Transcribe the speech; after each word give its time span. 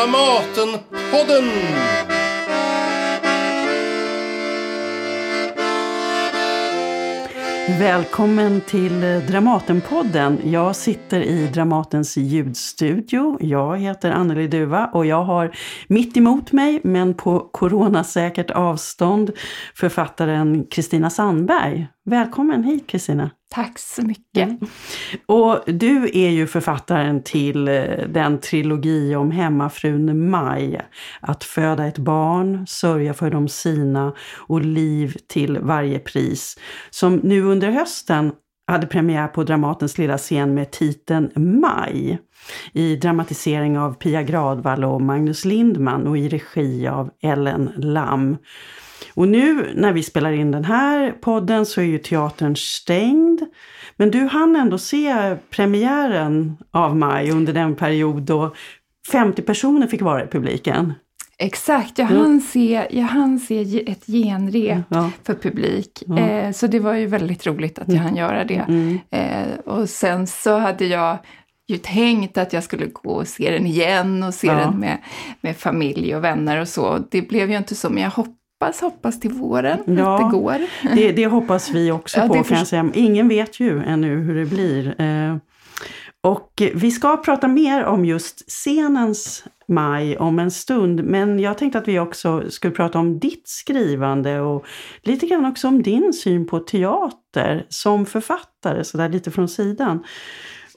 Dramatenpodden! 0.00 1.44
Välkommen 7.78 8.60
till 8.60 9.02
eh, 9.02 9.18
Dramatenpodden. 9.18 10.38
Jag 10.44 10.76
sitter 10.76 11.20
i 11.20 11.46
Dramatens 11.46 12.16
ljudstudio. 12.16 13.36
Jag 13.40 13.78
heter 13.78 14.10
Anneli 14.10 14.46
Duva 14.46 14.86
och 14.86 15.06
jag 15.06 15.24
har 15.24 15.56
mitt 15.88 16.16
emot 16.16 16.52
mig, 16.52 16.80
men 16.84 17.14
på 17.14 17.48
coronasäkert 17.52 18.50
avstånd, 18.50 19.30
författaren 19.74 20.66
Kristina 20.70 21.10
Sandberg. 21.10 21.88
Välkommen 22.04 22.64
hit 22.64 22.86
Kristina! 22.86 23.30
Tack 23.50 23.78
så 23.78 24.02
mycket! 24.02 24.48
Mm. 24.48 24.58
Och 25.26 25.60
du 25.66 26.10
är 26.12 26.30
ju 26.30 26.46
författaren 26.46 27.22
till 27.22 27.68
eh, 27.68 27.84
den 28.08 28.38
trilogi 28.40 29.16
om 29.16 29.30
hemmafrun 29.30 30.30
Maj. 30.30 30.80
Att 31.20 31.44
föda 31.44 31.86
ett 31.86 31.98
barn, 31.98 32.66
sörja 32.66 33.14
för 33.14 33.30
de 33.30 33.48
sina 33.48 34.14
och 34.36 34.60
liv 34.60 35.16
till 35.28 35.58
varje 35.58 35.98
pris. 35.98 36.58
Som 36.90 37.16
nu 37.16 37.42
under 37.42 37.70
hösten 37.70 38.32
hade 38.66 38.86
premiär 38.86 39.28
på 39.28 39.44
Dramatens 39.44 39.98
lilla 39.98 40.18
scen 40.18 40.54
med 40.54 40.70
titeln 40.70 41.30
Maj. 41.36 42.18
I 42.72 42.96
dramatisering 42.96 43.78
av 43.78 43.94
Pia 43.94 44.22
Gradvall 44.22 44.84
och 44.84 45.02
Magnus 45.02 45.44
Lindman 45.44 46.06
och 46.06 46.18
i 46.18 46.28
regi 46.28 46.88
av 46.88 47.10
Ellen 47.22 47.72
Lam. 47.76 48.36
Och 49.14 49.28
nu 49.28 49.72
när 49.74 49.92
vi 49.92 50.02
spelar 50.02 50.32
in 50.32 50.50
den 50.50 50.64
här 50.64 51.12
podden 51.12 51.66
så 51.66 51.80
är 51.80 51.84
ju 51.84 51.98
teatern 51.98 52.56
stängd. 52.56 53.40
Men 53.96 54.10
du 54.10 54.26
hann 54.26 54.56
ändå 54.56 54.78
se 54.78 55.36
premiären 55.50 56.56
av 56.70 56.96
Maj 56.96 57.30
under 57.30 57.52
den 57.52 57.76
period 57.76 58.22
då 58.22 58.54
50 59.12 59.42
personer 59.42 59.86
fick 59.86 60.02
vara 60.02 60.24
i 60.24 60.26
publiken. 60.26 60.92
Exakt, 61.42 61.98
jag 61.98 62.06
hann, 62.06 62.24
mm. 62.24 62.40
se, 62.40 62.86
jag 62.90 63.04
hann 63.04 63.38
se 63.38 63.82
ett 63.90 64.06
genrep 64.06 64.84
ja. 64.88 65.10
för 65.24 65.34
publik. 65.34 66.02
Ja. 66.06 66.18
Eh, 66.18 66.52
så 66.52 66.66
det 66.66 66.78
var 66.78 66.94
ju 66.94 67.06
väldigt 67.06 67.46
roligt 67.46 67.78
att 67.78 67.88
jag 67.88 67.96
mm. 67.96 68.06
hann 68.06 68.16
göra 68.16 68.44
det. 68.44 68.64
Mm. 68.68 68.98
Eh, 69.10 69.58
och 69.64 69.88
sen 69.88 70.26
så 70.26 70.58
hade 70.58 70.86
jag 70.86 71.18
ju 71.68 71.78
tänkt 71.78 72.38
att 72.38 72.52
jag 72.52 72.64
skulle 72.64 72.86
gå 72.86 73.10
och 73.10 73.28
se 73.28 73.50
den 73.50 73.66
igen 73.66 74.22
och 74.22 74.34
se 74.34 74.46
ja. 74.46 74.54
den 74.54 74.80
med, 74.80 74.98
med 75.40 75.56
familj 75.56 76.16
och 76.16 76.24
vänner 76.24 76.60
och 76.60 76.68
så. 76.68 76.98
Det 77.10 77.22
blev 77.22 77.50
ju 77.50 77.56
inte 77.56 77.74
så, 77.74 77.90
men 77.90 78.02
jag 78.02 78.10
hoppas 78.10 78.39
hoppas, 78.60 78.80
hoppas 78.80 79.20
till 79.20 79.30
våren 79.30 79.78
ja, 79.86 80.14
att 80.14 80.30
det 80.30 80.38
går. 80.38 80.58
Det, 80.94 81.12
det 81.12 81.26
hoppas 81.26 81.70
vi 81.70 81.90
också 81.90 82.18
ja, 82.20 82.28
på 82.28 82.44
kan 82.44 82.58
jag 82.58 82.66
säga. 82.66 82.90
Ingen 82.94 83.28
vet 83.28 83.60
ju 83.60 83.82
ännu 83.82 84.16
hur 84.16 84.34
det 84.34 84.46
blir. 84.46 85.00
Eh, 85.00 85.36
och 86.22 86.62
vi 86.74 86.90
ska 86.90 87.16
prata 87.16 87.48
mer 87.48 87.84
om 87.84 88.04
just 88.04 88.50
scenens 88.50 89.44
maj 89.68 90.18
om 90.18 90.38
en 90.38 90.50
stund, 90.50 91.04
men 91.04 91.38
jag 91.38 91.58
tänkte 91.58 91.78
att 91.78 91.88
vi 91.88 91.98
också 91.98 92.50
skulle 92.50 92.74
prata 92.74 92.98
om 92.98 93.18
ditt 93.18 93.48
skrivande 93.48 94.40
och 94.40 94.64
lite 95.02 95.26
grann 95.26 95.44
också 95.44 95.68
om 95.68 95.82
din 95.82 96.12
syn 96.12 96.46
på 96.46 96.58
teater 96.58 97.66
som 97.68 98.06
författare, 98.06 98.84
så 98.84 98.96
där 98.96 99.08
lite 99.08 99.30
från 99.30 99.48
sidan. 99.48 100.04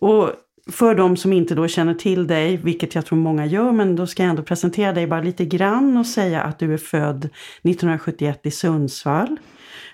Och 0.02 0.30
för 0.72 0.96
de 0.96 1.18
som 1.18 1.34
inte 1.34 1.56
då 1.56 1.68
känner 1.68 1.94
till 1.94 2.28
dig, 2.28 2.58
vilket 2.58 2.96
jag 2.96 3.06
tror 3.06 3.20
många 3.20 3.46
gör, 3.46 3.72
men 3.72 3.96
då 3.96 4.08
ska 4.08 4.24
jag 4.24 4.30
ändå 4.30 4.44
presentera 4.44 4.94
dig 4.94 5.08
bara 5.08 5.22
lite 5.22 5.46
grann 5.46 5.98
och 5.98 6.06
säga 6.06 6.42
att 6.42 6.60
du 6.60 6.74
är 6.74 6.78
född 6.78 7.26
1971 7.26 8.40
i 8.44 8.52
Sundsvall. 8.52 9.38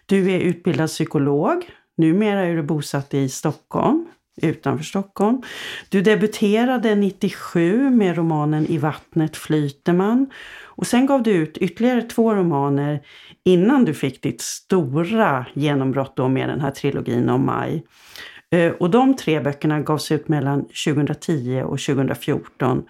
Du 0.05 0.31
är 0.31 0.39
utbildad 0.39 0.89
psykolog. 0.89 1.69
Numera 1.97 2.39
är 2.45 2.55
du 2.55 2.63
bosatt 2.63 3.13
i 3.13 3.29
Stockholm, 3.29 4.05
utanför 4.41 4.83
Stockholm. 4.83 5.41
Du 5.89 6.01
debuterade 6.01 6.95
97 6.95 7.89
med 7.89 8.17
romanen 8.17 8.65
I 8.65 8.77
vattnet 8.77 9.37
flyter 9.37 9.93
man. 9.93 10.29
Och 10.63 10.87
sen 10.87 11.05
gav 11.05 11.23
du 11.23 11.31
ut 11.31 11.57
ytterligare 11.57 12.01
två 12.01 12.35
romaner 12.35 13.01
innan 13.45 13.85
du 13.85 13.93
fick 13.93 14.23
ditt 14.23 14.41
stora 14.41 15.45
genombrott 15.53 16.15
då 16.15 16.27
med 16.27 16.49
den 16.49 16.61
här 16.61 16.71
trilogin 16.71 17.29
om 17.29 17.45
Maj. 17.45 17.83
Eh, 18.51 18.71
och 18.71 18.89
de 18.89 19.15
tre 19.15 19.39
böckerna 19.39 19.79
gavs 19.79 20.11
ut 20.11 20.27
mellan 20.27 20.65
2010 20.85 21.63
och 21.65 21.79
2014. 21.79 22.83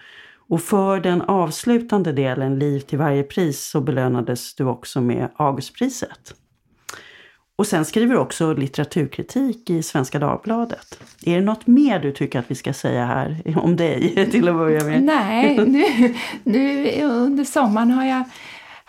Och 0.48 0.62
för 0.62 1.00
den 1.00 1.22
avslutande 1.22 2.12
delen, 2.12 2.58
Liv 2.58 2.80
till 2.80 2.98
varje 2.98 3.22
pris, 3.22 3.60
så 3.60 3.80
belönades 3.80 4.54
du 4.54 4.64
också 4.64 5.00
med 5.00 5.28
Augustpriset. 5.36 6.34
Och 7.56 7.66
sen 7.66 7.84
skriver 7.84 8.14
du 8.14 8.20
också 8.20 8.52
litteraturkritik 8.52 9.70
i 9.70 9.82
Svenska 9.82 10.18
Dagbladet. 10.18 11.00
Är 11.24 11.34
det 11.34 11.44
något 11.44 11.66
mer 11.66 12.00
du 12.00 12.12
tycker 12.12 12.38
att 12.38 12.50
vi 12.50 12.54
ska 12.54 12.72
säga 12.72 13.04
här 13.04 13.42
om 13.56 13.76
dig 13.76 14.26
till 14.30 14.48
att 14.48 14.54
börja 14.54 14.84
med? 14.84 15.02
Nej, 15.02 15.58
nu, 15.66 16.14
nu 16.44 17.02
under 17.02 17.44
sommaren 17.44 17.90
har 17.90 18.04
jag 18.04 18.24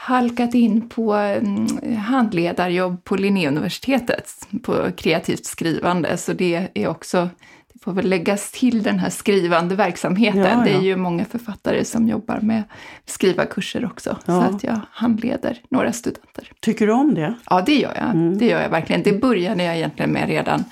halkat 0.04 0.54
in 0.54 0.90
på 0.90 1.14
mm, 1.14 1.98
handledarjobb 1.98 3.04
på 3.04 3.16
Linnéuniversitetet 3.16 4.48
på 4.64 4.92
kreativt 4.98 5.46
skrivande, 5.46 6.18
så 6.18 6.34
det 6.34 6.68
är 6.74 6.88
också 6.88 7.30
det 7.74 7.80
får 7.84 7.94
väl 7.94 8.10
läggas 8.10 8.52
till 8.52 8.84
den 8.84 9.00
här 9.00 9.10
skrivande 9.10 9.76
verksamheten. 9.76 10.42
Ja, 10.42 10.50
ja. 10.50 10.64
Det 10.64 10.72
är 10.72 10.82
ju 10.82 10.96
många 10.96 11.26
författare 11.26 11.86
som 11.86 12.08
jobbar 12.08 12.40
med 12.42 12.64
skrivarkurser 13.06 13.86
också, 13.86 14.18
ja. 14.26 14.42
så 14.42 14.56
att 14.56 14.64
jag 14.64 14.80
handleder 14.92 15.62
några 15.70 15.94
studenter. 15.94 16.52
Tycker 16.60 16.88
du 16.88 16.94
om 16.94 17.14
det? 17.14 17.34
Ja, 17.50 17.64
det 17.66 17.76
gör 17.76 17.94
jag. 17.96 18.10
Mm. 18.10 18.38
Det 18.38 18.46
gör 18.46 18.62
jag 18.62 18.70
verkligen. 18.70 19.04
Det 19.04 19.14
började 19.14 19.64
jag 19.64 19.76
egentligen 19.76 20.12
med 20.12 20.28
redan 20.28 20.64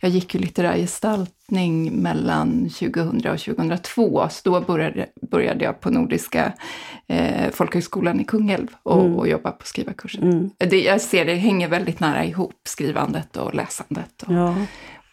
jag 0.00 0.10
gick 0.10 0.34
ju 0.34 0.40
litterär 0.40 0.76
gestaltning 0.76 2.02
mellan 2.02 2.70
2000 2.70 3.16
och 3.16 3.38
2002, 3.38 4.28
så 4.30 4.50
då 4.50 4.60
började, 4.60 5.06
började 5.30 5.64
jag 5.64 5.80
på 5.80 5.90
Nordiska 5.90 6.52
eh, 7.06 7.50
folkhögskolan 7.50 8.20
i 8.20 8.24
Kungälv 8.24 8.68
och, 8.82 9.00
mm. 9.00 9.16
och 9.16 9.28
jobba 9.28 9.50
på 9.50 9.66
skrivarkursen. 9.66 10.22
Mm. 10.22 10.50
Det, 10.58 10.82
jag 10.82 11.00
ser 11.00 11.24
det 11.24 11.34
hänger 11.34 11.68
väldigt 11.68 12.00
nära 12.00 12.24
ihop, 12.24 12.60
skrivandet 12.64 13.36
och 13.36 13.54
läsandet. 13.54 14.22
Och, 14.22 14.34
ja 14.34 14.54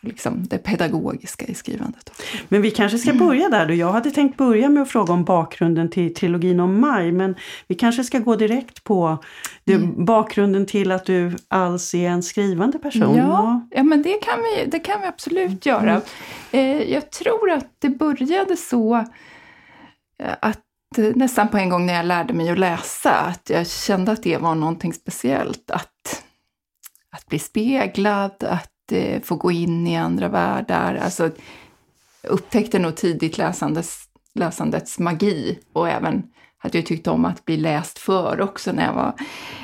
liksom 0.03 0.47
det 0.47 0.57
pedagogiska 0.57 1.45
i 1.45 1.53
skrivandet. 1.53 2.21
Men 2.49 2.61
vi 2.61 2.71
kanske 2.71 2.97
ska 2.97 3.13
börja 3.13 3.49
där 3.49 3.67
då. 3.67 3.73
Jag 3.73 3.91
hade 3.91 4.11
tänkt 4.11 4.37
börja 4.37 4.69
med 4.69 4.83
att 4.83 4.89
fråga 4.89 5.13
om 5.13 5.23
bakgrunden 5.23 5.89
till 5.89 6.13
trilogin 6.13 6.59
om 6.59 6.79
Maj, 6.79 7.11
men 7.11 7.35
vi 7.67 7.75
kanske 7.75 8.03
ska 8.03 8.19
gå 8.19 8.35
direkt 8.35 8.83
på 8.83 9.23
det, 9.63 9.73
mm. 9.73 10.05
bakgrunden 10.05 10.65
till 10.65 10.91
att 10.91 11.05
du 11.05 11.35
alls 11.47 11.93
är 11.93 12.09
en 12.09 12.23
skrivande 12.23 12.79
person. 12.79 13.17
Ja, 13.17 13.67
ja 13.71 13.83
men 13.83 14.01
det 14.01 14.21
kan 14.21 14.39
vi, 14.39 14.65
det 14.65 14.79
kan 14.79 15.01
vi 15.01 15.07
absolut 15.07 15.65
göra. 15.65 15.91
Mm. 15.91 16.01
Eh, 16.51 16.93
jag 16.93 17.11
tror 17.11 17.51
att 17.51 17.67
det 17.79 17.89
började 17.89 18.57
så 18.57 18.95
eh, 20.19 20.35
att 20.41 20.59
nästan 20.97 21.47
på 21.47 21.57
en 21.57 21.69
gång 21.69 21.85
när 21.85 21.93
jag 21.93 22.05
lärde 22.05 22.33
mig 22.33 22.49
att 22.49 22.59
läsa, 22.59 23.11
att 23.11 23.49
jag 23.49 23.67
kände 23.67 24.11
att 24.11 24.23
det 24.23 24.37
var 24.37 24.55
någonting 24.55 24.93
speciellt. 24.93 25.71
Att, 25.71 26.23
att 27.11 27.27
bli 27.27 27.39
speglad, 27.39 28.43
att 28.43 28.43
eh, 28.43 28.59
få 29.23 29.35
gå 29.35 29.51
in 29.51 29.87
i 29.87 29.97
andra 29.97 30.27
världar. 30.27 30.95
Alltså, 30.95 31.29
upptäckte 32.23 32.79
nog 32.79 32.95
tidigt 32.95 33.37
läsandets, 33.37 34.03
läsandets 34.35 34.99
magi 34.99 35.59
och 35.73 35.89
även 35.89 36.23
att 36.63 36.73
jag 36.73 36.85
tyckte 36.85 37.09
om 37.09 37.25
att 37.25 37.45
bli 37.45 37.57
läst 37.57 37.99
för 37.99 38.41
också 38.41 38.71
när 38.71 38.85
jag 38.85 38.93
var 38.93 39.13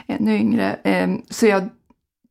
ännu 0.08 0.38
yngre. 0.38 0.74
Eh, 0.84 1.10
så 1.30 1.46
jag, 1.46 1.70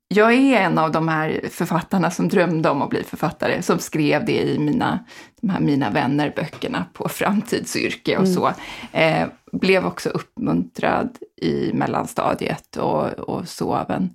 jag 0.09 0.33
är 0.33 0.61
en 0.61 0.79
av 0.79 0.93
de 0.93 1.09
här 1.09 1.41
författarna 1.51 2.11
som 2.11 2.29
drömde 2.29 2.71
om 2.71 2.83
att 2.83 2.91
bli 2.91 3.03
författare, 3.03 3.63
som 3.63 3.79
skrev 3.79 4.25
det 4.25 4.43
i 4.43 4.59
mina, 4.59 5.05
de 5.41 5.51
här 5.51 5.61
Mina 5.61 5.91
vänner-böckerna 5.91 6.85
på 6.93 7.09
framtidsyrke 7.09 8.17
och 8.17 8.25
mm. 8.25 8.35
så. 8.35 8.53
Eh, 8.93 9.27
blev 9.53 9.87
också 9.87 10.09
uppmuntrad 10.09 11.19
i 11.37 11.73
mellanstadiet 11.73 12.77
och, 12.77 13.05
och 13.05 13.49
så 13.49 13.75
av 13.75 13.91
en 13.91 14.11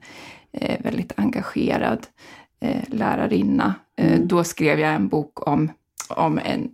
eh, 0.51 0.81
väldigt 0.83 1.11
engagerad 1.15 2.07
eh, 2.63 2.83
lärarinna. 2.87 3.75
Eh, 3.97 4.13
mm. 4.13 4.27
Då 4.27 4.43
skrev 4.43 4.79
jag 4.79 4.93
en 4.93 5.07
bok 5.07 5.47
om, 5.47 5.71
om 6.09 6.39
en 6.45 6.69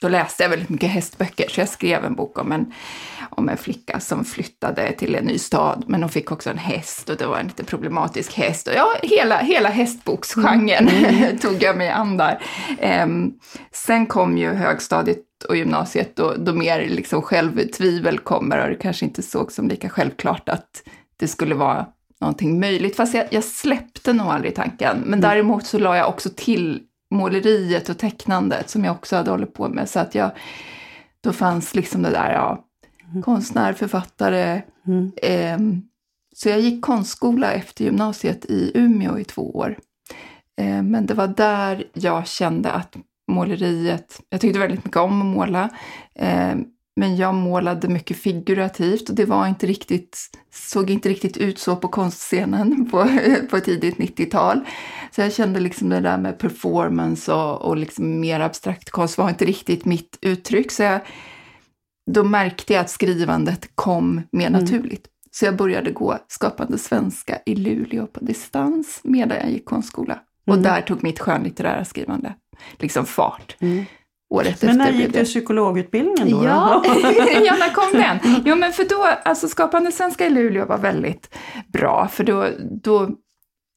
då 0.00 0.08
läste 0.08 0.42
jag 0.42 0.50
väldigt 0.50 0.68
mycket 0.68 0.90
hästböcker, 0.90 1.48
så 1.48 1.60
jag 1.60 1.68
skrev 1.68 2.04
en 2.04 2.14
bok 2.14 2.38
om 2.38 2.52
en, 2.52 2.72
om 3.30 3.48
en 3.48 3.56
flicka 3.56 4.00
som 4.00 4.24
flyttade 4.24 4.92
till 4.92 5.14
en 5.14 5.24
ny 5.24 5.38
stad, 5.38 5.84
men 5.86 6.02
hon 6.02 6.10
fick 6.10 6.32
också 6.32 6.50
en 6.50 6.58
häst 6.58 7.08
och 7.08 7.16
det 7.16 7.26
var 7.26 7.38
en 7.38 7.46
lite 7.46 7.64
problematisk 7.64 8.32
häst. 8.32 8.68
Och 8.68 8.74
ja, 8.74 8.94
hela, 9.02 9.38
hela 9.38 9.68
hästboksgenren 9.68 10.88
mm. 10.88 11.38
tog 11.42 11.62
jag 11.62 11.76
mig 11.76 11.88
an 11.88 12.16
där. 12.16 12.42
Um, 13.04 13.34
sen 13.72 14.06
kom 14.06 14.38
ju 14.38 14.48
högstadiet 14.48 15.44
och 15.48 15.56
gymnasiet 15.56 16.16
då, 16.16 16.34
då 16.38 16.54
mer 16.54 16.88
liksom 16.88 17.22
självtvivel 17.22 18.18
kommer 18.18 18.62
och 18.62 18.68
det 18.68 18.74
kanske 18.74 19.04
inte 19.04 19.22
såg 19.22 19.52
som 19.52 19.68
lika 19.68 19.88
självklart 19.88 20.48
att 20.48 20.82
det 21.16 21.28
skulle 21.28 21.54
vara 21.54 21.86
någonting 22.20 22.60
möjligt. 22.60 22.96
Fast 22.96 23.14
jag, 23.14 23.26
jag 23.30 23.44
släppte 23.44 24.12
nog 24.12 24.26
aldrig 24.26 24.54
tanken. 24.54 24.96
Men 24.98 25.06
mm. 25.08 25.20
däremot 25.20 25.66
så 25.66 25.78
la 25.78 25.96
jag 25.96 26.08
också 26.08 26.30
till 26.36 26.82
måleriet 27.10 27.88
och 27.88 27.98
tecknandet 27.98 28.70
som 28.70 28.84
jag 28.84 28.92
också 28.92 29.16
hade 29.16 29.30
hållit 29.30 29.54
på 29.54 29.68
med. 29.68 29.88
Så 29.88 30.00
att 30.00 30.14
jag, 30.14 30.30
då 31.20 31.32
fanns 31.32 31.74
liksom 31.74 32.02
det 32.02 32.10
där, 32.10 32.32
ja, 32.32 32.64
mm. 33.10 33.22
konstnär, 33.22 33.72
författare. 33.72 34.62
Mm. 34.86 35.12
Eh, 35.22 35.82
så 36.34 36.48
jag 36.48 36.60
gick 36.60 36.82
konstskola 36.84 37.52
efter 37.52 37.84
gymnasiet 37.84 38.44
i 38.44 38.72
Umeå 38.74 39.18
i 39.18 39.24
två 39.24 39.56
år. 39.56 39.78
Eh, 40.60 40.82
men 40.82 41.06
det 41.06 41.14
var 41.14 41.26
där 41.26 41.84
jag 41.92 42.26
kände 42.26 42.72
att 42.72 42.96
måleriet, 43.28 44.20
jag 44.28 44.40
tyckte 44.40 44.58
väldigt 44.58 44.84
mycket 44.84 45.00
om 45.00 45.20
att 45.20 45.26
måla, 45.26 45.68
eh, 46.14 46.54
men 46.96 47.16
jag 47.16 47.34
målade 47.34 47.88
mycket 47.88 48.16
figurativt 48.16 49.08
och 49.08 49.14
det 49.14 49.24
var 49.24 49.46
inte 49.46 49.66
riktigt, 49.66 50.18
såg 50.52 50.90
inte 50.90 51.08
riktigt 51.08 51.36
ut 51.36 51.58
så 51.58 51.76
på 51.76 51.88
konstscenen 51.88 52.90
på, 52.90 53.08
på 53.50 53.60
tidigt 53.60 53.96
90-tal. 53.96 54.60
Så 55.10 55.20
jag 55.20 55.32
kände 55.32 55.60
liksom 55.60 55.88
det 55.88 56.00
där 56.00 56.18
med 56.18 56.38
performance 56.38 57.32
och, 57.32 57.62
och 57.62 57.76
liksom 57.76 58.20
mer 58.20 58.40
abstrakt 58.40 58.90
konst 58.90 59.18
var 59.18 59.28
inte 59.28 59.44
riktigt 59.44 59.84
mitt 59.84 60.18
uttryck. 60.20 60.72
Så 60.72 60.82
jag, 60.82 61.00
då 62.10 62.24
märkte 62.24 62.72
jag 62.72 62.80
att 62.80 62.90
skrivandet 62.90 63.70
kom 63.74 64.22
mer 64.32 64.46
mm. 64.46 64.60
naturligt. 64.60 65.06
Så 65.30 65.44
jag 65.44 65.56
började 65.56 65.90
gå 65.90 66.18
Skapande 66.28 66.78
svenska 66.78 67.38
i 67.46 67.54
Luleå 67.54 68.06
på 68.06 68.24
distans 68.24 69.00
medan 69.02 69.38
jag 69.38 69.50
gick 69.50 69.64
konstskola. 69.64 70.12
Mm. 70.14 70.58
Och 70.58 70.64
där 70.64 70.82
tog 70.82 71.02
mitt 71.02 71.20
skönlitterära 71.20 71.84
skrivande 71.84 72.34
liksom 72.78 73.06
fart. 73.06 73.56
Mm. 73.60 73.84
Året 74.30 74.62
men 74.62 74.78
när 74.78 74.92
gick 74.92 75.12
du 75.12 75.24
psykologutbildningen 75.24 76.30
då? 76.30 76.44
Ja, 76.44 76.82
ja, 77.44 77.56
när 77.58 77.74
kom 77.74 78.00
den? 78.00 78.42
Jo, 78.44 78.56
men 78.56 78.72
för 78.72 78.84
då, 78.84 79.08
alltså 79.24 79.48
Skapande 79.48 79.92
svenska 79.92 80.26
i 80.26 80.30
Luleå 80.30 80.66
var 80.66 80.78
väldigt 80.78 81.34
bra, 81.66 82.08
för 82.08 82.24
då, 82.24 82.48
då 82.82 83.10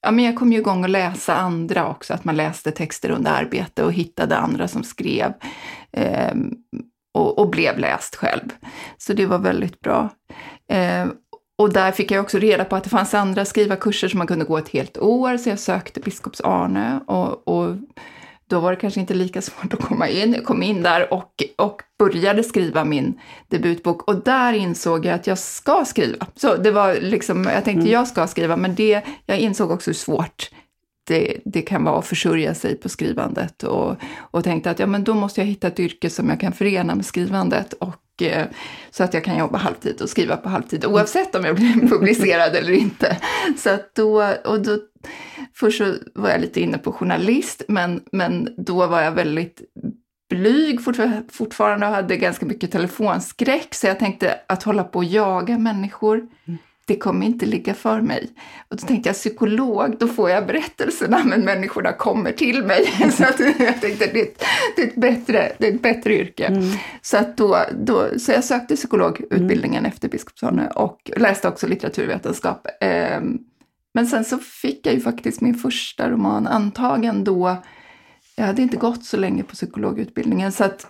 ja, 0.02 0.12
men 0.12 0.26
jag 0.26 0.36
kom 0.36 0.54
ju 0.54 0.60
igång 0.60 0.84
att 0.84 0.90
läsa 0.90 1.36
andra 1.36 1.90
också, 1.90 2.14
att 2.14 2.24
man 2.24 2.36
läste 2.36 2.72
texter 2.72 3.12
under 3.12 3.32
arbete 3.32 3.84
och 3.84 3.94
hittade 3.94 4.38
andra 4.38 4.68
som 4.68 4.84
skrev 4.84 5.34
eh, 5.92 6.34
och, 7.14 7.40
och, 7.40 7.50
blev 7.50 7.80
läst 7.80 8.16
själv. 8.16 8.50
Så 8.98 9.14
det 9.14 9.26
var 9.26 9.40
väldigt 9.40 9.80
bra. 9.80 10.10
Eh, 10.70 11.06
och 11.58 11.74
där 11.74 11.92
fick 11.92 12.12
jag 12.12 12.24
också 12.24 12.38
reda 12.38 12.66
på 12.66 12.76
att 12.76 12.84
det 12.84 12.90
fanns 12.90 13.14
andra 13.14 13.46
skrivarkurser 13.46 14.08
som 14.08 14.18
man 14.18 14.28
kunde 14.28 14.46
gå 14.46 14.58
ett 14.58 14.70
helt 14.70 14.98
år, 14.98 15.38
så 15.38 15.50
jag 15.50 15.60
sökte 15.60 16.00
Biskops 16.00 16.42
Arne 16.42 17.00
och, 17.08 17.48
och 17.48 17.76
då 18.54 18.60
var 18.60 18.72
det 18.72 18.78
kanske 18.78 19.00
inte 19.00 19.14
lika 19.14 19.42
svårt 19.42 19.74
att 19.74 19.82
komma 19.82 20.08
in. 20.10 20.34
Jag 20.34 20.46
kom 20.46 20.64
in 20.64 20.84
där 20.84 21.14
och, 21.14 21.44
och 21.58 21.82
började 22.00 22.44
skriva 22.44 22.84
min 22.86 23.20
debutbok 23.48 24.08
och 24.08 24.24
där 24.24 24.54
insåg 24.54 25.06
jag 25.06 25.14
att 25.14 25.28
jag 25.28 25.38
ska 25.38 25.86
skriva. 25.86 26.28
Så 26.36 26.56
det 26.56 26.72
var 26.72 26.94
liksom, 27.02 27.44
jag 27.44 27.64
tänkte 27.64 27.82
mm. 27.82 27.92
jag 27.92 28.08
ska 28.08 28.28
skriva, 28.28 28.58
men 28.58 28.76
det, 28.76 29.02
jag 29.26 29.40
insåg 29.40 29.72
också 29.72 29.90
hur 29.90 29.96
svårt 29.96 30.50
det, 31.08 31.38
det 31.46 31.62
kan 31.62 31.84
vara 31.84 32.00
att 32.00 32.08
försörja 32.08 32.54
sig 32.54 32.76
på 32.76 32.90
skrivandet 32.90 33.64
och, 33.64 33.96
och 34.18 34.44
tänkte 34.44 34.72
att 34.72 34.80
ja, 34.80 34.88
men 34.88 35.04
då 35.04 35.14
måste 35.14 35.42
jag 35.42 35.46
hitta 35.46 35.68
ett 35.68 35.80
yrke 35.80 36.10
som 36.10 36.30
jag 36.30 36.40
kan 36.40 36.54
förena 36.54 36.96
med 36.96 37.06
skrivandet 37.06 37.74
och 37.74 38.22
eh, 38.22 38.46
så 38.92 39.04
att 39.04 39.14
jag 39.14 39.24
kan 39.24 39.38
jobba 39.38 39.58
halvtid 39.58 40.02
och 40.02 40.10
skriva 40.10 40.38
på 40.38 40.50
halvtid 40.50 40.86
oavsett 40.86 41.36
om 41.36 41.46
jag 41.46 41.56
blir 41.56 41.88
publicerad 41.90 42.56
eller 42.56 42.74
inte. 42.74 43.18
Så 43.58 43.70
att 43.70 43.96
då, 43.96 44.34
och 44.46 44.62
då, 44.62 44.80
först 45.54 45.78
så 45.78 45.96
var 46.16 46.30
jag 46.30 46.42
lite 46.42 46.62
inne 46.62 46.78
på 46.78 46.92
journalist, 46.92 47.62
men, 47.68 48.04
men 48.12 48.50
då 48.58 48.88
var 48.88 49.02
jag 49.02 49.12
väldigt 49.12 49.62
blyg 50.30 50.80
fortfarande 51.32 51.88
och 51.88 51.94
hade 51.94 52.18
ganska 52.18 52.46
mycket 52.46 52.72
telefonskräck, 52.72 53.76
så 53.76 53.88
jag 53.88 54.00
tänkte 54.00 54.40
att 54.48 54.64
hålla 54.64 54.84
på 54.84 55.00
och 55.00 55.06
jaga 55.06 55.58
människor 55.58 56.18
mm 56.48 56.60
det 56.86 56.96
kommer 56.96 57.26
inte 57.26 57.46
ligga 57.46 57.74
för 57.74 58.02
mig. 58.02 58.30
Och 58.70 58.78
då 58.78 58.88
tänkte 58.88 59.10
jag 59.10 59.16
psykolog, 59.16 59.98
då 60.00 60.08
får 60.08 60.30
jag 60.30 60.48
berättelserna 60.48 61.24
men 61.24 61.42
människorna 61.42 61.94
kommer 61.94 62.32
till 62.32 62.64
mig. 62.64 62.86
så 63.12 63.24
att 63.24 63.40
jag 63.40 63.82
tänkte 63.82 64.10
det 64.14 64.20
är 64.20 64.24
ett, 64.24 64.44
det 64.76 64.82
är 64.82 64.88
ett, 64.88 64.96
bättre, 64.96 65.52
det 65.58 65.68
är 65.68 65.74
ett 65.74 65.82
bättre 65.82 66.16
yrke. 66.16 66.46
Mm. 66.46 66.64
Så, 67.02 67.18
att 67.18 67.38
då, 67.38 67.58
då, 67.72 68.20
så 68.20 68.32
jag 68.32 68.44
sökte 68.44 68.76
psykologutbildningen 68.76 69.80
mm. 69.80 69.92
efter 69.92 70.10
Biskopsholme 70.10 70.68
och 70.68 71.12
läste 71.18 71.48
också 71.48 71.68
litteraturvetenskap. 71.68 72.68
Ehm, 72.82 73.40
men 73.94 74.08
sen 74.08 74.26
så 74.26 74.38
fick 74.38 74.88
jag 74.88 74.94
ju 74.94 75.02
faktiskt 75.02 75.42
min 75.42 75.56
första 75.56 76.10
roman 76.10 76.48
antagen 76.48 77.24
då. 77.24 77.64
Jag 78.36 78.46
hade 78.46 78.62
inte 78.62 78.78
gått 78.78 79.06
så 79.06 79.18
länge 79.18 79.44
på 79.44 79.54
psykologutbildningen 79.54 80.52
så 80.52 80.64
att 80.64 80.88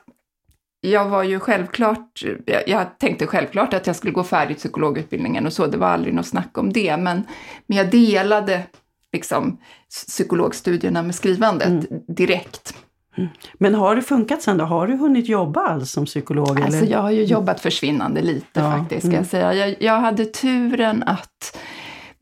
jag 0.82 1.10
var 1.10 1.24
ju 1.24 1.40
självklart, 1.40 2.24
jag 2.68 3.00
tänkte 3.00 3.28
självklart 3.28 3.74
att 3.74 3.88
jag 3.88 3.96
skulle 3.96 4.14
gå 4.14 4.24
färdigt 4.24 4.58
psykologutbildningen 4.58 5.46
och 5.46 5.54
så, 5.54 5.68
det 5.68 5.78
var 5.78 5.88
aldrig 5.88 6.14
något 6.14 6.26
snack 6.26 6.58
om 6.58 6.74
det, 6.74 6.98
men, 6.98 7.24
men 7.68 7.78
jag 7.78 7.92
delade 7.92 8.64
liksom 9.14 9.58
psykologstudierna 9.90 11.04
med 11.04 11.16
skrivandet 11.16 11.68
mm. 11.68 11.86
direkt. 12.08 12.76
Mm. 13.18 13.30
Men 13.54 13.76
har 13.76 13.96
det 13.96 14.02
funkat 14.02 14.42
sen 14.42 14.58
då? 14.58 14.66
Har 14.66 14.88
du 14.88 14.96
hunnit 14.96 15.30
jobba 15.30 15.62
alls 15.62 15.92
som 15.92 16.06
psykolog? 16.06 16.62
Alltså 16.62 16.80
eller? 16.80 16.92
jag 16.92 17.02
har 17.02 17.12
ju 17.12 17.24
jobbat 17.24 17.60
försvinnande 17.60 18.22
lite 18.22 18.60
ja. 18.60 18.72
faktiskt, 18.72 19.02
ska 19.02 19.08
mm. 19.08 19.18
jag 19.18 19.28
säga. 19.28 19.54
Jag, 19.54 19.76
jag 19.80 20.00
hade 20.00 20.26
turen 20.26 21.04
att 21.04 21.58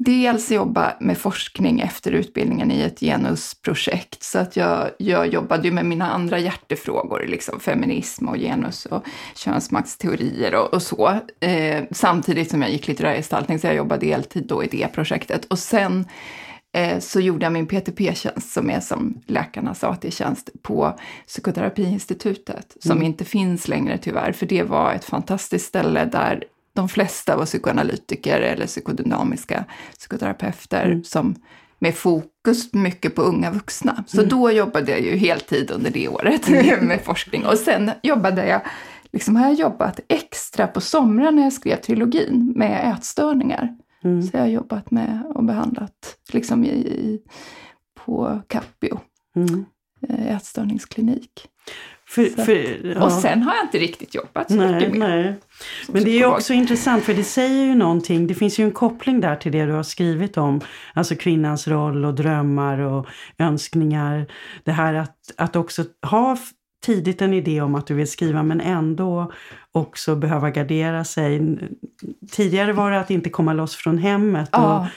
dels 0.03 0.51
jobba 0.51 0.94
med 1.00 1.18
forskning 1.18 1.80
efter 1.80 2.12
utbildningen 2.12 2.71
i 2.71 2.81
ett 2.81 3.00
genusprojekt. 3.00 4.24
Så 4.24 4.39
att 4.39 4.56
jag, 4.56 4.89
jag 4.98 5.27
jobbade 5.27 5.68
ju 5.68 5.74
med 5.74 5.86
mina 5.86 6.12
andra 6.12 6.39
hjärtefrågor, 6.39 7.25
liksom 7.27 7.59
feminism 7.59 8.27
och 8.27 8.38
genus 8.38 8.86
och 8.86 9.06
könsmaktsteorier 9.36 10.56
och, 10.56 10.74
och 10.74 10.81
så. 10.81 11.19
Eh, 11.39 11.83
samtidigt 11.92 12.51
som 12.51 12.62
jag 12.62 12.71
gick 12.71 12.88
litterär 12.88 13.15
gestaltning, 13.15 13.59
så 13.59 13.68
jag 13.68 13.75
jobbade 13.75 14.06
deltid 14.06 14.48
då 14.48 14.63
i 14.63 14.68
det 14.68 14.88
projektet. 14.88 15.45
Och 15.45 15.59
sen 15.59 16.06
eh, 16.74 17.00
så 17.00 17.19
gjorde 17.19 17.45
jag 17.45 17.54
min 17.54 17.68
PTP-tjänst, 17.68 18.54
som 18.54 18.69
är 18.69 18.80
som 18.80 19.21
läkarnas 19.25 19.83
AT-tjänst, 19.83 20.50
på 20.62 21.00
Psykoterapiinstitutet, 21.27 22.77
som 22.80 22.92
mm. 22.92 23.04
inte 23.04 23.25
finns 23.25 23.68
längre 23.68 23.97
tyvärr, 23.97 24.31
för 24.31 24.45
det 24.45 24.63
var 24.63 24.94
ett 24.94 25.06
fantastiskt 25.06 25.65
ställe 25.65 26.06
där 26.06 26.44
de 26.73 26.89
flesta 26.89 27.38
var 27.38 27.45
psykoanalytiker 27.45 28.41
eller 28.41 28.65
psykodynamiska 28.65 29.65
psykoterapeuter 29.97 30.85
mm. 30.85 31.03
som 31.03 31.35
med 31.79 31.95
fokus 31.95 32.73
mycket 32.73 33.15
på 33.15 33.21
unga 33.21 33.51
vuxna. 33.51 34.03
Så 34.07 34.18
mm. 34.18 34.29
då 34.29 34.51
jobbade 34.51 34.91
jag 34.91 35.01
ju 35.01 35.15
heltid 35.15 35.71
under 35.71 35.91
det 35.91 36.07
året 36.07 36.47
mm. 36.47 36.79
med 36.88 37.01
forskning. 37.01 37.45
Och 37.45 37.57
sen 37.57 37.91
jobbade 38.03 38.47
jag, 38.47 38.62
liksom 39.12 39.35
har 39.35 39.47
jag 39.47 39.53
jobbat 39.53 40.00
extra 40.07 40.68
på 40.68 40.81
somrarna 40.81 41.31
när 41.31 41.44
jag 41.44 41.53
skrev 41.53 41.75
trilogin 41.75 42.53
med 42.56 42.94
ätstörningar. 42.94 43.75
Mm. 44.03 44.21
Så 44.21 44.29
jag 44.33 44.41
har 44.41 44.47
jobbat 44.47 44.91
med 44.91 45.23
och 45.35 45.44
behandlat 45.44 46.18
liksom 46.31 46.63
i, 46.63 46.69
i 46.69 47.21
på 48.06 48.41
Capio, 48.47 49.00
mm. 49.35 49.65
Eh, 50.09 50.35
ätstörningsklinik. 50.35 51.47
För, 52.12 52.25
för, 52.25 52.88
ja. 52.88 53.04
Och 53.04 53.12
sen 53.12 53.44
har 53.44 53.56
jag 53.56 53.66
inte 53.66 53.78
riktigt 53.78 54.16
jobbat 54.16 54.52
så 54.52 54.56
nej, 54.56 54.75
mycket 54.75 54.94
mer. 54.94 55.08
Nej. 55.08 55.36
Men 55.88 56.04
det 56.04 56.22
är 56.22 56.25
också 56.25 56.54
intressant 56.54 57.04
för 57.04 57.13
det 57.13 57.24
säger 57.24 57.66
ju 57.66 57.75
någonting. 57.75 58.28
Det 58.28 58.34
finns 58.34 58.60
ju 58.60 58.63
en 58.63 58.72
koppling 58.72 59.22
där 59.22 59.36
till 59.36 59.52
det 59.52 59.66
du 59.66 59.72
har 59.72 59.84
skrivit 59.84 60.38
om. 60.38 60.62
Alltså 60.94 61.16
kvinnans 61.16 61.68
roll 61.68 62.06
och 62.06 62.13
drömmar 62.13 62.80
och 62.80 63.08
önskningar. 63.38 64.28
Det 64.63 64.72
här 64.72 64.94
att, 64.94 65.18
att 65.38 65.56
också 65.56 65.86
ha 66.02 66.38
tidigt 66.86 67.22
en 67.22 67.33
idé 67.33 67.62
om 67.62 67.76
att 67.76 67.88
du 67.88 67.94
vill 67.94 68.12
skriva 68.12 68.44
men 68.44 68.62
ändå 68.62 69.31
också 69.71 70.16
behöva 70.16 70.50
gardera 70.50 71.04
sig. 71.04 71.57
Tidigare 72.31 72.74
var 72.74 72.92
det 72.92 73.00
att 73.00 73.12
inte 73.12 73.30
komma 73.30 73.54
loss 73.54 73.76
från 73.76 73.97
hemmet. 73.97 74.50
Ja. 74.52 74.88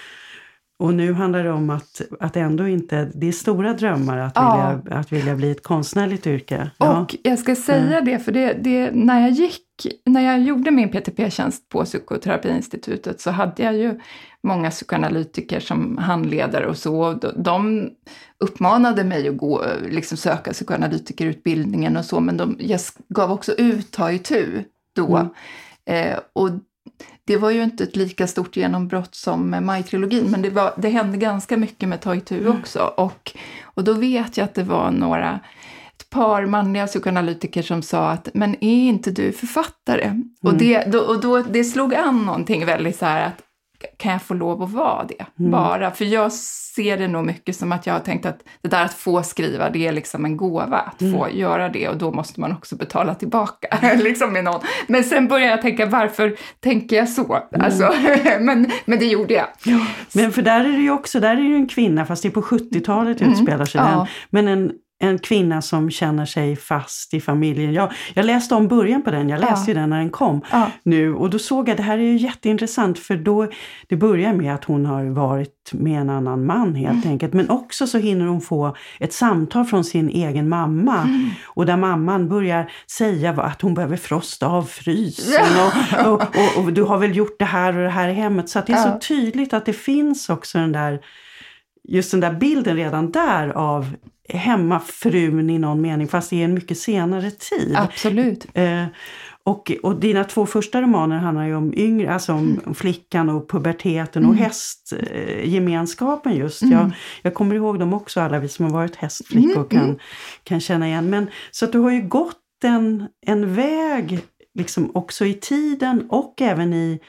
Och, 0.84 0.94
nu 0.94 1.12
handlar 1.12 1.44
det 1.44 1.52
om 1.52 1.70
att, 1.70 2.00
att 2.20 2.36
ändå 2.36 2.68
inte, 2.68 3.10
det 3.14 3.28
är 3.28 3.32
stora 3.32 3.72
drömmar 3.72 4.18
att, 4.18 4.32
ja. 4.34 4.80
vilja, 4.82 4.98
att 4.98 5.12
vilja 5.12 5.36
bli 5.36 5.50
ett 5.50 5.62
konstnärligt 5.62 6.26
yrke. 6.26 6.70
Ja. 6.78 7.00
Och 7.00 7.16
jag 7.22 7.38
ska 7.38 7.54
säga 7.54 7.98
mm. 7.98 8.04
det, 8.04 8.18
för 8.18 8.32
det, 8.32 8.52
det, 8.52 8.90
när 8.90 9.20
jag 9.20 9.30
gick, 9.30 9.62
när 10.04 10.20
jag 10.20 10.42
gjorde 10.42 10.70
min 10.70 10.88
PTP-tjänst 10.88 11.68
på 11.68 11.84
Psykoterapiinstitutet 11.84 13.20
så 13.20 13.30
hade 13.30 13.62
jag 13.62 13.76
ju 13.76 14.00
många 14.42 14.70
psykoanalytiker 14.70 15.60
som 15.60 15.98
handledare 15.98 16.66
och 16.66 16.78
så. 16.78 17.12
De 17.36 17.90
uppmanade 18.38 19.04
mig 19.04 19.28
att 19.28 19.36
gå, 19.36 19.64
liksom 19.88 20.18
söka 20.18 20.52
psykoanalytikerutbildningen 20.52 21.96
och 21.96 22.04
så, 22.04 22.20
men 22.20 22.36
de, 22.36 22.56
jag 22.58 22.80
gav 23.08 23.32
också 23.32 23.52
ut 23.52 23.90
ta 23.90 24.12
itu 24.12 24.64
då. 24.96 25.16
Mm. 25.16 25.28
Eh, 25.86 26.18
och 26.32 26.50
det 27.24 27.36
var 27.36 27.50
ju 27.50 27.62
inte 27.62 27.84
ett 27.84 27.96
lika 27.96 28.26
stort 28.26 28.56
genombrott 28.56 29.14
som 29.14 29.50
Maj-trilogin, 29.50 30.30
men 30.30 30.42
det, 30.42 30.50
var, 30.50 30.74
det 30.76 30.88
hände 30.88 31.18
ganska 31.18 31.56
mycket 31.56 31.88
med 31.88 32.00
Ta 32.00 32.14
itu 32.14 32.40
mm. 32.40 32.58
också. 32.58 32.92
Och, 32.96 33.32
och 33.64 33.84
då 33.84 33.92
vet 33.92 34.36
jag 34.36 34.44
att 34.44 34.54
det 34.54 34.62
var 34.62 34.90
några, 34.90 35.40
ett 35.98 36.10
par 36.10 36.46
manliga 36.46 36.86
psykoanalytiker 36.86 37.62
som 37.62 37.82
sa 37.82 38.10
att 38.10 38.28
men 38.34 38.54
är 38.64 38.88
inte 38.88 39.10
du 39.10 39.32
författare? 39.32 40.04
Mm. 40.04 40.36
Och, 40.42 40.54
det, 40.54 40.84
då, 40.92 40.98
och 40.98 41.20
då, 41.20 41.42
det 41.42 41.64
slog 41.64 41.94
an 41.94 42.26
någonting 42.26 42.66
väldigt 42.66 42.96
så 42.96 43.06
här 43.06 43.26
att 43.26 43.42
kan 43.96 44.12
jag 44.12 44.22
få 44.22 44.34
lov 44.34 44.62
att 44.62 44.70
vara 44.70 45.04
det? 45.04 45.26
Mm. 45.38 45.50
Bara. 45.50 45.90
För 45.90 46.04
jag 46.04 46.32
ser 46.32 46.98
det 46.98 47.08
nog 47.08 47.24
mycket 47.24 47.56
som 47.56 47.72
att 47.72 47.86
jag 47.86 47.94
har 47.94 48.00
tänkt 48.00 48.26
att 48.26 48.38
det 48.62 48.68
där 48.68 48.84
att 48.84 48.94
få 48.94 49.22
skriva, 49.22 49.70
det 49.70 49.86
är 49.86 49.92
liksom 49.92 50.24
en 50.24 50.36
gåva 50.36 50.76
att 50.76 51.00
mm. 51.00 51.18
få 51.18 51.28
göra 51.30 51.68
det 51.68 51.88
och 51.88 51.96
då 51.96 52.12
måste 52.12 52.40
man 52.40 52.52
också 52.52 52.76
betala 52.76 53.14
tillbaka. 53.14 53.78
liksom 53.96 54.32
med 54.32 54.44
någon. 54.44 54.60
Men 54.86 55.04
sen 55.04 55.28
började 55.28 55.50
jag 55.50 55.62
tänka, 55.62 55.86
varför 55.86 56.36
tänker 56.60 56.96
jag 56.96 57.08
så? 57.08 57.34
Mm. 57.54 57.66
Alltså, 57.66 57.92
men, 58.40 58.70
men 58.84 58.98
det 58.98 59.06
gjorde 59.06 59.34
jag. 59.34 59.46
Ja. 59.64 59.86
Men 60.12 60.32
för 60.32 60.42
där 60.42 60.60
är 60.60 60.72
det 60.72 60.82
ju 60.82 60.90
också, 60.90 61.20
där 61.20 61.36
är 61.36 61.50
det 61.50 61.56
en 61.56 61.68
kvinna, 61.68 62.06
fast 62.06 62.22
det 62.22 62.28
är 62.28 62.30
på 62.30 62.42
70-talet 62.42 63.20
mm. 63.20 63.32
utspelar 63.32 63.64
sig 63.64 63.80
den. 63.80 63.90
Ja. 63.90 64.06
Men 64.30 64.48
en 64.48 64.72
en 64.98 65.18
kvinna 65.18 65.62
som 65.62 65.90
känner 65.90 66.26
sig 66.26 66.56
fast 66.56 67.14
i 67.14 67.20
familjen. 67.20 67.72
Jag, 67.72 67.92
jag 68.14 68.26
läste 68.26 68.54
om 68.54 68.68
början 68.68 69.02
på 69.02 69.10
den, 69.10 69.28
jag 69.28 69.40
läste 69.40 69.70
ja. 69.70 69.80
den 69.80 69.90
när 69.90 69.98
den 69.98 70.10
kom 70.10 70.40
ja. 70.50 70.70
nu 70.82 71.14
och 71.14 71.30
då 71.30 71.38
såg 71.38 71.68
jag, 71.68 71.72
att 71.72 71.76
det 71.76 71.82
här 71.82 71.98
är 71.98 72.02
ju 72.02 72.16
jätteintressant 72.16 72.98
för 72.98 73.16
då, 73.16 73.48
det 73.86 73.96
börjar 73.96 74.32
med 74.32 74.54
att 74.54 74.64
hon 74.64 74.86
har 74.86 75.04
varit 75.04 75.70
med 75.72 76.00
en 76.00 76.10
annan 76.10 76.46
man 76.46 76.74
helt 76.74 77.04
mm. 77.04 77.08
enkelt. 77.08 77.32
Men 77.32 77.50
också 77.50 77.86
så 77.86 77.98
hinner 77.98 78.26
hon 78.26 78.40
få 78.40 78.76
ett 79.00 79.12
samtal 79.12 79.64
från 79.64 79.84
sin 79.84 80.08
egen 80.08 80.48
mamma 80.48 81.02
mm. 81.02 81.30
och 81.44 81.66
där 81.66 81.76
mamman 81.76 82.28
börjar 82.28 82.70
säga 82.90 83.30
att 83.30 83.62
hon 83.62 83.74
behöver 83.74 83.96
frosta 83.96 84.46
av 84.46 84.62
frysen 84.62 85.44
och, 85.66 86.06
och, 86.06 86.22
och, 86.22 86.64
och, 86.64 86.72
du 86.72 86.82
har 86.82 86.98
väl 86.98 87.16
gjort 87.16 87.38
det 87.38 87.44
här 87.44 87.76
och 87.76 87.82
det 87.82 87.90
här 87.90 88.08
i 88.08 88.12
hemmet. 88.12 88.48
Så 88.48 88.62
det 88.66 88.72
är 88.72 88.86
ja. 88.86 88.92
så 88.92 88.98
tydligt 88.98 89.54
att 89.54 89.66
det 89.66 89.72
finns 89.72 90.28
också 90.28 90.58
den 90.58 90.72
där 90.72 91.00
just 91.88 92.10
den 92.10 92.20
där 92.20 92.32
bilden 92.32 92.76
redan 92.76 93.10
där 93.10 93.48
av 93.48 93.96
hemmafrun 94.28 95.50
i 95.50 95.58
någon 95.58 95.80
mening, 95.80 96.08
fast 96.08 96.32
i 96.32 96.42
en 96.42 96.54
mycket 96.54 96.78
senare 96.78 97.30
tid. 97.30 97.74
Absolut. 97.76 98.46
Eh, 98.54 98.84
och, 99.46 99.72
och 99.82 100.00
dina 100.00 100.24
två 100.24 100.46
första 100.46 100.82
romaner 100.82 101.18
handlar 101.18 101.46
ju 101.46 101.54
om 101.54 101.74
yngre, 101.76 102.14
alltså 102.14 102.32
om 102.32 102.58
mm. 102.62 102.74
flickan 102.74 103.28
och 103.28 103.50
puberteten 103.50 104.24
och 104.24 104.32
mm. 104.32 104.44
hästgemenskapen 104.44 106.36
just. 106.36 106.62
Mm. 106.62 106.78
Jag, 106.78 106.90
jag 107.22 107.34
kommer 107.34 107.54
ihåg 107.54 107.78
dem 107.78 107.92
också, 107.92 108.20
alla 108.20 108.38
vi 108.38 108.48
som 108.48 108.64
har 108.64 108.72
varit 108.72 108.96
hästflickor 108.96 109.56
mm. 109.56 109.68
kan, 109.68 109.84
mm. 109.84 109.98
kan 110.44 110.60
känna 110.60 110.88
igen. 110.88 111.10
Men, 111.10 111.30
så 111.50 111.64
att 111.64 111.72
du 111.72 111.78
har 111.78 111.90
ju 111.90 112.02
gått 112.02 112.40
en, 112.64 113.08
en 113.26 113.54
väg 113.54 114.20
liksom 114.54 114.90
också 114.94 115.26
i 115.26 115.34
tiden 115.34 116.06
och 116.10 116.42
även 116.42 116.74
i 116.74 117.00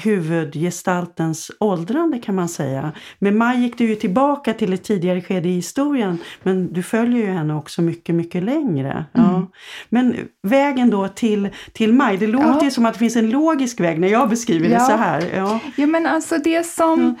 huvudgestaltens 0.00 1.50
åldrande 1.60 2.18
kan 2.18 2.34
man 2.34 2.48
säga. 2.48 2.92
Med 3.18 3.34
Maj 3.34 3.60
gick 3.60 3.78
du 3.78 3.88
ju 3.88 3.94
tillbaka 3.94 4.54
till 4.54 4.72
ett 4.72 4.84
tidigare 4.84 5.20
skede 5.20 5.48
i 5.48 5.52
historien 5.52 6.18
men 6.42 6.72
du 6.72 6.82
följer 6.82 7.26
ju 7.26 7.32
henne 7.32 7.54
också 7.54 7.82
mycket, 7.82 8.14
mycket 8.14 8.42
längre. 8.42 9.04
Ja. 9.12 9.34
Mm. 9.34 9.46
Men 9.88 10.16
vägen 10.42 10.90
då 10.90 11.08
till, 11.08 11.48
till 11.72 11.92
Maj, 11.92 12.16
det 12.16 12.26
låter 12.26 12.48
ja. 12.48 12.64
ju 12.64 12.70
som 12.70 12.86
att 12.86 12.92
det 12.92 12.98
finns 12.98 13.16
en 13.16 13.30
logisk 13.30 13.80
väg 13.80 14.00
när 14.00 14.08
jag 14.08 14.28
beskriver 14.28 14.68
ja. 14.68 14.78
det 14.78 14.84
så 14.84 14.92
här. 14.92 15.30
Ja, 15.36 15.60
ja 15.76 15.86
men 15.86 16.06
alltså 16.06 16.38
det 16.38 16.66
som, 16.66 17.14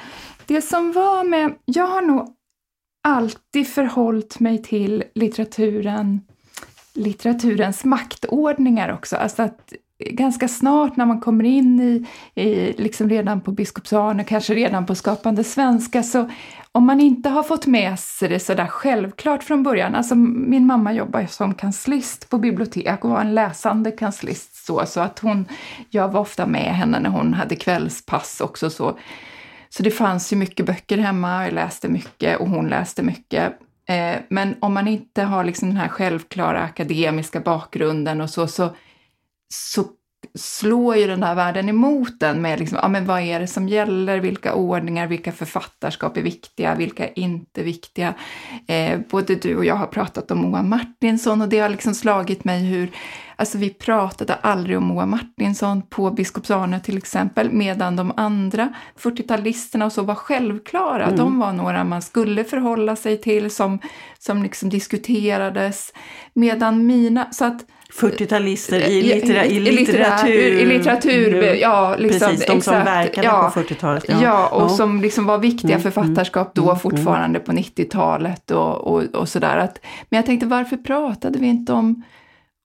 det 0.46 0.62
som 0.62 0.92
var 0.92 1.24
med, 1.24 1.54
jag 1.64 1.86
har 1.86 2.02
nog 2.02 2.28
alltid 3.04 3.68
förhållit 3.68 4.40
mig 4.40 4.62
till 4.62 5.04
litteraturen 5.14 6.20
litteraturens 6.94 7.84
maktordningar 7.84 8.92
också. 8.92 9.16
Alltså 9.16 9.42
att 9.42 9.72
ganska 10.10 10.48
snart 10.48 10.96
när 10.96 11.06
man 11.06 11.20
kommer 11.20 11.44
in 11.44 11.80
i, 11.80 12.06
i 12.42 12.72
liksom 12.72 13.08
redan 13.08 13.40
på 13.40 13.52
Biskopsarne, 13.52 14.24
kanske 14.24 14.54
redan 14.54 14.86
på 14.86 14.94
Skapande 14.94 15.44
svenska, 15.44 16.02
så 16.02 16.30
om 16.72 16.86
man 16.86 17.00
inte 17.00 17.28
har 17.28 17.42
fått 17.42 17.66
med 17.66 17.98
sig 17.98 18.28
det 18.28 18.38
sådär 18.38 18.66
självklart 18.66 19.42
från 19.44 19.62
början, 19.62 19.94
alltså 19.94 20.14
min 20.14 20.66
mamma 20.66 20.92
jobbar 20.92 21.26
som 21.26 21.54
kanslist 21.54 22.30
på 22.30 22.38
bibliotek 22.38 23.04
och 23.04 23.10
var 23.10 23.20
en 23.20 23.34
läsande 23.34 23.90
kanslist 23.90 24.66
så, 24.66 24.86
så 24.86 25.00
att 25.00 25.18
hon, 25.18 25.44
jag 25.90 26.08
var 26.08 26.20
ofta 26.20 26.46
med 26.46 26.74
henne 26.74 27.00
när 27.00 27.10
hon 27.10 27.34
hade 27.34 27.56
kvällspass 27.56 28.40
också 28.40 28.70
så. 28.70 28.98
Så 29.68 29.82
det 29.82 29.90
fanns 29.90 30.32
ju 30.32 30.36
mycket 30.36 30.66
böcker 30.66 30.98
hemma, 30.98 31.44
jag 31.44 31.54
läste 31.54 31.88
mycket 31.88 32.40
och 32.40 32.48
hon 32.48 32.68
läste 32.68 33.02
mycket. 33.02 33.52
Eh, 33.88 34.16
men 34.28 34.54
om 34.60 34.74
man 34.74 34.88
inte 34.88 35.22
har 35.22 35.44
liksom 35.44 35.68
den 35.68 35.76
här 35.76 35.88
självklara 35.88 36.62
akademiska 36.62 37.40
bakgrunden 37.40 38.20
och 38.20 38.30
så, 38.30 38.46
så 38.46 38.70
så 39.52 39.84
slår 40.34 40.96
ju 40.96 41.06
den 41.06 41.22
här 41.22 41.34
världen 41.34 41.68
emot 41.68 42.20
den 42.20 42.42
med 42.42 42.58
liksom, 42.58 42.78
ja, 42.82 42.88
men 42.88 43.06
vad 43.06 43.20
är 43.20 43.40
det 43.40 43.46
som 43.46 43.68
gäller, 43.68 44.18
vilka 44.18 44.54
ordningar, 44.54 45.06
vilka 45.06 45.32
författarskap 45.32 46.16
är 46.16 46.22
viktiga, 46.22 46.74
vilka 46.74 47.08
är 47.08 47.18
inte 47.18 47.62
viktiga. 47.62 48.14
Eh, 48.66 49.00
både 49.10 49.34
du 49.34 49.56
och 49.56 49.64
jag 49.64 49.74
har 49.74 49.86
pratat 49.86 50.30
om 50.30 50.38
Moa 50.38 50.62
Martinsson 50.62 51.42
och 51.42 51.48
det 51.48 51.58
har 51.58 51.68
liksom 51.68 51.94
slagit 51.94 52.44
mig 52.44 52.64
hur, 52.64 52.90
alltså 53.36 53.58
vi 53.58 53.70
pratade 53.70 54.34
aldrig 54.34 54.78
om 54.78 54.84
Moa 54.84 55.06
Martinsson 55.06 55.82
på 55.82 56.10
Biskopsarne 56.10 56.80
till 56.80 56.96
exempel, 56.96 57.52
medan 57.52 57.96
de 57.96 58.12
andra 58.16 58.74
40-talisterna 58.98 59.84
och 59.84 59.92
så 59.92 60.02
var 60.02 60.14
självklara. 60.14 61.04
Mm. 61.04 61.16
De 61.16 61.38
var 61.38 61.52
några 61.52 61.84
man 61.84 62.02
skulle 62.02 62.44
förhålla 62.44 62.96
sig 62.96 63.20
till, 63.20 63.50
som, 63.50 63.78
som 64.18 64.42
liksom 64.42 64.68
diskuterades, 64.68 65.92
medan 66.34 66.86
mina, 66.86 67.32
så 67.32 67.44
att 67.44 67.64
40-talister 67.94 68.80
i, 68.80 69.02
littera, 69.02 69.44
i, 69.44 69.60
litteratur. 69.60 70.30
I 70.32 70.66
litteratur, 70.66 71.54
ja. 71.54 71.96
Liksom, 71.98 72.28
Precis, 72.28 72.46
de 72.46 72.60
som 72.60 72.74
verkade 72.74 73.26
ja, 73.26 73.52
på 73.54 73.60
40-talet. 73.60 74.04
Ja. 74.08 74.22
ja, 74.22 74.48
och 74.48 74.62
ja. 74.62 74.68
som 74.68 75.00
liksom 75.00 75.26
var 75.26 75.38
viktiga 75.38 75.74
mm, 75.74 75.82
författarskap 75.82 76.54
då 76.54 76.62
mm, 76.62 76.70
mm. 76.70 76.80
fortfarande 76.80 77.38
mm. 77.38 77.42
på 77.42 77.52
90-talet 77.52 78.50
och, 78.50 78.76
och, 78.76 79.02
och 79.02 79.28
sådär. 79.28 79.56
men 80.08 80.16
jag 80.16 80.26
tänkte, 80.26 80.46
varför 80.46 80.76
pratade 80.76 81.38
vi 81.38 81.46
inte 81.46 81.72
om, 81.72 82.02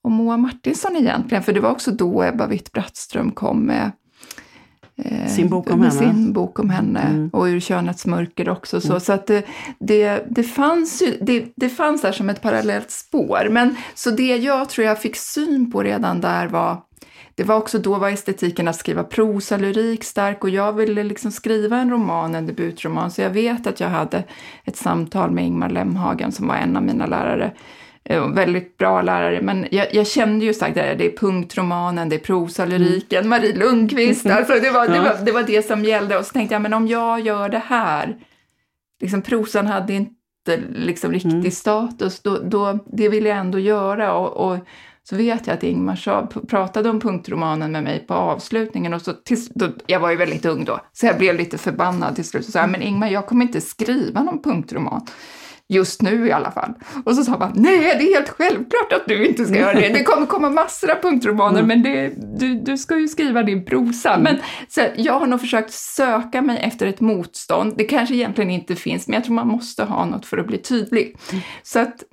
om 0.03 0.13
Moa 0.13 0.37
Martinsson 0.37 0.95
egentligen? 0.95 1.43
För 1.43 1.53
det 1.53 1.59
var 1.59 1.71
också 1.71 1.91
då 1.91 2.23
Ebba 2.23 2.47
Witt-Brattström 2.47 3.31
kom 3.31 3.65
med 3.65 3.83
Eh, 3.85 3.91
sin 5.27 5.49
bok 5.49 5.71
om 5.71 5.81
henne. 5.81 5.91
Sin 5.91 6.33
bok 6.33 6.59
om 6.59 6.69
henne 6.69 7.01
mm. 7.01 7.29
och 7.33 7.43
ur 7.43 7.59
könets 7.59 8.05
mörker 8.05 8.49
också. 8.49 8.81
Så, 8.81 8.87
mm. 8.87 8.99
så 8.99 9.13
att 9.13 9.27
det, 9.27 9.45
det, 9.79 10.23
det, 10.29 10.43
fanns 10.43 11.01
ju, 11.01 11.17
det, 11.21 11.45
det 11.55 11.69
fanns 11.69 12.01
där 12.01 12.11
som 12.11 12.29
ett 12.29 12.41
parallellt 12.41 12.91
spår. 12.91 13.47
Men 13.51 13.75
så 13.95 14.11
det 14.11 14.37
jag 14.37 14.69
tror 14.69 14.87
jag 14.87 15.01
fick 15.01 15.15
syn 15.15 15.71
på 15.71 15.83
redan 15.83 16.21
där 16.21 16.47
var 16.47 16.81
det 17.35 17.43
var 17.43 17.55
också 17.55 17.79
då 17.79 17.95
var 17.95 18.09
estetiken 18.09 18.67
att 18.67 18.75
skriva 18.75 19.03
prosa, 19.03 19.57
lyrik 19.57 20.03
stark 20.03 20.43
och 20.43 20.49
jag 20.49 20.73
ville 20.73 21.03
liksom 21.03 21.31
skriva 21.31 21.77
en 21.77 21.89
roman, 21.89 22.35
en 22.35 22.47
debutroman, 22.47 23.11
så 23.11 23.21
jag 23.21 23.29
vet 23.29 23.67
att 23.67 23.79
jag 23.79 23.89
hade 23.89 24.23
ett 24.65 24.77
samtal 24.77 25.31
med 25.31 25.45
Ingmar 25.45 25.69
Lemhagen 25.69 26.31
som 26.31 26.47
var 26.47 26.55
en 26.55 26.77
av 26.77 26.83
mina 26.83 27.05
lärare 27.05 27.51
Eh, 27.51 27.86
väldigt 28.09 28.77
bra 28.77 29.01
lärare, 29.01 29.41
men 29.41 29.67
jag, 29.71 29.93
jag 29.93 30.07
kände 30.07 30.45
ju 30.45 30.53
sagt 30.53 30.75
det, 30.75 30.95
det 30.95 31.05
är 31.05 31.17
punktromanen, 31.17 32.09
det 32.09 32.15
är 32.15 32.19
prosalyriken, 32.19 33.25
mm. 33.25 33.29
Marie 33.29 33.55
Lundqvist, 33.55 34.25
alltså 34.25 34.53
det 34.53 34.71
var, 34.71 34.87
det, 34.87 34.99
var, 34.99 35.25
det 35.25 35.31
var 35.31 35.43
det 35.43 35.67
som 35.67 35.83
gällde. 35.83 36.17
Och 36.17 36.25
så 36.25 36.33
tänkte 36.33 36.55
jag, 36.55 36.61
men 36.61 36.73
om 36.73 36.87
jag 36.87 37.19
gör 37.19 37.49
det 37.49 37.61
här, 37.65 38.17
liksom 39.01 39.21
prosan 39.21 39.67
hade 39.67 39.93
inte 39.93 40.57
liksom 40.75 41.11
riktig 41.11 41.31
mm. 41.31 41.51
status, 41.51 42.19
då, 42.21 42.37
då, 42.37 42.79
det 42.85 43.09
vill 43.09 43.25
jag 43.25 43.37
ändå 43.37 43.59
göra. 43.59 44.13
Och, 44.13 44.51
och 44.51 44.57
så 45.09 45.15
vet 45.15 45.47
jag 45.47 45.53
att 45.53 45.63
Ingmar 45.63 45.95
sa, 45.95 46.27
pratade 46.47 46.89
om 46.89 46.99
punktromanen 46.99 47.71
med 47.71 47.83
mig 47.83 48.05
på 48.07 48.13
avslutningen 48.13 48.93
och 48.93 49.01
så 49.01 49.13
till, 49.13 49.37
då, 49.49 49.67
jag 49.85 49.99
var 49.99 50.11
ju 50.11 50.17
väldigt 50.17 50.45
ung 50.45 50.65
då, 50.65 50.79
så 50.93 51.05
jag 51.05 51.17
blev 51.17 51.35
lite 51.35 51.57
förbannad 51.57 52.15
till 52.15 52.25
slut 52.25 52.47
och 52.47 52.51
sa, 52.51 52.67
men 52.67 52.81
Ingmar, 52.81 53.09
jag 53.09 53.25
kommer 53.25 53.45
inte 53.45 53.61
skriva 53.61 54.23
någon 54.23 54.41
punktroman. 54.41 55.07
Just 55.69 56.01
nu 56.01 56.27
i 56.27 56.31
alla 56.31 56.51
fall. 56.51 56.73
Och 57.05 57.15
så 57.15 57.23
sa 57.23 57.37
man, 57.37 57.51
nej 57.55 57.79
det 57.79 58.11
är 58.11 58.15
helt 58.15 58.29
självklart 58.29 58.93
att 58.93 59.07
du 59.07 59.27
inte 59.27 59.45
ska 59.45 59.55
göra 59.55 59.73
det. 59.73 59.89
Det 59.89 60.03
kommer 60.03 60.27
komma 60.27 60.49
massor 60.49 60.91
av 60.91 60.95
punktromaner 61.01 61.59
mm. 61.59 61.67
men 61.67 61.83
det, 61.83 62.13
du, 62.39 62.55
du 62.55 62.77
ska 62.77 62.97
ju 62.97 63.07
skriva 63.07 63.43
din 63.43 63.65
prosa. 63.65 64.13
Mm. 64.13 64.23
Men 64.23 64.41
så, 64.69 64.81
jag 64.95 65.19
har 65.19 65.27
nog 65.27 65.39
försökt 65.39 65.71
söka 65.73 66.41
mig 66.41 66.59
efter 66.61 66.87
ett 66.87 66.99
motstånd. 66.99 67.73
Det 67.77 67.83
kanske 67.83 68.15
egentligen 68.15 68.51
inte 68.51 68.75
finns 68.75 69.07
men 69.07 69.13
jag 69.13 69.23
tror 69.23 69.35
man 69.35 69.47
måste 69.47 69.83
ha 69.83 70.05
något 70.05 70.25
för 70.25 70.37
att 70.37 70.47
bli 70.47 70.57
tydlig. 70.57 71.15
Mm. 71.31 71.43
Så 71.63 71.79
att, 71.79 72.03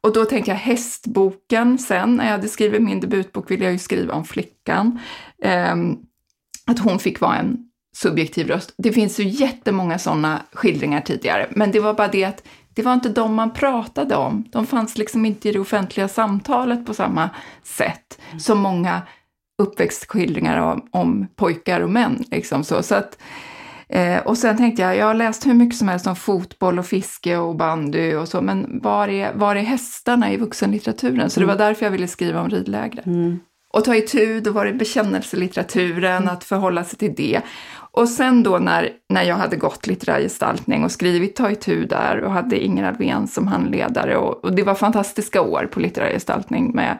och 0.00 0.12
då 0.12 0.24
tänkte 0.24 0.50
jag 0.50 0.58
hästboken 0.58 1.78
sen, 1.78 2.16
när 2.16 2.24
jag 2.24 2.32
hade 2.32 2.48
skrivit 2.48 2.82
min 2.82 3.00
debutbok 3.00 3.50
ville 3.50 3.64
jag 3.64 3.72
ju 3.72 3.78
skriva 3.78 4.14
om 4.14 4.24
flickan. 4.24 4.98
Um, 5.72 5.98
att 6.66 6.78
hon 6.78 6.98
fick 6.98 7.20
vara 7.20 7.36
en 7.36 7.58
subjektiv 7.96 8.48
röst. 8.48 8.74
Det 8.78 8.92
finns 8.92 9.20
ju 9.20 9.24
jättemånga 9.28 9.98
sådana 9.98 10.42
skildringar 10.52 11.00
tidigare, 11.00 11.48
men 11.50 11.70
det 11.70 11.80
var 11.80 11.94
bara 11.94 12.08
det 12.08 12.24
att 12.24 12.42
det 12.74 12.82
var 12.82 12.94
inte 12.94 13.08
de 13.08 13.34
man 13.34 13.52
pratade 13.52 14.16
om. 14.16 14.44
De 14.50 14.66
fanns 14.66 14.98
liksom 14.98 15.26
inte 15.26 15.48
i 15.48 15.52
det 15.52 15.58
offentliga 15.58 16.08
samtalet 16.08 16.86
på 16.86 16.94
samma 16.94 17.30
sätt 17.62 18.20
som 18.38 18.58
många 18.58 19.02
uppväxtskildringar 19.62 20.56
om, 20.56 20.88
om 20.90 21.26
pojkar 21.36 21.80
och 21.80 21.90
män. 21.90 22.24
Liksom 22.30 22.64
så. 22.64 22.82
så 22.82 22.94
att, 22.94 23.18
eh, 23.88 24.18
och 24.18 24.38
sen 24.38 24.56
tänkte 24.56 24.82
jag, 24.82 24.96
jag 24.96 25.06
har 25.06 25.14
läst 25.14 25.46
hur 25.46 25.54
mycket 25.54 25.78
som 25.78 25.88
helst 25.88 26.06
om 26.06 26.16
fotboll 26.16 26.78
och 26.78 26.86
fiske 26.86 27.36
och 27.36 27.56
bandy 27.56 28.14
och 28.14 28.28
så, 28.28 28.42
men 28.42 28.80
var 28.82 29.08
är, 29.08 29.34
var 29.34 29.56
är 29.56 29.62
hästarna 29.62 30.32
i 30.32 30.36
vuxenlitteraturen? 30.36 31.30
Så 31.30 31.40
det 31.40 31.46
var 31.46 31.54
mm. 31.54 31.66
därför 31.66 31.86
jag 31.86 31.90
ville 31.90 32.08
skriva 32.08 32.40
om 32.40 32.50
ridläger. 32.50 33.02
Mm. 33.06 33.40
Och 33.74 33.84
ta 33.84 33.94
itu, 33.94 34.40
då 34.40 34.50
var 34.50 34.64
det 34.64 34.72
bekännelselitteraturen, 34.72 36.22
mm. 36.22 36.34
att 36.34 36.44
förhålla 36.44 36.84
sig 36.84 36.98
till 36.98 37.14
det. 37.14 37.40
Och 37.74 38.08
sen 38.08 38.42
då 38.42 38.58
när, 38.58 38.90
när 39.08 39.22
jag 39.22 39.36
hade 39.36 39.56
gått 39.56 39.86
litterär 39.86 40.20
gestaltning 40.20 40.84
och 40.84 40.92
skrivit 40.92 41.36
Ta 41.36 41.50
itu 41.50 41.84
där 41.84 42.20
och 42.20 42.32
hade 42.32 42.64
Inger 42.64 42.84
Alvén 42.84 43.28
som 43.28 43.46
handledare 43.46 44.16
och, 44.16 44.44
och, 44.44 44.54
det 44.54 44.62
var 44.62 44.74
fantastiska 44.74 45.40
år 45.40 45.68
på 45.72 45.80
litterär 45.80 46.10
gestaltning 46.10 46.70
med 46.74 46.98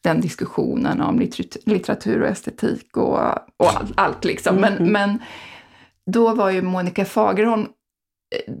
den 0.00 0.20
diskussionen 0.20 1.00
om 1.00 1.28
litteratur 1.64 2.22
och 2.22 2.28
estetik 2.28 2.96
och, 2.96 3.18
och 3.56 3.76
allt, 3.76 3.92
allt 3.94 4.24
liksom. 4.24 4.56
Men, 4.56 4.72
mm. 4.72 4.92
men 4.92 5.18
då 6.12 6.34
var 6.34 6.50
ju 6.50 6.62
Monica 6.62 7.04
Fagerholm 7.04 7.66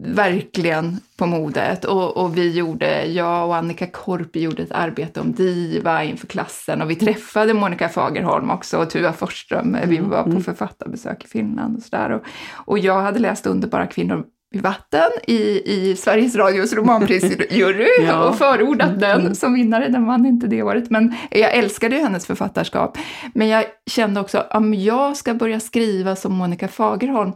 verkligen 0.04 1.00
på 1.16 1.26
modet. 1.26 1.84
Och, 1.84 2.16
och, 2.16 2.38
vi 2.38 2.50
gjorde, 2.50 3.06
jag 3.06 3.46
och 3.46 3.56
Annika 3.56 3.86
Korpi 3.86 4.40
gjorde 4.40 4.62
ett 4.62 4.72
arbete 4.72 5.20
om 5.20 5.32
diva 5.32 6.04
inför 6.04 6.26
klassen 6.26 6.82
och 6.82 6.90
vi 6.90 6.94
mm. 6.94 7.06
träffade 7.06 7.54
Monica 7.54 7.88
Fagerholm 7.88 8.50
också 8.50 8.78
och 8.78 8.90
Tuva 8.90 9.12
Forsström. 9.12 9.76
Vi 9.86 9.96
mm, 9.96 10.10
var 10.10 10.22
på 10.22 10.30
mm. 10.30 10.42
författarbesök 10.42 11.24
i 11.24 11.28
Finland 11.28 11.76
och 11.76 11.82
sådär. 11.82 12.10
Och, 12.10 12.22
och 12.54 12.78
jag 12.78 13.02
hade 13.02 13.18
läst 13.18 13.46
Underbara 13.46 13.86
kvinnor 13.86 14.24
vid 14.52 14.62
vatten 14.62 15.10
i, 15.26 15.62
i 15.64 15.96
Sveriges 15.96 16.36
Radios 16.36 16.72
romanprisjury 16.72 17.88
ja. 18.06 18.28
och 18.28 18.38
förordat 18.38 19.00
den 19.00 19.34
som 19.34 19.54
vinnare. 19.54 19.88
Den 19.88 20.06
vann 20.06 20.26
inte 20.26 20.46
det 20.46 20.62
året, 20.62 20.90
men 20.90 21.14
jag 21.30 21.54
älskade 21.54 21.96
hennes 21.96 22.26
författarskap. 22.26 22.98
Men 23.34 23.48
jag 23.48 23.64
kände 23.90 24.20
också, 24.20 24.44
om 24.50 24.74
jag 24.74 25.16
ska 25.16 25.34
börja 25.34 25.60
skriva 25.60 26.16
som 26.16 26.32
Monica 26.32 26.68
Fagerholm, 26.68 27.32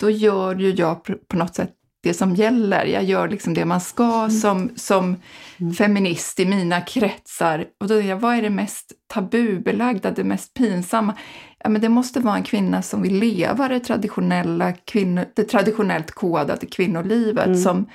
då 0.00 0.10
gör 0.10 0.54
ju 0.54 0.70
jag 0.70 1.04
på 1.28 1.36
något 1.36 1.54
sätt 1.54 1.72
det 2.06 2.14
som 2.14 2.34
gäller. 2.34 2.84
Jag 2.84 3.04
gör 3.04 3.28
liksom 3.28 3.54
det 3.54 3.64
man 3.64 3.80
ska 3.80 4.18
mm. 4.18 4.30
som, 4.30 4.70
som 4.76 5.16
mm. 5.60 5.72
feminist 5.72 6.40
i 6.40 6.46
mina 6.46 6.80
kretsar. 6.80 7.64
Och 7.80 7.88
då 7.88 7.94
är 7.94 8.02
jag, 8.02 8.16
vad 8.16 8.36
är 8.36 8.42
det 8.42 8.50
mest 8.50 8.92
tabubelagda, 9.06 10.10
det 10.10 10.24
mest 10.24 10.54
pinsamma? 10.54 11.14
Ja, 11.58 11.68
men 11.68 11.80
det 11.80 11.88
måste 11.88 12.20
vara 12.20 12.36
en 12.36 12.42
kvinna 12.42 12.82
som 12.82 13.02
vill 13.02 13.18
leva 13.18 13.68
det 13.68 13.80
traditionella, 13.80 14.72
kvinno, 14.72 15.24
det 15.34 15.44
traditionellt 15.44 16.10
kodade 16.10 16.66
kvinnolivet, 16.66 17.46
mm. 17.46 17.58
som, 17.58 17.90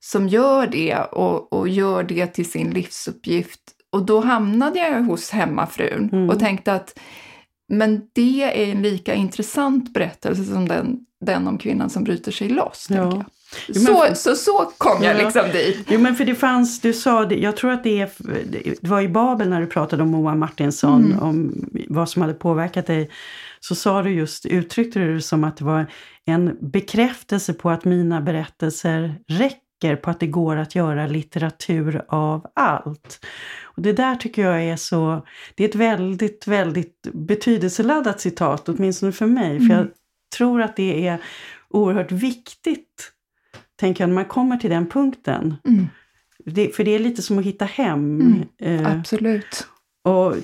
som 0.00 0.28
gör 0.28 0.66
det 0.66 0.96
och, 0.96 1.52
och 1.52 1.68
gör 1.68 2.02
det 2.02 2.26
till 2.26 2.50
sin 2.50 2.70
livsuppgift. 2.70 3.60
Och 3.92 4.06
då 4.06 4.20
hamnade 4.20 4.78
jag 4.78 5.02
hos 5.02 5.30
hemmafrun 5.30 6.10
mm. 6.12 6.30
och 6.30 6.38
tänkte 6.38 6.72
att 6.72 6.98
men 7.68 8.02
det 8.12 8.42
är 8.42 8.72
en 8.72 8.82
lika 8.82 9.14
intressant 9.14 9.92
berättelse 9.92 10.44
som 10.44 10.68
den, 10.68 10.98
den 11.24 11.48
om 11.48 11.58
kvinnan 11.58 11.90
som 11.90 12.04
bryter 12.04 12.32
sig 12.32 12.48
loss. 12.48 12.86
Ja. 12.90 13.24
Jo, 13.68 13.74
så, 13.74 13.92
men, 13.92 14.16
så, 14.16 14.36
så 14.36 14.72
kom 14.78 15.02
jag 15.02 15.16
ja. 15.16 15.24
liksom 15.24 15.42
dit. 15.52 15.86
Jo 15.88 16.00
men 16.00 16.14
för 16.14 16.24
det 16.24 16.34
fanns, 16.34 16.80
du 16.80 16.92
sa 16.92 17.24
det, 17.24 17.34
jag 17.34 17.56
tror 17.56 17.70
att 17.70 17.84
det, 17.84 18.00
är, 18.00 18.10
det 18.80 18.88
var 18.88 19.00
i 19.00 19.08
Babel 19.08 19.48
när 19.48 19.60
du 19.60 19.66
pratade 19.66 20.02
om 20.02 20.08
Moa 20.08 20.34
Martinsson, 20.34 21.04
mm. 21.04 21.18
om 21.18 21.66
vad 21.88 22.08
som 22.08 22.22
hade 22.22 22.34
påverkat 22.34 22.86
dig. 22.86 23.10
Så 23.60 23.74
sa 23.74 24.02
du 24.02 24.10
just, 24.10 24.46
uttryckte 24.46 24.98
du 24.98 25.14
det 25.14 25.22
som 25.22 25.44
att 25.44 25.56
det 25.56 25.64
var 25.64 25.86
en 26.26 26.56
bekräftelse 26.60 27.52
på 27.52 27.70
att 27.70 27.84
mina 27.84 28.20
berättelser 28.20 29.14
räcker, 29.28 29.96
på 29.96 30.10
att 30.10 30.20
det 30.20 30.26
går 30.26 30.56
att 30.56 30.74
göra 30.74 31.06
litteratur 31.06 32.04
av 32.08 32.46
allt. 32.54 33.26
Och 33.62 33.82
det 33.82 33.92
där 33.92 34.16
tycker 34.16 34.42
jag 34.42 34.64
är 34.64 34.76
så, 34.76 35.26
det 35.54 35.64
är 35.64 35.68
ett 35.68 35.74
väldigt, 35.74 36.46
väldigt 36.46 37.06
betydelseladdat 37.12 38.20
citat, 38.20 38.68
åtminstone 38.68 39.12
för 39.12 39.26
mig. 39.26 39.56
Mm. 39.56 39.68
För 39.68 39.74
jag 39.74 39.88
tror 40.36 40.62
att 40.62 40.76
det 40.76 41.06
är 41.06 41.18
oerhört 41.68 42.12
viktigt 42.12 43.14
tänker 43.76 44.02
jag, 44.04 44.08
när 44.08 44.14
man 44.14 44.24
kommer 44.24 44.56
till 44.56 44.70
den 44.70 44.86
punkten. 44.86 45.54
Mm. 45.68 45.86
Det, 46.44 46.76
för 46.76 46.84
det 46.84 46.90
är 46.90 46.98
lite 46.98 47.22
som 47.22 47.38
att 47.38 47.44
hitta 47.44 47.64
hem. 47.64 48.20
Mm, 48.20 48.48
eh, 48.58 48.98
absolut. 48.98 49.66
Och, 50.04 50.34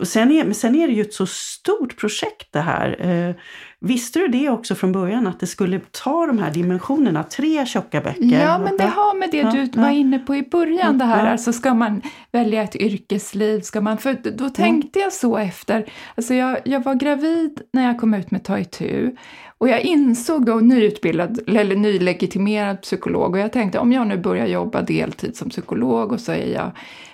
och 0.00 0.08
sen, 0.08 0.32
är, 0.32 0.52
sen 0.52 0.74
är 0.74 0.88
det 0.88 0.94
ju 0.94 1.02
ett 1.02 1.14
så 1.14 1.26
stort 1.26 1.96
projekt 1.96 2.52
det 2.52 2.60
här. 2.60 2.96
Eh, 3.00 3.34
visste 3.80 4.18
du 4.18 4.28
det 4.28 4.50
också 4.50 4.74
från 4.74 4.92
början, 4.92 5.26
att 5.26 5.40
det 5.40 5.46
skulle 5.46 5.80
ta 5.90 6.26
de 6.26 6.38
här 6.38 6.50
dimensionerna, 6.50 7.22
tre 7.22 7.66
tjocka 7.66 8.00
böcker? 8.00 8.42
Ja, 8.42 8.58
men 8.58 8.76
det 8.76 8.84
har 8.84 9.18
med 9.18 9.30
det 9.30 9.42
du 9.42 9.58
ja, 9.58 9.82
var 9.82 9.90
inne 9.90 10.18
på 10.18 10.34
i 10.34 10.42
början, 10.42 10.98
det 10.98 11.04
här, 11.04 11.26
alltså 11.32 11.52
ska 11.52 11.74
man 11.74 12.02
välja 12.32 12.62
ett 12.62 12.76
yrkesliv, 12.76 13.60
ska 13.60 13.80
man, 13.80 13.98
för 13.98 14.16
då 14.30 14.50
tänkte 14.50 14.98
jag 14.98 15.12
så 15.12 15.36
efter, 15.36 15.86
alltså 16.14 16.34
jag, 16.34 16.58
jag 16.64 16.84
var 16.84 16.94
gravid 16.94 17.60
när 17.72 17.86
jag 17.86 18.00
kom 18.00 18.14
ut 18.14 18.30
med 18.30 18.44
Ta 18.44 18.58
itu 18.58 19.16
och 19.58 19.68
jag 19.68 19.80
insåg 19.80 20.46
då, 20.46 20.54
nyutbildad, 20.54 21.40
eller 21.46 21.76
nylegitimerad 21.76 22.82
psykolog, 22.82 23.34
och 23.34 23.38
jag 23.38 23.52
tänkte 23.52 23.78
om 23.78 23.92
jag 23.92 24.06
nu 24.06 24.16
börjar 24.16 24.46
jobba 24.46 24.82
deltid 24.82 25.36
som 25.36 25.50
psykolog 25.50 26.12
och 26.12 26.20
så 26.20 26.32
är 26.32 26.52
jag 26.54 26.70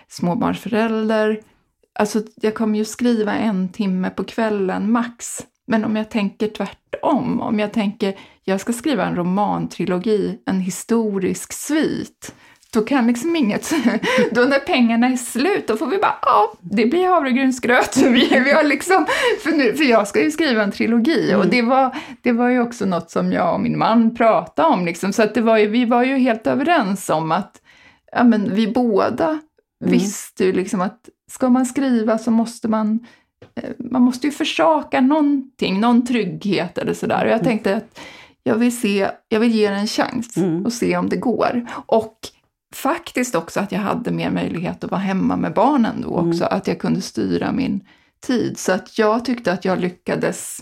småbarnsförälder, 0.09 1.41
alltså 1.95 2.23
jag 2.35 2.55
kommer 2.55 2.79
ju 2.79 2.85
skriva 2.85 3.35
en 3.35 3.69
timme 3.69 4.11
på 4.11 4.25
kvällen 4.25 4.93
max. 4.93 5.47
Men 5.67 5.85
om 5.85 5.97
jag 5.97 6.11
tänker 6.11 6.49
tvärtom, 6.49 7.41
om 7.41 7.59
jag 7.59 7.73
tänker 7.73 8.15
jag 8.45 8.61
ska 8.61 8.73
skriva 8.73 9.07
en 9.07 9.17
romantrilogi, 9.17 10.39
en 10.47 10.61
historisk 10.61 11.53
svit, 11.53 12.35
då 12.73 12.81
kan 12.81 13.07
liksom 13.07 13.37
inget, 13.37 13.73
då 14.31 14.41
när 14.41 14.59
pengarna 14.59 15.07
är 15.07 15.17
slut, 15.17 15.67
då 15.67 15.77
får 15.77 15.87
vi 15.87 15.99
bara, 15.99 16.19
ja, 16.23 16.53
det 16.61 16.87
blir 16.87 17.09
havregrynsgröt. 17.09 17.97
Vi, 18.03 18.41
vi 18.45 18.53
har 18.53 18.63
liksom, 18.63 19.07
för, 19.43 19.51
nu, 19.51 19.75
för 19.75 19.85
jag 19.85 20.09
ska 20.09 20.23
ju 20.23 20.31
skriva 20.31 20.63
en 20.63 20.73
trilogi 20.73 21.31
mm. 21.31 21.41
och 21.41 21.47
det 21.47 21.63
var, 21.63 21.97
det 22.23 22.33
var 22.33 22.49
ju 22.49 22.61
också 22.61 22.87
något 22.87 23.11
som 23.11 23.33
jag 23.33 23.55
och 23.55 23.61
min 23.61 23.79
man 23.79 24.15
pratade 24.15 24.69
om, 24.69 24.85
liksom, 24.85 25.13
så 25.13 25.23
att 25.23 25.35
det 25.35 25.41
var 25.41 25.59
ju, 25.59 25.67
vi 25.67 25.85
var 25.85 26.03
ju 26.03 26.17
helt 26.17 26.47
överens 26.47 27.11
om 27.11 27.33
att 27.33 27.61
ja, 28.13 28.25
men 28.25 28.55
vi 28.55 28.69
båda 28.69 29.29
mm. 29.29 29.41
visste 29.93 30.45
ju 30.45 30.53
liksom 30.53 30.81
att 30.81 31.09
ska 31.31 31.49
man 31.49 31.67
skriva 31.67 32.19
så 32.19 32.31
måste 32.31 32.69
man 32.69 33.07
eh, 33.55 33.71
man 33.79 34.03
måste 34.03 34.27
ju 34.27 34.33
försaka 34.33 35.01
någonting, 35.01 35.81
någon 35.81 36.07
trygghet 36.07 36.79
eller 36.79 36.95
sådär. 36.95 37.25
Och 37.25 37.31
jag 37.31 37.41
mm. 37.41 37.45
tänkte 37.45 37.77
att 37.77 38.01
jag 38.43 38.55
vill, 38.55 38.81
se, 38.81 39.11
jag 39.29 39.41
vill 39.41 39.55
ge 39.55 39.71
det 39.71 39.77
en 39.77 39.87
chans 39.87 40.37
mm. 40.37 40.67
och 40.67 40.73
se 40.73 40.97
om 40.97 41.09
det 41.09 41.17
går. 41.17 41.67
Och 41.87 42.19
faktiskt 42.75 43.35
också 43.35 43.61
att 43.61 43.73
jag 43.73 43.81
hade 43.81 44.11
mer 44.11 44.31
möjlighet 44.31 44.85
att 44.85 44.91
vara 44.91 45.01
hemma 45.01 45.37
med 45.37 45.55
barnen 45.55 46.01
då 46.01 46.09
också, 46.09 46.45
mm. 46.45 46.57
att 46.57 46.67
jag 46.67 46.79
kunde 46.79 47.01
styra 47.01 47.53
min 47.53 47.85
tid. 48.27 48.59
Så 48.59 48.73
att 48.73 48.99
jag 48.99 49.25
tyckte 49.25 49.53
att 49.53 49.65
jag 49.65 49.81
lyckades 49.81 50.59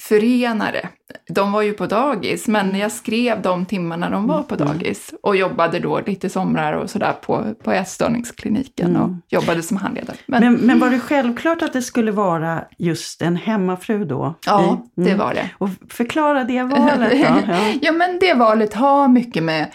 förena 0.00 0.72
det. 0.72 0.88
De 1.28 1.52
var 1.52 1.62
ju 1.62 1.72
på 1.72 1.86
dagis, 1.86 2.48
men 2.48 2.78
jag 2.78 2.92
skrev 2.92 3.42
de 3.42 3.66
timmarna 3.66 4.10
de 4.10 4.26
var 4.26 4.42
på 4.42 4.54
mm. 4.54 4.66
dagis 4.68 5.14
och 5.22 5.36
jobbade 5.36 5.78
då 5.78 6.00
lite 6.06 6.28
somrar 6.28 6.72
och 6.72 6.90
sådär 6.90 7.12
på, 7.12 7.54
på 7.62 7.72
ätstörningskliniken 7.72 8.90
mm. 8.90 9.02
och 9.02 9.10
jobbade 9.28 9.62
som 9.62 9.76
handledare. 9.76 10.16
Men, 10.26 10.42
men, 10.42 10.54
men, 10.54 10.78
var 10.78 10.90
det 10.90 10.98
självklart 10.98 11.62
att 11.62 11.72
det 11.72 11.82
skulle 11.82 12.12
vara 12.12 12.64
just 12.78 13.22
en 13.22 13.36
hemmafru 13.36 14.04
då? 14.04 14.34
Ja, 14.46 14.68
mm. 14.96 15.08
det 15.08 15.14
var 15.14 15.34
det. 15.34 15.50
Och 15.58 15.68
förklara 15.88 16.44
det 16.44 16.62
valet 16.62 17.10
då. 17.10 17.16
Ja. 17.48 17.58
ja, 17.82 17.92
men 17.92 18.18
det 18.18 18.34
valet 18.34 18.74
har 18.74 19.08
mycket 19.08 19.42
med 19.42 19.72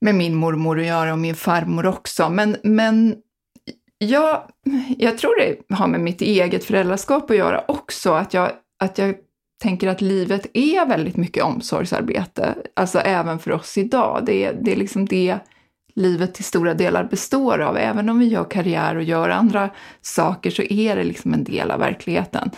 med 0.00 0.14
min 0.14 0.34
mormor 0.34 0.80
att 0.80 0.86
göra 0.86 1.12
och 1.12 1.18
min 1.18 1.34
farmor 1.34 1.86
också. 1.86 2.28
Men, 2.30 2.56
men 2.62 3.16
jag, 3.98 4.42
jag 4.98 5.18
tror 5.18 5.40
det 5.40 5.74
har 5.74 5.86
med 5.86 6.00
mitt 6.00 6.20
eget 6.20 6.64
föräldraskap 6.64 7.30
att 7.30 7.36
göra 7.36 7.64
också, 7.68 8.12
att 8.12 8.34
jag, 8.34 8.50
att 8.80 8.98
jag 8.98 9.14
tänker 9.62 9.88
att 9.88 10.00
livet 10.00 10.46
är 10.52 10.86
väldigt 10.86 11.16
mycket 11.16 11.44
omsorgsarbete, 11.44 12.54
alltså 12.74 12.98
även 12.98 13.38
för 13.38 13.52
oss 13.52 13.78
idag. 13.78 14.22
Det 14.26 14.44
är, 14.44 14.58
det 14.62 14.72
är 14.72 14.76
liksom 14.76 15.06
det 15.06 15.38
livet 15.94 16.34
till 16.34 16.44
stora 16.44 16.74
delar 16.74 17.04
består 17.04 17.58
av. 17.58 17.76
Även 17.76 18.08
om 18.08 18.18
vi 18.18 18.26
gör 18.26 18.44
karriär 18.44 18.96
och 18.96 19.02
gör 19.02 19.28
andra 19.28 19.70
saker 20.02 20.50
så 20.50 20.62
är 20.62 20.96
det 20.96 21.04
liksom 21.04 21.34
en 21.34 21.44
del 21.44 21.70
av 21.70 21.80
verkligheten. 21.80 22.50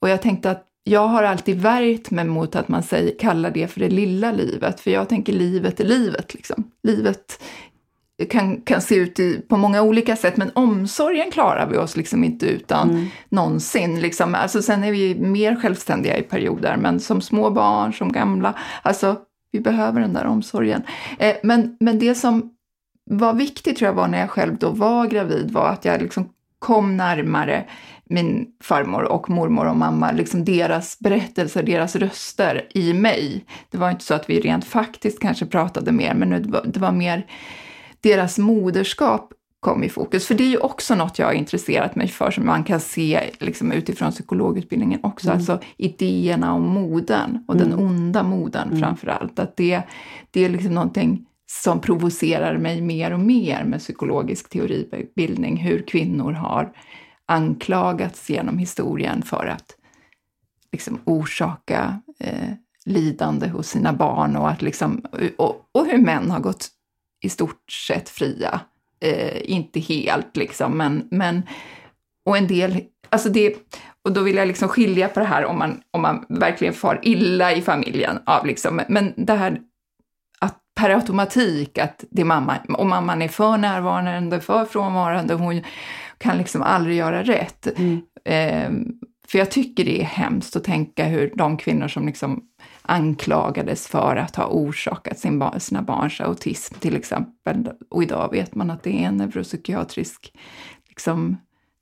Och 0.00 0.08
jag 0.08 0.22
tänkte 0.22 0.50
att 0.50 0.62
jag 0.88 1.08
har 1.08 1.22
alltid 1.22 1.60
värjt 1.60 2.10
mig 2.10 2.24
mot 2.24 2.56
att 2.56 2.68
man 2.68 2.82
säger, 2.82 3.18
kallar 3.18 3.50
det 3.50 3.68
för 3.68 3.80
det 3.80 3.88
lilla 3.88 4.32
livet, 4.32 4.80
för 4.80 4.90
jag 4.90 5.08
tänker 5.08 5.32
livet 5.32 5.80
är 5.80 5.84
livet. 5.84 6.34
Liksom. 6.34 6.70
Livet 6.82 7.42
kan, 8.24 8.60
kan 8.60 8.80
se 8.80 8.94
ut 8.94 9.20
i, 9.20 9.40
på 9.48 9.56
många 9.56 9.82
olika 9.82 10.16
sätt, 10.16 10.36
men 10.36 10.50
omsorgen 10.54 11.30
klarar 11.30 11.66
vi 11.66 11.76
oss 11.76 11.96
liksom 11.96 12.24
inte 12.24 12.46
utan 12.46 12.90
mm. 12.90 13.06
någonsin. 13.28 14.00
Liksom. 14.00 14.34
Alltså, 14.34 14.62
sen 14.62 14.84
är 14.84 14.92
vi 14.92 15.14
mer 15.14 15.56
självständiga 15.56 16.18
i 16.18 16.22
perioder, 16.22 16.76
men 16.76 17.00
som 17.00 17.20
små 17.20 17.50
barn, 17.50 17.92
som 17.92 18.12
gamla, 18.12 18.54
alltså 18.82 19.16
vi 19.52 19.60
behöver 19.60 20.00
den 20.00 20.12
där 20.12 20.26
omsorgen. 20.26 20.82
Eh, 21.18 21.36
men, 21.42 21.76
men 21.80 21.98
det 21.98 22.14
som 22.14 22.50
var 23.10 23.34
viktigt 23.34 23.76
tror 23.76 23.86
jag 23.86 23.94
var 23.94 24.08
när 24.08 24.18
jag 24.18 24.30
själv 24.30 24.56
då 24.56 24.70
var 24.70 25.06
gravid 25.06 25.50
var 25.50 25.68
att 25.68 25.84
jag 25.84 26.02
liksom 26.02 26.28
kom 26.58 26.96
närmare 26.96 27.64
min 28.04 28.46
farmor 28.62 29.02
och 29.02 29.30
mormor 29.30 29.66
och 29.66 29.76
mamma, 29.76 30.12
liksom 30.12 30.44
deras 30.44 30.98
berättelser, 30.98 31.62
deras 31.62 31.96
röster 31.96 32.68
i 32.74 32.92
mig. 32.92 33.44
Det 33.70 33.78
var 33.78 33.90
inte 33.90 34.04
så 34.04 34.14
att 34.14 34.30
vi 34.30 34.40
rent 34.40 34.64
faktiskt 34.64 35.20
kanske 35.20 35.46
pratade 35.46 35.92
mer, 35.92 36.14
men 36.14 36.30
det 36.30 36.50
var, 36.50 36.62
det 36.64 36.80
var 36.80 36.92
mer 36.92 37.26
deras 38.06 38.38
moderskap 38.38 39.32
kom 39.60 39.84
i 39.84 39.88
fokus. 39.88 40.26
För 40.26 40.34
det 40.34 40.44
är 40.44 40.48
ju 40.48 40.58
också 40.58 40.94
något 40.94 41.18
jag 41.18 41.26
har 41.26 41.32
intresserat 41.32 41.96
mig 41.96 42.08
för 42.08 42.30
som 42.30 42.46
man 42.46 42.64
kan 42.64 42.80
se 42.80 43.30
liksom, 43.38 43.72
utifrån 43.72 44.12
psykologutbildningen 44.12 45.00
också, 45.02 45.28
mm. 45.28 45.36
alltså 45.36 45.60
idéerna 45.76 46.54
om 46.54 46.62
moden 46.62 47.44
och 47.48 47.54
mm. 47.54 47.68
den 47.68 47.78
onda 47.78 48.22
moden 48.22 48.68
mm. 48.68 48.80
framför 48.80 49.08
allt. 49.08 49.38
Att 49.38 49.56
det, 49.56 49.82
det 50.30 50.44
är 50.44 50.48
liksom 50.48 50.74
någonting 50.74 51.26
som 51.46 51.80
provocerar 51.80 52.58
mig 52.58 52.80
mer 52.80 53.12
och 53.12 53.20
mer 53.20 53.64
med 53.64 53.80
psykologisk 53.80 54.48
teoribildning, 54.48 55.56
hur 55.56 55.82
kvinnor 55.86 56.32
har 56.32 56.72
anklagats 57.26 58.30
genom 58.30 58.58
historien 58.58 59.22
för 59.22 59.46
att 59.46 59.76
liksom 60.72 60.98
orsaka 61.04 62.00
eh, 62.18 62.50
lidande 62.84 63.48
hos 63.48 63.68
sina 63.68 63.92
barn 63.92 64.36
och, 64.36 64.50
att 64.50 64.62
liksom, 64.62 65.02
och, 65.38 65.68
och 65.72 65.86
hur 65.86 65.98
män 65.98 66.30
har 66.30 66.40
gått 66.40 66.70
i 67.26 67.28
stort 67.28 67.72
sett 67.86 68.08
fria. 68.08 68.60
Eh, 69.00 69.50
inte 69.50 69.80
helt 69.80 70.36
liksom, 70.36 70.76
men, 70.76 71.08
men 71.10 71.42
och 72.24 72.36
en 72.36 72.46
del, 72.46 72.80
alltså 73.08 73.28
det, 73.28 73.54
och 74.04 74.12
då 74.12 74.22
vill 74.22 74.36
jag 74.36 74.48
liksom 74.48 74.68
skilja 74.68 75.08
på 75.08 75.20
det 75.20 75.26
här 75.26 75.44
om 75.44 75.58
man, 75.58 75.80
om 75.90 76.02
man 76.02 76.24
verkligen 76.28 76.74
far 76.74 77.00
illa 77.02 77.52
i 77.52 77.62
familjen 77.62 78.18
av 78.26 78.46
liksom, 78.46 78.80
men 78.88 79.12
det 79.16 79.32
här 79.32 79.60
att 80.38 80.58
per 80.74 80.90
automatik 80.90 81.78
att 81.78 82.04
det 82.10 82.22
är 82.22 82.26
mamma, 82.26 82.58
och 82.68 82.86
mamman 82.86 83.22
är 83.22 83.28
för 83.28 83.56
närvarande, 83.56 84.40
för 84.40 84.64
frånvarande, 84.64 85.34
hon 85.34 85.62
kan 86.18 86.38
liksom 86.38 86.62
aldrig 86.62 86.96
göra 86.96 87.22
rätt. 87.22 87.78
Mm. 87.78 88.02
Eh, 88.24 88.70
för 89.28 89.38
jag 89.38 89.50
tycker 89.50 89.84
det 89.84 90.00
är 90.00 90.04
hemskt 90.04 90.56
att 90.56 90.64
tänka 90.64 91.04
hur 91.04 91.32
de 91.34 91.56
kvinnor 91.56 91.88
som 91.88 92.06
liksom 92.06 92.42
anklagades 92.88 93.86
för 93.86 94.16
att 94.16 94.36
ha 94.36 94.46
orsakat 94.46 95.18
sin 95.18 95.44
sina 95.58 95.82
barns 95.82 96.20
autism 96.20 96.74
till 96.74 96.96
exempel. 96.96 97.70
Och 97.90 98.02
idag 98.02 98.30
vet 98.30 98.54
man 98.54 98.70
att 98.70 98.82
det 98.82 98.90
är 98.90 99.06
en 99.06 99.16
neuropsykiatrisk 99.16 100.32
liksom, 100.88 101.36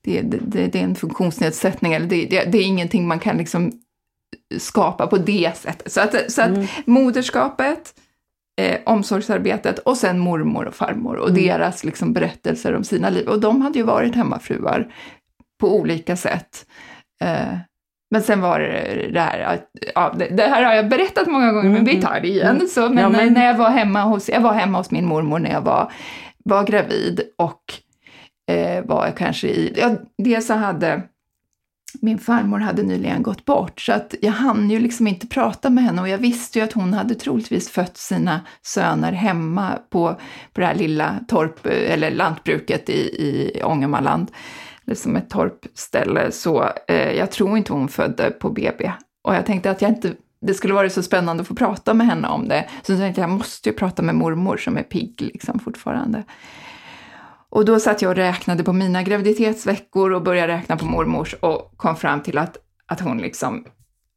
det, 0.04 0.22
det, 0.22 0.66
det, 0.66 0.80
är 0.80 0.84
en 0.84 0.94
funktionsnedsättning, 0.94 1.92
eller 1.92 2.06
det, 2.06 2.26
det, 2.26 2.44
det, 2.44 2.58
är 2.58 2.62
ingenting 2.62 3.08
man 3.08 3.18
kan 3.18 3.36
liksom 3.36 3.72
skapa 4.58 5.06
på 5.06 5.16
det 5.16 5.56
sättet. 5.56 5.92
Så 5.92 6.00
att, 6.00 6.32
så 6.32 6.42
att 6.42 6.48
mm. 6.48 6.66
moderskapet, 6.86 7.94
eh, 8.60 8.80
omsorgsarbetet 8.86 9.78
och 9.78 9.96
sen 9.96 10.18
mormor 10.18 10.64
och 10.64 10.74
farmor 10.74 11.16
och 11.16 11.28
mm. 11.28 11.42
deras 11.42 11.84
liksom, 11.84 12.12
berättelser 12.12 12.74
om 12.74 12.84
sina 12.84 13.10
liv. 13.10 13.28
Och 13.28 13.40
de 13.40 13.60
hade 13.60 13.78
ju 13.78 13.84
varit 13.84 14.14
hemmafruar 14.14 14.94
på 15.60 15.76
olika 15.76 16.16
sätt. 16.16 16.66
Eh, 17.20 17.58
men 18.14 18.22
sen 18.22 18.40
var 18.40 18.60
det 18.60 19.08
det 19.12 19.20
här, 19.20 19.60
ja, 19.94 20.14
det, 20.30 20.42
här 20.42 20.62
har 20.62 20.74
jag 20.74 20.88
berättat 20.88 21.26
många 21.26 21.52
gånger, 21.52 21.70
men 21.70 21.84
vi 21.84 22.02
tar 22.02 22.20
det 22.20 22.28
igen. 22.28 22.56
Mm. 22.56 22.68
Så, 22.68 22.88
men, 22.88 22.98
ja, 22.98 23.08
men, 23.08 23.32
när 23.32 23.46
jag 23.46 23.54
var 23.54 23.70
hemma 23.70 24.02
hos, 24.02 24.28
jag 24.28 24.40
var 24.40 24.52
hemma 24.52 24.78
hos 24.78 24.90
min 24.90 25.06
mormor 25.06 25.38
när 25.38 25.50
jag 25.50 25.60
var, 25.60 25.92
var 26.44 26.64
gravid 26.64 27.20
och 27.38 27.60
eh, 28.50 28.84
var 28.84 29.10
kanske 29.16 29.48
i, 29.48 29.72
ja, 29.76 29.90
dels 30.18 30.46
så 30.46 30.54
hade 30.54 31.02
min 32.00 32.18
farmor 32.18 32.58
hade 32.58 32.82
nyligen 32.82 33.22
gått 33.22 33.44
bort, 33.44 33.80
så 33.80 33.92
att 33.92 34.14
jag 34.20 34.32
hann 34.32 34.70
ju 34.70 34.78
liksom 34.78 35.06
inte 35.06 35.26
prata 35.26 35.70
med 35.70 35.84
henne 35.84 36.02
och 36.02 36.08
jag 36.08 36.18
visste 36.18 36.58
ju 36.58 36.64
att 36.64 36.72
hon 36.72 36.92
hade 36.92 37.14
troligtvis 37.14 37.70
fött 37.70 37.96
sina 37.96 38.40
söner 38.62 39.12
hemma 39.12 39.78
på, 39.90 40.20
på 40.52 40.60
det 40.60 40.66
här 40.66 40.74
lilla 40.74 41.16
torp, 41.28 41.66
eller 41.66 42.10
lantbruket 42.10 42.88
i, 42.88 43.00
i 43.00 43.62
Ångermanland, 43.64 44.30
liksom 44.86 45.16
ett 45.16 45.30
torpställe, 45.30 46.32
så 46.32 46.68
eh, 46.88 47.12
jag 47.12 47.30
tror 47.30 47.58
inte 47.58 47.72
hon 47.72 47.88
födde 47.88 48.30
på 48.30 48.50
BB. 48.50 48.92
Och 49.22 49.34
jag 49.34 49.46
tänkte 49.46 49.70
att 49.70 49.82
jag 49.82 49.90
inte, 49.90 50.12
det 50.40 50.54
skulle 50.54 50.74
vara 50.74 50.90
så 50.90 51.02
spännande 51.02 51.40
att 51.40 51.48
få 51.48 51.54
prata 51.54 51.94
med 51.94 52.06
henne 52.06 52.28
om 52.28 52.48
det, 52.48 52.68
så 52.82 52.92
jag 52.92 53.00
tänkte 53.00 53.20
jag 53.20 53.30
måste 53.30 53.68
ju 53.68 53.74
prata 53.74 54.02
med 54.02 54.14
mormor 54.14 54.56
som 54.56 54.76
är 54.76 54.82
pigg 54.82 55.20
liksom 55.20 55.58
fortfarande. 55.58 56.24
Och 57.48 57.64
då 57.64 57.80
satt 57.80 58.02
jag 58.02 58.10
och 58.10 58.16
räknade 58.16 58.64
på 58.64 58.72
mina 58.72 59.02
graviditetsveckor 59.02 60.12
och 60.12 60.22
började 60.22 60.52
räkna 60.52 60.76
på 60.76 60.84
mormors 60.84 61.34
och 61.34 61.72
kom 61.76 61.96
fram 61.96 62.22
till 62.22 62.38
att, 62.38 62.56
att 62.86 63.00
hon 63.00 63.18
liksom, 63.18 63.64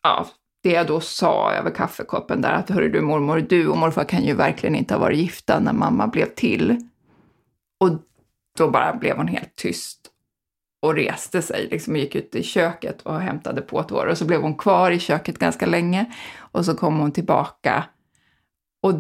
ja, 0.04 0.28
det 0.64 0.72
jag 0.72 0.88
då 0.88 1.00
sa 1.00 1.52
över 1.52 1.72
kaffekoppen 1.72 2.42
där, 2.42 2.52
att 2.52 2.70
hörru 2.70 2.90
du 2.90 3.02
mormor, 3.02 3.46
du 3.50 3.68
och 3.68 3.78
morfar 3.78 4.04
kan 4.04 4.24
ju 4.24 4.34
verkligen 4.34 4.76
inte 4.76 4.94
ha 4.94 5.02
varit 5.02 5.18
gifta 5.18 5.60
när 5.60 5.74
mamma 5.74 6.08
blev 6.08 6.26
till. 6.26 6.90
Och 7.80 7.90
då 8.58 8.70
bara 8.70 8.96
blev 8.96 9.18
hon 9.18 9.28
helt 9.28 9.56
tyst 9.56 10.12
och 10.88 10.96
reste 10.96 11.42
sig 11.42 11.68
liksom, 11.72 11.94
och 11.94 12.00
gick 12.00 12.16
ut 12.16 12.36
i 12.36 12.44
köket 12.44 13.02
och 13.02 13.20
hämtade 13.20 13.62
påtår. 13.62 14.06
Och 14.06 14.18
så 14.18 14.26
blev 14.26 14.42
hon 14.42 14.56
kvar 14.56 14.92
i 14.92 15.00
köket 15.00 15.40
ganska 15.40 15.66
länge 15.66 16.06
och 16.38 16.66
så 16.66 16.76
kom 16.76 17.00
hon 17.00 17.12
tillbaka 17.12 17.84
och 18.84 18.94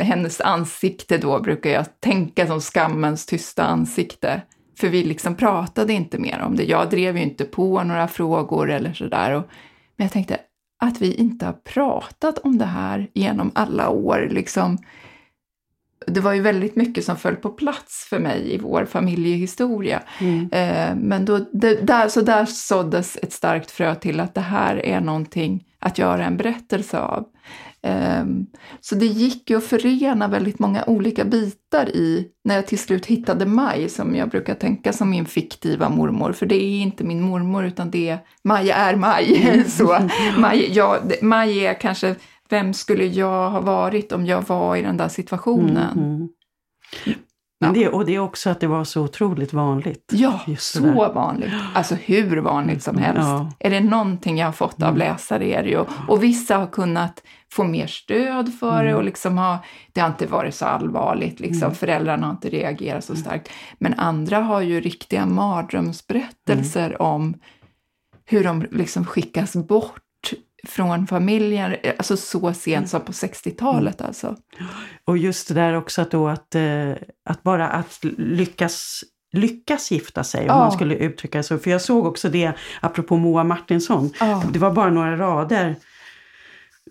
hennes 0.00 0.40
ansikte 0.40 1.18
då 1.18 1.40
brukar 1.40 1.70
jag 1.70 2.00
tänka 2.00 2.46
som 2.46 2.60
skammens 2.60 3.26
tysta 3.26 3.64
ansikte. 3.64 4.42
För 4.78 4.88
vi 4.88 5.04
liksom 5.04 5.34
pratade 5.34 5.92
inte 5.92 6.18
mer 6.18 6.42
om 6.42 6.56
det. 6.56 6.64
Jag 6.64 6.90
drev 6.90 7.16
ju 7.16 7.22
inte 7.22 7.44
på 7.44 7.82
några 7.82 8.08
frågor 8.08 8.70
eller 8.70 8.92
sådär. 8.92 9.32
Men 9.96 10.04
jag 10.04 10.12
tänkte 10.12 10.38
att 10.82 11.02
vi 11.02 11.14
inte 11.14 11.46
har 11.46 11.52
pratat 11.52 12.38
om 12.38 12.58
det 12.58 12.64
här 12.64 13.10
genom 13.14 13.50
alla 13.54 13.88
år. 13.88 14.28
Liksom, 14.30 14.78
det 16.06 16.20
var 16.20 16.32
ju 16.32 16.40
väldigt 16.40 16.76
mycket 16.76 17.04
som 17.04 17.16
föll 17.16 17.36
på 17.36 17.48
plats 17.48 18.06
för 18.10 18.18
mig 18.18 18.54
i 18.54 18.58
vår 18.58 18.84
familjehistoria. 18.84 20.02
Mm. 20.20 20.48
Eh, 20.52 20.94
men 20.96 21.24
då, 21.24 21.38
det, 21.52 21.74
där, 21.74 22.08
så 22.08 22.20
där 22.20 22.44
såddes 22.44 23.16
ett 23.16 23.32
starkt 23.32 23.70
frö 23.70 23.94
till 23.94 24.20
att 24.20 24.34
det 24.34 24.40
här 24.40 24.86
är 24.86 25.00
någonting 25.00 25.64
att 25.78 25.98
göra 25.98 26.24
en 26.24 26.36
berättelse 26.36 26.98
av. 26.98 27.24
Ehm, 27.86 28.46
så 28.80 28.94
det 28.94 29.06
gick 29.06 29.50
ju 29.50 29.56
att 29.56 29.64
förena 29.64 30.28
väldigt 30.28 30.58
många 30.58 30.84
olika 30.86 31.24
bitar 31.24 31.88
i, 31.88 32.28
när 32.44 32.54
jag 32.54 32.66
till 32.66 32.78
slut 32.78 33.06
hittade 33.06 33.46
Maj, 33.46 33.88
som 33.88 34.14
jag 34.14 34.28
brukar 34.28 34.54
tänka 34.54 34.92
som 34.92 35.10
min 35.10 35.26
fiktiva 35.26 35.88
mormor, 35.88 36.32
för 36.32 36.46
det 36.46 36.62
är 36.62 36.80
inte 36.80 37.04
min 37.04 37.22
mormor 37.22 37.64
utan 37.64 37.90
det 37.90 38.08
är, 38.08 38.18
Maj 38.44 38.70
är 38.70 38.96
Maj. 38.96 39.42
Mm. 39.56 39.64
så 39.64 39.98
Maj, 40.38 40.72
ja, 40.72 40.98
Maj 41.22 41.66
är 41.66 41.74
kanske, 41.74 42.14
vem 42.48 42.74
skulle 42.74 43.06
jag 43.06 43.50
ha 43.50 43.60
varit 43.60 44.12
om 44.12 44.26
jag 44.26 44.42
var 44.42 44.76
i 44.76 44.82
den 44.82 44.96
där 44.96 45.08
situationen? 45.08 45.98
Mm. 45.98 46.28
mm. 47.06 47.18
Men 47.60 47.72
det, 47.72 47.88
och 47.88 48.06
det 48.06 48.14
är 48.14 48.18
också 48.18 48.50
att 48.50 48.60
det 48.60 48.66
var 48.66 48.84
så 48.84 49.02
otroligt 49.02 49.52
vanligt. 49.52 50.12
Ja, 50.12 50.40
så 50.58 51.12
vanligt. 51.14 51.52
Alltså 51.74 51.94
hur 51.94 52.36
vanligt 52.36 52.82
som 52.82 52.98
helst. 52.98 53.20
Ja. 53.20 53.52
Är 53.58 53.70
det 53.70 53.80
någonting 53.80 54.38
jag 54.38 54.46
har 54.46 54.52
fått 54.52 54.82
av 54.82 54.88
mm. 54.88 54.98
läsare 54.98 55.44
är 55.44 55.62
det 55.62 55.68
ju. 55.68 55.84
Och 56.08 56.22
vissa 56.22 56.56
har 56.56 56.66
kunnat 56.66 57.22
få 57.52 57.64
mer 57.64 57.86
stöd 57.86 58.54
för 58.60 58.82
det 58.82 58.88
mm. 58.88 58.96
och 58.96 59.04
liksom 59.04 59.38
ha, 59.38 59.64
det 59.92 60.00
har 60.00 60.08
inte 60.08 60.26
varit 60.26 60.54
så 60.54 60.64
allvarligt, 60.64 61.40
liksom. 61.40 61.62
Mm. 61.62 61.74
föräldrarna 61.74 62.26
har 62.26 62.32
inte 62.32 62.48
reagerat 62.48 63.04
så 63.04 63.16
starkt. 63.16 63.50
Men 63.78 63.94
andra 63.94 64.38
har 64.38 64.60
ju 64.60 64.80
riktiga 64.80 65.26
mardrömsberättelser 65.26 66.86
mm. 66.86 67.00
om 67.00 67.34
hur 68.24 68.44
de 68.44 68.66
liksom 68.70 69.06
skickas 69.06 69.56
bort 69.56 70.02
från 70.64 71.06
familjen, 71.06 71.76
alltså 71.98 72.16
så 72.16 72.54
sent 72.54 72.88
som 72.88 73.00
på 73.00 73.12
60-talet 73.12 74.00
mm. 74.00 74.08
alltså. 74.08 74.36
Och 75.04 75.18
just 75.18 75.48
det 75.48 75.54
där 75.54 75.74
också 75.74 76.02
att, 76.02 76.10
då 76.10 76.28
att, 76.28 76.54
eh, 76.54 76.92
att 77.24 77.42
bara 77.42 77.68
att 77.68 77.98
lyckas 78.18 79.04
lyckas 79.32 79.90
gifta 79.90 80.24
sig, 80.24 80.40
om 80.40 80.46
ja. 80.46 80.58
man 80.58 80.72
skulle 80.72 80.94
uttrycka 80.94 81.38
det 81.38 81.44
så. 81.44 81.58
För 81.58 81.70
jag 81.70 81.82
såg 81.82 82.06
också 82.06 82.28
det, 82.28 82.52
apropå 82.80 83.16
Moa 83.16 83.44
Martinsson, 83.44 84.10
ja. 84.20 84.42
det 84.52 84.58
var 84.58 84.70
bara 84.70 84.90
några 84.90 85.16
rader. 85.16 85.76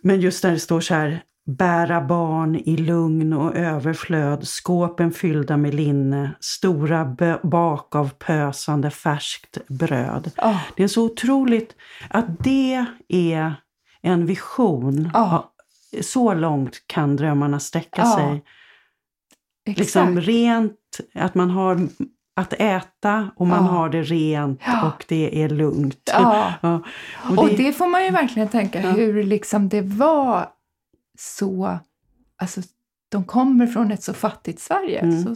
Men 0.04 0.22
just 0.22 0.42
där 0.42 0.52
det 0.52 0.60
står 0.60 0.82
så 0.82 0.94
här, 0.94 1.22
bära 1.46 2.02
barn 2.02 2.56
i 2.56 2.78
lugn 2.78 3.34
och 3.34 3.56
överflöd, 3.56 4.48
skåpen 4.48 5.12
fyllda 5.12 5.58
med 5.58 5.74
linne, 5.74 6.32
stora 6.40 7.16
bak 7.44 7.96
av 7.96 8.10
pösande 8.10 8.92
färskt 8.92 9.58
bröd. 9.68 10.32
Oh. 10.38 10.62
Det 10.76 10.84
är 10.84 10.88
så 10.88 11.06
otroligt 11.06 11.76
att 12.10 12.44
det 12.44 12.86
är 13.08 13.56
en 14.02 14.26
vision. 14.26 15.10
Ja. 15.14 15.52
Så 16.02 16.34
långt 16.34 16.88
kan 16.88 17.16
drömmarna 17.16 17.60
sträcka 17.60 18.02
ja. 18.02 18.16
sig. 18.16 18.44
Exakt. 19.66 19.80
Liksom 19.80 20.22
rent, 20.22 20.80
att 21.14 21.36
man 21.36 21.50
har 21.50 21.88
att 22.36 22.54
äta 22.54 23.30
och 23.36 23.48
man 23.48 23.66
ja. 23.66 23.72
har 23.72 23.90
det 23.90 24.04
rent 24.04 24.62
ja. 24.66 24.88
och 24.88 25.06
det 25.08 25.44
är 25.44 25.50
lugnt. 25.50 26.10
Ja. 26.14 26.54
ja. 26.62 26.82
Och, 27.30 27.36
det, 27.36 27.42
och, 27.42 27.50
det, 27.50 27.74
får 27.74 27.88
man 27.88 28.04
ju 28.04 28.10
verkligen 28.10 28.48
tänka 28.48 28.80
hur 28.80 29.24
liksom 29.24 29.70
det 29.70 29.82
var 29.82 30.48
så, 31.18 31.80
alltså 32.38 32.62
de 33.16 33.24
kommer 33.24 33.68
från 33.68 33.92
ett 33.92 34.04
så 34.04 34.14
fattigt 34.14 34.60
Sverige. 34.60 35.00
Mm. 35.00 35.36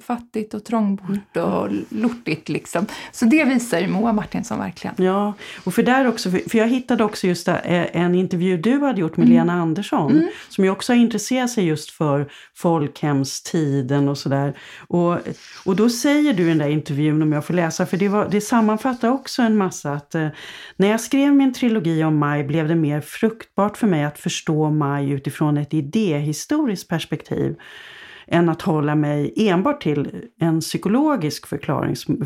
fattigt 0.00 0.54
och 0.54 0.64
trångbott 0.64 1.36
och 1.36 1.68
lortigt. 1.88 2.48
Liksom. 2.48 2.86
Så 3.12 3.24
det 3.24 3.44
visar 3.44 3.80
ju 3.80 3.88
Moa 3.88 4.12
Martinsson 4.12 4.58
verkligen. 4.58 4.94
Ja, 4.98 5.34
och 5.64 5.74
för 5.74 5.82
där 5.82 6.06
också, 6.06 6.30
för 6.30 6.56
jag 6.58 6.68
hittade 6.68 7.04
också 7.04 7.26
just 7.26 7.48
en 7.48 8.14
intervju 8.14 8.56
du 8.56 8.78
hade 8.78 9.00
gjort 9.00 9.16
med 9.16 9.26
mm. 9.26 9.38
Lena 9.38 9.52
Andersson, 9.52 10.12
mm. 10.12 10.28
som 10.48 10.64
ju 10.64 10.70
också 10.70 10.92
har 10.92 10.98
intresserat 10.98 11.50
sig 11.50 11.64
just 11.64 11.90
för 11.90 12.30
folkhemstiden 12.56 14.08
och 14.08 14.18
sådär. 14.18 14.58
Och, 14.88 15.18
och 15.64 15.76
då 15.76 15.90
säger 15.90 16.32
du 16.32 16.42
i 16.42 16.48
den 16.48 16.58
där 16.58 16.68
intervjun, 16.68 17.22
om 17.22 17.32
jag 17.32 17.44
får 17.44 17.54
läsa, 17.54 17.86
för 17.86 17.96
det, 17.96 18.08
var, 18.08 18.28
det 18.30 18.40
sammanfattar 18.40 19.08
också 19.08 19.42
en 19.42 19.56
massa 19.56 19.92
att 19.92 20.14
eh, 20.14 20.28
när 20.76 20.88
jag 20.88 21.00
skrev 21.00 21.34
min 21.34 21.52
trilogi 21.52 22.04
om 22.04 22.18
Maj 22.18 22.44
blev 22.44 22.68
det 22.68 22.74
mer 22.74 23.00
fruktbart 23.00 23.76
för 23.76 23.86
mig 23.86 24.04
att 24.04 24.18
förstå 24.18 24.70
Maj 24.70 25.10
utifrån 25.10 25.56
ett 25.56 25.74
idéhistoriskt 25.74 26.88
perspektiv 26.88 27.11
än 28.26 28.48
att 28.48 28.62
hålla 28.62 28.94
mig 28.94 29.32
enbart 29.36 29.82
till 29.82 30.10
en 30.40 30.60
psykologisk 30.60 31.46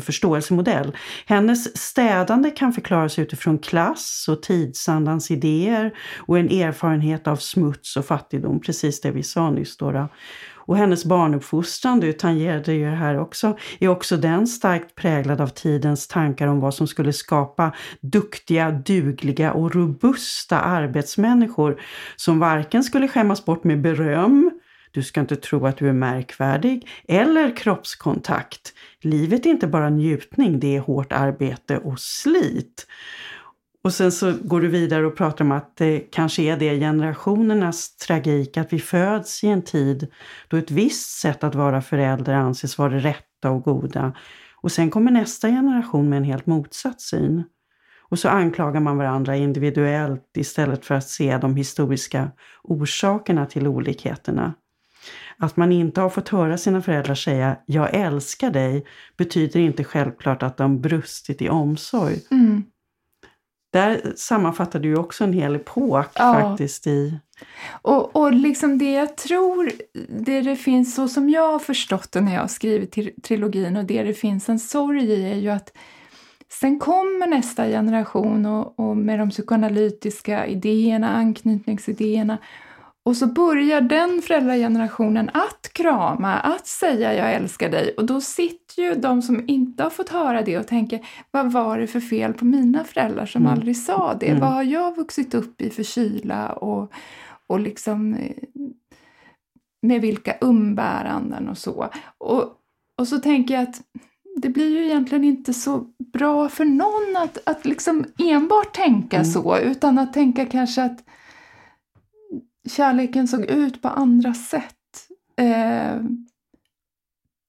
förståelsemodell. 0.01 0.97
Hennes 1.25 1.77
städande 1.77 2.51
kan 2.51 2.73
förklaras 2.73 3.19
utifrån 3.19 3.59
klass 3.59 4.25
och 4.29 4.41
tidsandans 4.43 5.31
idéer 5.31 5.93
och 6.17 6.39
en 6.39 6.49
erfarenhet 6.49 7.27
av 7.27 7.35
smuts 7.35 7.97
och 7.97 8.05
fattigdom, 8.05 8.59
precis 8.59 9.01
det 9.01 9.11
vi 9.11 9.23
sa 9.23 9.49
nyss. 9.49 9.77
Då, 9.77 10.09
Och 10.55 10.77
hennes 10.77 11.05
barnuppfostran, 11.05 11.99
du 11.99 12.13
tangerade 12.13 12.73
ju 12.73 12.89
det 12.89 12.95
här 12.95 13.19
också, 13.19 13.57
är 13.79 13.87
också 13.87 14.17
den 14.17 14.47
starkt 14.47 14.95
präglad 14.95 15.41
av 15.41 15.47
tidens 15.47 16.07
tankar 16.07 16.47
om 16.47 16.59
vad 16.59 16.73
som 16.73 16.87
skulle 16.87 17.13
skapa 17.13 17.71
duktiga, 18.01 18.71
dugliga 18.71 19.53
och 19.53 19.75
robusta 19.75 20.59
arbetsmänniskor 20.59 21.81
som 22.15 22.39
varken 22.39 22.83
skulle 22.83 23.07
skämmas 23.07 23.45
bort 23.45 23.63
med 23.63 23.81
beröm, 23.81 24.51
du 24.97 25.03
ska 25.03 25.19
inte 25.19 25.35
tro 25.35 25.65
att 25.65 25.77
du 25.77 25.89
är 25.89 25.93
märkvärdig. 25.93 26.87
Eller 27.07 27.55
kroppskontakt. 27.55 28.73
Livet 29.01 29.45
är 29.45 29.49
inte 29.49 29.67
bara 29.67 29.89
njutning, 29.89 30.59
det 30.59 30.75
är 30.75 30.79
hårt 30.79 31.13
arbete 31.13 31.77
och 31.77 31.99
slit. 31.99 32.87
Och 33.83 33.93
sen 33.93 34.11
så 34.11 34.33
går 34.41 34.61
du 34.61 34.67
vidare 34.67 35.05
och 35.05 35.17
pratar 35.17 35.45
om 35.45 35.51
att 35.51 35.77
det 35.77 35.99
kanske 35.99 36.41
är 36.41 36.57
det 36.57 36.79
generationernas 36.79 37.97
tragik, 37.97 38.57
att 38.57 38.73
vi 38.73 38.79
föds 38.79 39.43
i 39.43 39.47
en 39.47 39.61
tid 39.61 40.07
då 40.47 40.57
ett 40.57 40.71
visst 40.71 41.19
sätt 41.19 41.43
att 41.43 41.55
vara 41.55 41.81
förälder 41.81 42.33
anses 42.33 42.77
vara 42.77 42.89
det 42.89 42.99
rätta 42.99 43.49
och 43.49 43.63
goda. 43.63 44.13
Och 44.61 44.71
sen 44.71 44.89
kommer 44.89 45.11
nästa 45.11 45.47
generation 45.47 46.09
med 46.09 46.17
en 46.17 46.23
helt 46.23 46.45
motsatt 46.45 47.01
syn. 47.01 47.43
Och 48.09 48.19
så 48.19 48.29
anklagar 48.29 48.79
man 48.79 48.97
varandra 48.97 49.35
individuellt 49.35 50.37
istället 50.37 50.85
för 50.85 50.95
att 50.95 51.07
se 51.07 51.37
de 51.37 51.55
historiska 51.55 52.31
orsakerna 52.63 53.45
till 53.45 53.67
olikheterna. 53.67 54.53
Att 55.37 55.57
man 55.57 55.71
inte 55.71 56.01
har 56.01 56.09
fått 56.09 56.29
höra 56.29 56.57
sina 56.57 56.81
föräldrar 56.81 57.15
säga 57.15 57.57
”jag 57.65 57.93
älskar 57.93 58.51
dig” 58.51 58.85
betyder 59.17 59.59
inte 59.59 59.83
självklart 59.83 60.43
att 60.43 60.57
de 60.57 60.81
brustit 60.81 61.41
i 61.41 61.49
omsorg. 61.49 62.19
Mm. 62.31 62.63
Där 63.73 64.13
sammanfattar 64.15 64.79
du 64.79 64.95
också 64.95 65.23
en 65.23 65.33
hel 65.33 65.55
epok 65.55 66.07
ja. 66.15 66.33
faktiskt 66.33 66.87
i... 66.87 67.19
Och, 67.81 68.15
och 68.15 68.33
liksom 68.33 68.77
det 68.77 68.91
jag 68.91 69.17
tror, 69.17 69.71
det 70.09 70.41
det 70.41 70.55
finns 70.55 70.95
så 70.95 71.07
som 71.07 71.29
jag 71.29 71.51
har 71.51 71.59
förstått 71.59 72.11
det 72.11 72.21
när 72.21 72.33
jag 72.33 72.41
har 72.41 72.47
skrivit 72.47 73.23
trilogin 73.23 73.77
och 73.77 73.85
det 73.85 74.03
det 74.03 74.13
finns 74.13 74.49
en 74.49 74.59
sorg 74.59 75.03
i 75.03 75.31
är 75.31 75.35
ju 75.35 75.49
att 75.49 75.71
Sen 76.49 76.79
kommer 76.79 77.27
nästa 77.27 77.67
generation 77.67 78.45
och, 78.45 78.79
och, 78.79 78.97
med 78.97 79.19
de 79.19 79.29
psykoanalytiska 79.29 80.47
idéerna, 80.47 81.09
anknytningsidéerna 81.13 82.37
och 83.07 83.17
så 83.17 83.27
börjar 83.27 83.81
den 83.81 84.21
föräldragenerationen 84.21 85.29
att 85.33 85.73
krama, 85.73 86.33
att 86.33 86.67
säga 86.67 87.13
jag 87.13 87.33
älskar 87.33 87.69
dig 87.69 87.93
och 87.97 88.05
då 88.05 88.21
sitter 88.21 88.81
ju 88.81 88.95
de 88.95 89.21
som 89.21 89.43
inte 89.47 89.83
har 89.83 89.89
fått 89.89 90.09
höra 90.09 90.41
det 90.41 90.57
och 90.57 90.67
tänker 90.67 91.07
vad 91.31 91.51
var 91.51 91.79
det 91.79 91.87
för 91.87 91.99
fel 91.99 92.33
på 92.33 92.45
mina 92.45 92.83
föräldrar 92.83 93.25
som 93.25 93.41
mm. 93.41 93.53
aldrig 93.53 93.77
sa 93.77 94.13
det? 94.19 94.27
Mm. 94.27 94.39
Vad 94.39 94.49
har 94.49 94.63
jag 94.63 94.95
vuxit 94.95 95.33
upp 95.33 95.61
i 95.61 95.69
för 95.69 95.83
kyla 95.83 96.49
och, 96.49 96.91
och 97.47 97.59
liksom 97.59 98.13
eh, 98.13 98.31
med 99.81 100.01
vilka 100.01 100.35
umbäranden 100.41 101.49
och 101.49 101.57
så. 101.57 101.89
Och, 102.17 102.43
och 102.97 103.07
så 103.07 103.17
tänker 103.17 103.53
jag 103.53 103.63
att 103.63 103.81
det 104.41 104.49
blir 104.49 104.69
ju 104.69 104.85
egentligen 104.85 105.23
inte 105.23 105.53
så 105.53 105.85
bra 106.13 106.49
för 106.49 106.65
någon 106.65 107.23
att, 107.23 107.37
att 107.45 107.65
liksom 107.65 108.05
enbart 108.19 108.75
tänka 108.75 109.17
mm. 109.17 109.25
så, 109.25 109.57
utan 109.57 109.99
att 109.99 110.13
tänka 110.13 110.45
kanske 110.45 110.83
att 110.83 111.03
kärleken 112.67 113.27
såg 113.27 113.45
ut 113.45 113.81
på 113.81 113.87
andra 113.87 114.33
sätt. 114.33 114.75
Eh, 115.39 116.01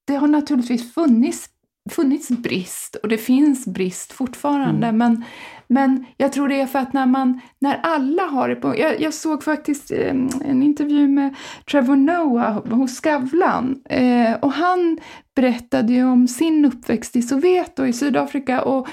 det 0.06 0.14
har 0.14 0.28
naturligtvis 0.28 0.94
funnits, 0.94 1.48
funnits 1.90 2.28
brist 2.28 2.94
och 2.94 3.08
det 3.08 3.18
finns 3.18 3.66
brist 3.66 4.12
fortfarande, 4.12 4.86
mm. 4.86 4.98
men, 4.98 5.24
men 5.66 6.04
jag 6.16 6.32
tror 6.32 6.48
det 6.48 6.60
är 6.60 6.66
för 6.66 6.78
att 6.78 6.92
när, 6.92 7.06
man, 7.06 7.40
när 7.58 7.80
alla 7.82 8.22
har 8.22 8.48
det 8.48 8.56
på... 8.56 8.78
Jag, 8.78 9.00
jag 9.00 9.14
såg 9.14 9.44
faktiskt 9.44 9.90
eh, 9.90 10.10
en 10.44 10.62
intervju 10.62 11.08
med 11.08 11.34
Trevor 11.70 11.96
Noah 11.96 12.66
hos 12.66 13.00
Skavlan 13.00 13.82
eh, 13.84 14.34
och 14.34 14.52
han 14.52 14.98
berättade 15.34 15.92
ju 15.92 16.04
om 16.04 16.28
sin 16.28 16.64
uppväxt 16.64 17.16
i 17.16 17.22
Sovjet 17.22 17.78
och 17.78 17.88
i 17.88 17.92
Sydafrika 17.92 18.62
och 18.62 18.88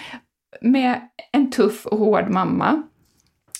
med 0.62 1.02
en 1.32 1.52
tuff 1.52 1.86
och 1.86 1.98
hård 1.98 2.30
mamma 2.30 2.84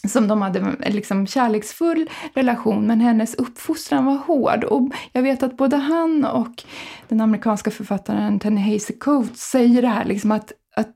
som 0.10 0.28
de 0.28 0.42
hade 0.42 0.60
en 0.60 0.94
liksom 0.94 1.28
kärleksfull 1.28 2.10
relation, 2.34 2.88
men 2.88 3.02
hennes 3.02 3.36
uppfostran 3.36 4.06
var 4.06 4.18
hård. 4.18 4.64
Och 4.64 4.90
jag 5.12 5.22
vet 5.22 5.44
att 5.44 5.58
både 5.58 5.76
han 5.76 6.26
och 6.26 6.64
den 7.08 7.22
amerikanska 7.22 7.72
författaren 7.72 8.40
Ta-Nehisi 8.40 8.94
Coates 8.94 9.42
säger 9.42 9.82
det 9.82 9.88
här, 9.88 10.06
liksom 10.06 10.32
att, 10.32 10.52
att 10.76 10.96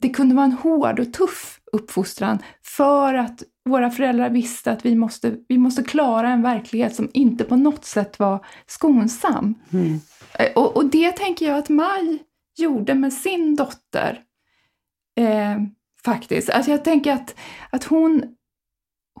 det 0.00 0.08
kunde 0.08 0.34
vara 0.34 0.44
en 0.44 0.52
hård 0.52 1.00
och 1.00 1.12
tuff 1.12 1.60
uppfostran 1.72 2.38
för 2.62 3.14
att 3.14 3.42
våra 3.64 3.90
föräldrar 3.90 4.30
visste 4.30 4.72
att 4.72 4.86
vi 4.86 4.96
måste, 4.96 5.36
vi 5.48 5.58
måste 5.58 5.82
klara 5.82 6.28
en 6.28 6.42
verklighet 6.42 6.94
som 6.94 7.10
inte 7.12 7.44
på 7.44 7.56
något 7.56 7.84
sätt 7.84 8.18
var 8.18 8.44
skonsam. 8.66 9.54
Mm. 9.72 10.00
Eh, 10.32 10.52
och, 10.54 10.76
och, 10.76 10.86
det 10.86 11.12
tänker 11.12 11.46
jag 11.46 11.58
att 11.58 11.68
Maj 11.68 12.18
gjorde 12.58 12.94
med 12.94 13.12
sin 13.12 13.56
dotter. 13.56 14.20
Eh, 15.18 15.56
faktiskt. 16.04 16.50
Alltså 16.50 16.70
jag 16.70 16.84
tänker 16.84 17.12
att, 17.12 17.34
att 17.70 17.84
hon, 17.84 18.24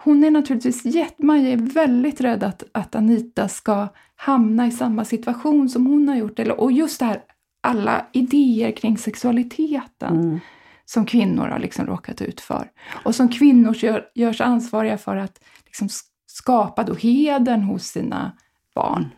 hon 0.02 0.24
är 0.24 0.30
naturligtvis 0.30 0.84
Maja 1.18 1.48
är 1.48 1.56
väldigt 1.56 2.20
rädd 2.20 2.42
att, 2.42 2.62
att 2.72 2.94
Anita 2.94 3.48
ska 3.48 3.88
hamna 4.16 4.66
i 4.66 4.70
samma 4.70 5.04
situation 5.04 5.68
som 5.68 5.86
hon 5.86 6.08
har 6.08 6.16
gjort. 6.16 6.38
Eller, 6.38 6.60
och 6.60 6.72
just 6.72 6.98
det 6.98 7.04
här, 7.04 7.20
alla 7.62 8.06
idéer 8.12 8.72
kring 8.72 8.98
sexualiteten 8.98 10.20
mm. 10.20 10.40
som 10.84 11.06
kvinnor 11.06 11.48
har 11.48 11.58
liksom 11.58 11.86
råkat 11.86 12.22
ut 12.22 12.40
för. 12.40 12.70
Och 13.04 13.14
som 13.14 13.28
kvinnor 13.28 13.76
gör, 13.76 14.04
görs 14.14 14.40
ansvariga 14.40 14.98
för 14.98 15.16
att 15.16 15.40
liksom 15.64 15.88
skapa 16.26 16.82
då 16.82 16.94
hedern 16.94 17.62
hos 17.62 17.86
sina 17.86 18.32
barn. 18.74 19.08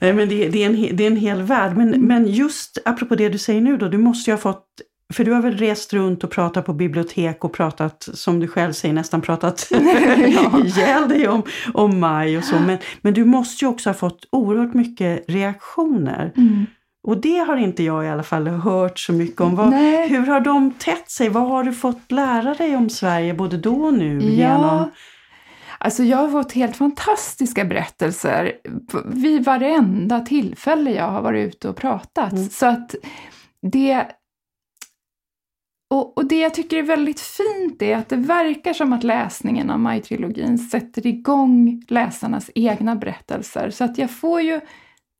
Mm. 0.00 0.16
men 0.16 0.28
det, 0.28 0.48
det, 0.48 0.64
är 0.64 0.66
en, 0.66 0.96
det 0.96 1.04
är 1.04 1.10
en 1.10 1.16
hel 1.16 1.42
värld. 1.42 1.76
Men, 1.76 1.88
mm. 1.88 2.00
men 2.00 2.26
just 2.26 2.78
apropå 2.84 3.14
det 3.14 3.28
du 3.28 3.38
säger 3.38 3.60
nu 3.60 3.76
då, 3.76 3.88
du 3.88 3.98
måste 3.98 4.30
ju 4.30 4.34
ha 4.34 4.40
fått 4.40 4.66
för 5.12 5.24
du 5.24 5.32
har 5.32 5.42
väl 5.42 5.56
rest 5.56 5.92
runt 5.92 6.24
och 6.24 6.30
pratat 6.30 6.66
på 6.66 6.72
bibliotek 6.72 7.44
och 7.44 7.52
pratat, 7.52 8.08
som 8.14 8.40
du 8.40 8.48
själv 8.48 8.72
säger, 8.72 8.94
nästan 8.94 9.20
pratat 9.20 9.68
ihjäl 10.64 11.08
dig 11.08 11.28
om, 11.28 11.42
om 11.74 12.00
maj 12.00 12.38
och 12.38 12.44
så. 12.44 12.58
Men, 12.58 12.78
men 13.00 13.14
du 13.14 13.24
måste 13.24 13.64
ju 13.64 13.68
också 13.68 13.88
ha 13.88 13.94
fått 13.94 14.28
oerhört 14.30 14.74
mycket 14.74 15.24
reaktioner. 15.28 16.32
Mm. 16.36 16.66
Och 17.04 17.20
det 17.20 17.38
har 17.38 17.56
inte 17.56 17.82
jag 17.82 18.04
i 18.04 18.08
alla 18.08 18.22
fall 18.22 18.48
hört 18.48 18.98
så 18.98 19.12
mycket 19.12 19.40
om. 19.40 19.56
Vad, 19.56 19.74
hur 20.08 20.26
har 20.26 20.40
de 20.40 20.70
tätt 20.70 21.10
sig? 21.10 21.28
Vad 21.28 21.48
har 21.48 21.64
du 21.64 21.72
fått 21.72 22.12
lära 22.12 22.54
dig 22.54 22.76
om 22.76 22.90
Sverige 22.90 23.34
både 23.34 23.56
då 23.56 23.74
och 23.74 23.94
nu? 23.94 24.20
Ja. 24.20 24.30
Genom... 24.30 24.90
Alltså 25.78 26.02
jag 26.02 26.16
har 26.16 26.28
fått 26.28 26.52
helt 26.52 26.76
fantastiska 26.76 27.64
berättelser 27.64 28.52
vid 29.04 29.44
varenda 29.44 30.20
tillfälle 30.20 30.90
jag 30.90 31.08
har 31.08 31.22
varit 31.22 31.48
ute 31.48 31.68
och 31.68 31.76
pratat. 31.76 32.32
Mm. 32.32 32.48
Så 32.48 32.66
att 32.66 32.94
det 33.72 34.06
och, 35.92 36.18
och, 36.18 36.26
det 36.26 36.40
jag 36.40 36.54
tycker 36.54 36.76
är 36.76 36.82
väldigt 36.82 37.20
fint 37.20 37.82
är 37.82 37.96
att 37.96 38.08
det 38.08 38.16
verkar 38.16 38.72
som 38.72 38.92
att 38.92 39.04
läsningen 39.04 39.70
av 39.70 39.80
Maj-trilogin 39.80 40.58
sätter 40.58 41.06
igång 41.06 41.82
läsarnas 41.88 42.50
egna 42.54 42.96
berättelser. 42.96 43.70
Så 43.70 43.84
att 43.84 43.98
jag 43.98 44.10
får 44.10 44.40
ju, 44.40 44.60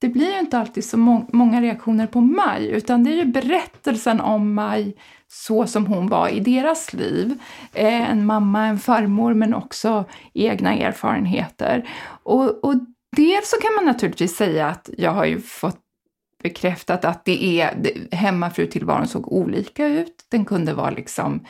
det 0.01 0.09
blir 0.09 0.33
ju 0.33 0.39
inte 0.39 0.59
alltid 0.59 0.85
så 0.85 0.97
må 0.97 1.27
många 1.33 1.61
reaktioner 1.61 2.07
på 2.07 2.21
Maj, 2.21 2.69
utan 2.69 3.05
det 3.05 3.13
är 3.13 3.17
ju 3.17 3.25
berättelsen 3.25 4.21
om 4.21 4.55
Maj 4.55 4.97
så 5.29 5.67
som 5.67 5.87
hon 5.87 6.09
var 6.09 6.29
i 6.29 6.41
deras 6.41 6.93
liv. 6.93 7.39
Eh, 7.73 8.11
en 8.11 8.27
mamma, 8.27 8.67
en 8.67 8.79
farmor, 8.79 9.35
men 9.35 9.55
också 9.55 10.05
egna 10.35 10.75
erfarenheter. 10.75 11.89
Och, 12.23 12.65
och 12.65 12.75
dels 13.17 13.51
så 13.51 13.57
kan 13.57 13.75
man 13.75 13.85
naturligtvis 13.85 14.37
säga 14.37 14.69
att 14.69 14.91
jag 14.99 15.11
har 15.11 15.25
ju 15.25 15.41
fått 15.41 15.82
bekräftat 16.43 17.05
att 17.05 17.25
det 17.25 17.61
är, 17.61 17.71
hemmafrutillvaron 18.11 19.09
såg 19.09 19.33
olika 19.33 19.87
ut. 19.87 20.27
Den 20.29 20.45
kunde 20.45 20.75
vara 20.75 20.91
liksom, 20.91 21.45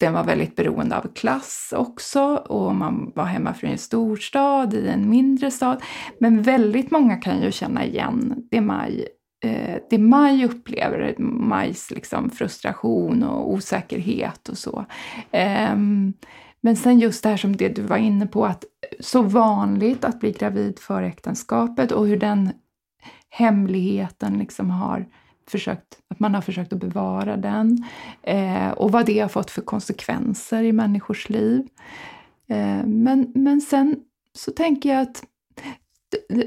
den 0.00 0.12
var 0.12 0.24
väldigt 0.24 0.56
beroende 0.56 0.96
av 0.96 1.14
klass 1.14 1.74
också 1.76 2.22
och 2.36 2.74
man 2.74 3.12
var 3.14 3.24
hemmafru 3.24 3.68
i 3.68 3.72
en 3.72 3.78
storstad, 3.78 4.74
i 4.74 4.88
en 4.88 5.10
mindre 5.10 5.50
stad. 5.50 5.82
Men 6.18 6.42
väldigt 6.42 6.90
många 6.90 7.16
kan 7.16 7.42
ju 7.42 7.52
känna 7.52 7.84
igen 7.84 8.34
det 8.50 8.60
Maj 8.60 9.08
eh, 9.44 9.76
det 9.90 9.98
Maj 9.98 10.44
upplever, 10.44 11.14
Majs 11.18 11.90
liksom 11.90 12.30
frustration 12.30 13.22
och 13.22 13.52
osäkerhet 13.52 14.48
och 14.48 14.58
så. 14.58 14.84
Eh, 15.30 15.76
men 16.62 16.76
sen 16.76 16.98
just 16.98 17.22
det 17.22 17.28
här 17.28 17.36
som 17.36 17.56
det 17.56 17.68
du 17.68 17.82
var 17.82 17.96
inne 17.96 18.26
på, 18.26 18.46
att 18.46 18.64
så 19.00 19.22
vanligt 19.22 20.04
att 20.04 20.20
bli 20.20 20.32
gravid 20.32 20.78
före 20.78 21.06
äktenskapet 21.06 21.92
och 21.92 22.06
hur 22.06 22.16
den 22.16 22.52
hemligheten 23.30 24.38
liksom 24.38 24.70
har 24.70 25.06
försökt, 25.48 25.98
att 26.08 26.20
man 26.20 26.34
har 26.34 26.42
försökt 26.42 26.72
att 26.72 26.80
bevara 26.80 27.36
den 27.36 27.84
eh, 28.22 28.70
och 28.70 28.92
vad 28.92 29.06
det 29.06 29.20
har 29.20 29.28
fått 29.28 29.50
för 29.50 29.62
konsekvenser 29.62 30.62
i 30.62 30.72
människors 30.72 31.28
liv. 31.28 31.68
Eh, 32.48 32.86
men, 32.86 33.32
men 33.34 33.60
sen 33.60 33.96
så 34.38 34.50
tänker 34.50 34.94
jag 34.94 35.02
att 35.02 35.24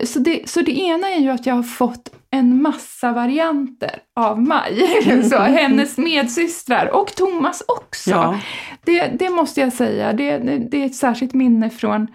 så 0.04 0.20
det, 0.20 0.50
så 0.50 0.62
det 0.62 0.80
ena 0.80 1.10
är 1.10 1.20
ju 1.20 1.30
att 1.30 1.46
jag 1.46 1.56
har 1.56 1.64
fått 1.64 2.10
en 2.30 2.62
massa 2.62 3.12
varianter 3.12 4.00
av 4.16 4.42
Maj, 4.42 5.24
så, 5.30 5.38
hennes 5.38 5.98
medsystrar 5.98 6.88
och 6.88 7.16
Thomas 7.16 7.64
också. 7.68 8.10
Ja. 8.10 8.40
Det, 8.84 9.08
det 9.20 9.30
måste 9.30 9.62
jag 9.62 9.74
säga, 9.74 10.14
det, 10.14 10.38
det 10.72 10.82
är 10.82 10.86
ett 10.86 10.96
särskilt 10.96 11.34
minne 11.34 11.70
från 11.70 12.08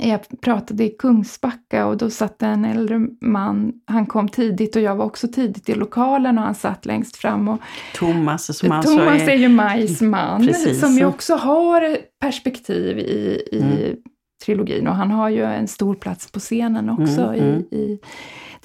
jag 0.00 0.40
pratade 0.40 0.84
i 0.84 0.88
Kungsbacka 0.88 1.86
och 1.86 1.96
då 1.96 2.10
satt 2.10 2.42
en 2.42 2.64
äldre 2.64 3.00
man, 3.20 3.72
han 3.86 4.06
kom 4.06 4.28
tidigt 4.28 4.76
och 4.76 4.82
jag 4.82 4.96
var 4.96 5.04
också 5.04 5.28
tidigt 5.28 5.68
i 5.68 5.74
lokalen 5.74 6.38
och 6.38 6.44
han 6.44 6.54
satt 6.54 6.86
längst 6.86 7.16
fram. 7.16 7.48
Och, 7.48 7.60
Thomas 7.94 8.58
som 8.58 8.72
alltså 8.72 8.96
Thomas 8.96 9.22
är, 9.22 9.28
är 9.28 9.36
ju 9.36 9.48
Majs 9.48 10.00
man, 10.00 10.46
precis. 10.46 10.80
som 10.80 10.92
ju 10.92 11.04
också 11.04 11.34
har 11.34 11.98
perspektiv 12.20 12.98
i, 12.98 13.42
i 13.52 13.62
mm. 13.62 13.96
trilogin 14.44 14.88
och 14.88 14.94
han 14.94 15.10
har 15.10 15.28
ju 15.28 15.44
en 15.44 15.68
stor 15.68 15.94
plats 15.94 16.32
på 16.32 16.40
scenen 16.40 16.90
också 16.90 17.20
mm, 17.20 17.34
i, 17.34 17.40
mm. 17.40 17.60
i 17.60 18.00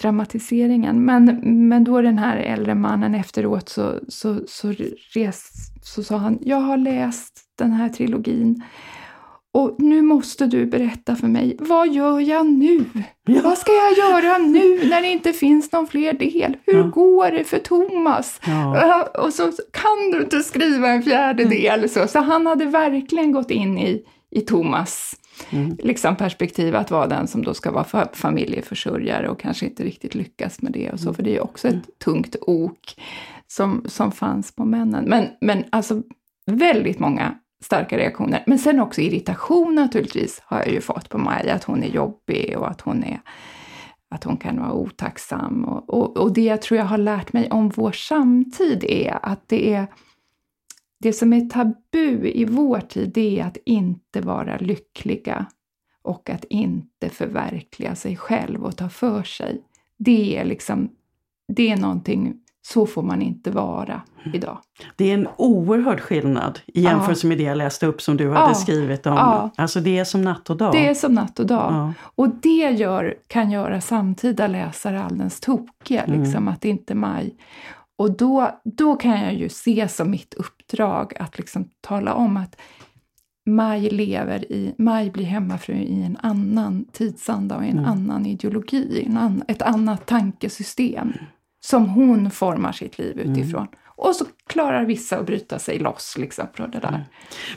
dramatiseringen. 0.01 1.05
Men, 1.05 1.39
men 1.67 1.83
då 1.83 2.01
den 2.01 2.17
här 2.17 2.37
äldre 2.37 2.75
mannen 2.75 3.15
efteråt 3.15 3.69
så, 3.69 3.99
så, 4.07 4.39
så, 4.47 4.73
res, 5.13 5.51
så 5.83 6.03
sa 6.03 6.17
han, 6.17 6.39
jag 6.41 6.61
har 6.61 6.77
läst 6.77 7.41
den 7.57 7.71
här 7.71 7.89
trilogin 7.89 8.63
och 9.57 9.75
nu 9.79 10.01
måste 10.01 10.45
du 10.45 10.65
berätta 10.65 11.15
för 11.15 11.27
mig, 11.27 11.55
vad 11.59 11.93
gör 11.93 12.19
jag 12.19 12.45
nu? 12.45 12.85
Ja. 13.25 13.41
Vad 13.43 13.57
ska 13.57 13.71
jag 13.71 13.97
göra 13.97 14.37
nu 14.37 14.89
när 14.89 15.01
det 15.01 15.07
inte 15.07 15.33
finns 15.33 15.71
någon 15.71 15.87
fler 15.87 16.13
del? 16.13 16.57
Hur 16.65 16.77
ja. 16.77 16.83
går 16.83 17.31
det 17.31 17.43
för 17.43 17.59
Thomas? 17.59 18.39
Ja. 18.45 19.03
Och 19.03 19.33
så 19.33 19.51
kan 19.71 20.11
du 20.11 20.21
inte 20.21 20.39
skriva 20.39 20.89
en 20.89 21.03
fjärde 21.03 21.43
mm. 21.43 21.57
del. 21.57 21.89
Så, 21.89 22.07
så 22.07 22.19
han 22.19 22.45
hade 22.45 22.65
verkligen 22.65 23.31
gått 23.31 23.51
in 23.51 23.77
i, 23.77 24.03
i 24.31 24.41
Thomas 24.41 25.15
mm. 25.49 25.77
liksom 25.79 26.15
perspektiv 26.15 26.75
att 26.75 26.91
vara 26.91 27.07
den 27.07 27.27
som 27.27 27.43
då 27.43 27.53
ska 27.53 27.71
vara 27.71 28.07
familjeförsörjare 28.13 29.29
och 29.29 29.39
kanske 29.39 29.65
inte 29.65 29.83
riktigt 29.83 30.15
lyckas 30.15 30.61
med 30.61 30.71
det 30.71 30.91
och 30.91 30.99
så, 30.99 31.05
mm. 31.05 31.15
för 31.15 31.23
det 31.23 31.29
är 31.29 31.35
ju 31.35 31.39
också 31.39 31.67
ett 31.67 31.73
mm. 31.73 31.85
tungt 32.03 32.35
ok 32.41 32.95
som, 33.47 33.83
som 33.85 34.11
fanns 34.11 34.55
på 34.55 34.65
männen. 34.65 35.05
Men, 35.05 35.25
men 35.41 35.63
alltså 35.69 36.01
väldigt 36.45 36.99
många 36.99 37.37
starka 37.63 37.97
reaktioner. 37.97 38.43
Men 38.47 38.59
sen 38.59 38.79
också 38.79 39.01
irritation 39.01 39.75
naturligtvis 39.75 40.41
har 40.45 40.57
jag 40.57 40.71
ju 40.71 40.81
fått 40.81 41.09
på 41.09 41.17
Maja, 41.17 41.53
att 41.53 41.63
hon 41.63 41.83
är 41.83 41.87
jobbig 41.87 42.55
och 42.57 42.69
att 42.69 42.81
hon, 42.81 43.03
är, 43.03 43.21
att 44.09 44.23
hon 44.23 44.37
kan 44.37 44.59
vara 44.59 44.73
otacksam. 44.73 45.65
Och, 45.65 45.89
och, 45.89 46.17
och 46.17 46.33
det 46.33 46.43
jag 46.43 46.61
tror 46.61 46.77
jag 46.77 46.85
har 46.85 46.97
lärt 46.97 47.33
mig 47.33 47.49
om 47.51 47.69
vår 47.69 47.91
samtid 47.91 48.83
är 48.83 49.19
att 49.21 49.47
det 49.47 49.73
är 49.73 49.87
det 50.99 51.13
som 51.13 51.33
är 51.33 51.49
tabu 51.49 52.27
i 52.27 52.45
vår 52.45 52.79
tid, 52.79 53.11
det 53.13 53.39
är 53.39 53.45
att 53.45 53.57
inte 53.65 54.21
vara 54.21 54.57
lyckliga 54.57 55.45
och 56.01 56.29
att 56.29 56.43
inte 56.43 57.09
förverkliga 57.09 57.95
sig 57.95 58.15
själv 58.15 58.65
och 58.65 58.77
ta 58.77 58.89
för 58.89 59.23
sig. 59.23 59.61
Det 59.97 60.37
är 60.37 60.45
liksom, 60.45 60.89
det 61.47 61.69
är 61.69 61.77
någonting 61.77 62.41
så 62.73 62.86
får 62.86 63.03
man 63.03 63.21
inte 63.21 63.51
vara 63.51 64.01
idag. 64.34 64.58
Det 64.95 65.10
är 65.10 65.13
en 65.13 65.27
oerhörd 65.38 65.99
skillnad 65.99 66.60
i 66.65 66.82
jämförelse 66.82 67.27
ja. 67.27 67.30
med 67.30 67.38
det 67.38 67.43
jag 67.43 67.58
läste 67.58 67.88
upp 67.88 68.01
som 68.01 68.17
du 68.17 68.30
hade 68.30 68.49
ja. 68.49 68.53
skrivit 68.53 69.06
om. 69.06 69.13
Ja. 69.13 69.51
Alltså 69.58 69.80
det 69.80 69.97
är 69.97 70.03
som 70.03 70.21
natt 70.21 70.49
och 70.49 70.58
dag. 70.58 70.71
Det 70.71 70.88
är 70.88 70.93
som 70.93 71.13
natt 71.13 71.39
och 71.39 71.45
dag. 71.45 71.93
Och 71.99 72.30
det 72.30 72.69
gör, 72.69 73.15
kan 73.27 73.51
göra 73.51 73.82
samtida 73.82 74.47
läsare 74.47 75.03
alldeles 75.03 75.39
tokiga, 75.39 76.03
mm. 76.03 76.23
liksom, 76.23 76.47
att 76.47 76.65
inte 76.65 76.95
Maj... 76.95 77.36
Och 77.99 78.17
då, 78.17 78.51
då 78.63 78.95
kan 78.95 79.21
jag 79.21 79.34
ju 79.34 79.49
se 79.49 79.88
som 79.88 80.12
mitt 80.12 80.34
uppdrag 80.34 81.13
att 81.19 81.38
liksom 81.38 81.69
tala 81.82 82.13
om 82.13 82.38
att 82.38 82.56
Maj 83.45 83.89
lever 83.89 84.51
i, 84.51 84.73
Maj 84.77 85.12
blir 85.12 85.25
hemmafru 85.25 85.75
i 85.75 86.03
en 86.03 86.17
annan 86.21 86.86
tidsanda 86.91 87.58
och 87.58 87.65
i 87.65 87.69
en 87.69 87.80
mm. 87.80 87.91
annan 87.91 88.25
ideologi, 88.25 89.03
en 89.06 89.17
an, 89.17 89.43
ett 89.47 89.62
annat 89.62 90.06
tankesystem 90.06 91.13
som 91.69 91.89
hon 91.89 92.32
formar 92.32 92.71
sitt 92.71 92.97
liv 92.97 93.19
mm. 93.19 93.32
utifrån. 93.32 93.62
Mm. 93.62 93.73
Och 93.86 94.15
så 94.15 94.25
klarar 94.47 94.86
vissa 94.86 95.17
att 95.17 95.25
bryta 95.25 95.60
sig 95.60 95.80
loss 95.80 96.15
liksom 96.17 96.47
från 96.53 96.71
det 96.71 96.80
där. 96.80 96.89
Mm. 96.89 97.01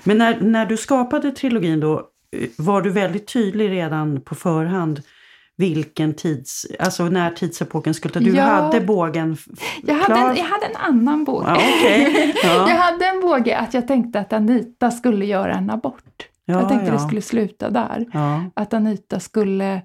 Men 0.05 0.19
när, 0.19 0.41
när 0.41 0.67
du 0.67 0.77
skapade 0.77 1.31
trilogin 1.31 1.81
då, 1.81 1.99
eh, 2.37 2.49
var 2.59 2.83
du 2.83 2.91
väldigt 2.91 3.33
tydlig 3.33 3.71
redan 3.71 4.21
på 4.21 4.35
förhand 4.35 5.03
vilken 5.57 6.15
tids, 6.15 6.67
alltså 6.79 7.05
när 7.05 7.31
tidsepoken 7.31 7.95
skulle 7.95 8.15
ta? 8.15 8.21
Du 8.21 8.35
ja, 8.35 8.43
hade 8.43 8.81
bågen 8.81 9.37
jag 9.83 9.95
hade, 9.95 10.21
en, 10.21 10.37
jag 10.37 10.45
hade 10.45 10.67
en 10.67 10.77
annan 10.77 11.25
båge. 11.25 11.47
Ja, 11.49 11.57
okay. 11.57 12.33
ja. 12.43 12.69
jag 12.69 12.77
hade 12.77 13.07
en 13.07 13.21
båge 13.21 13.59
att 13.59 13.75
jag 13.75 13.89
tänkte 13.89 14.21
att 14.21 14.33
Anita 14.33 14.91
skulle 14.91 15.27
göra 15.27 15.55
en 15.55 15.71
abort. 15.71 16.29
jag 16.45 16.69
tänkte 16.69 16.91
det 16.91 16.99
skulle 16.99 17.23
sluta 17.23 17.71
där. 17.71 18.07
Att 18.55 18.75
Anita 18.75 19.21
skulle 19.21 19.83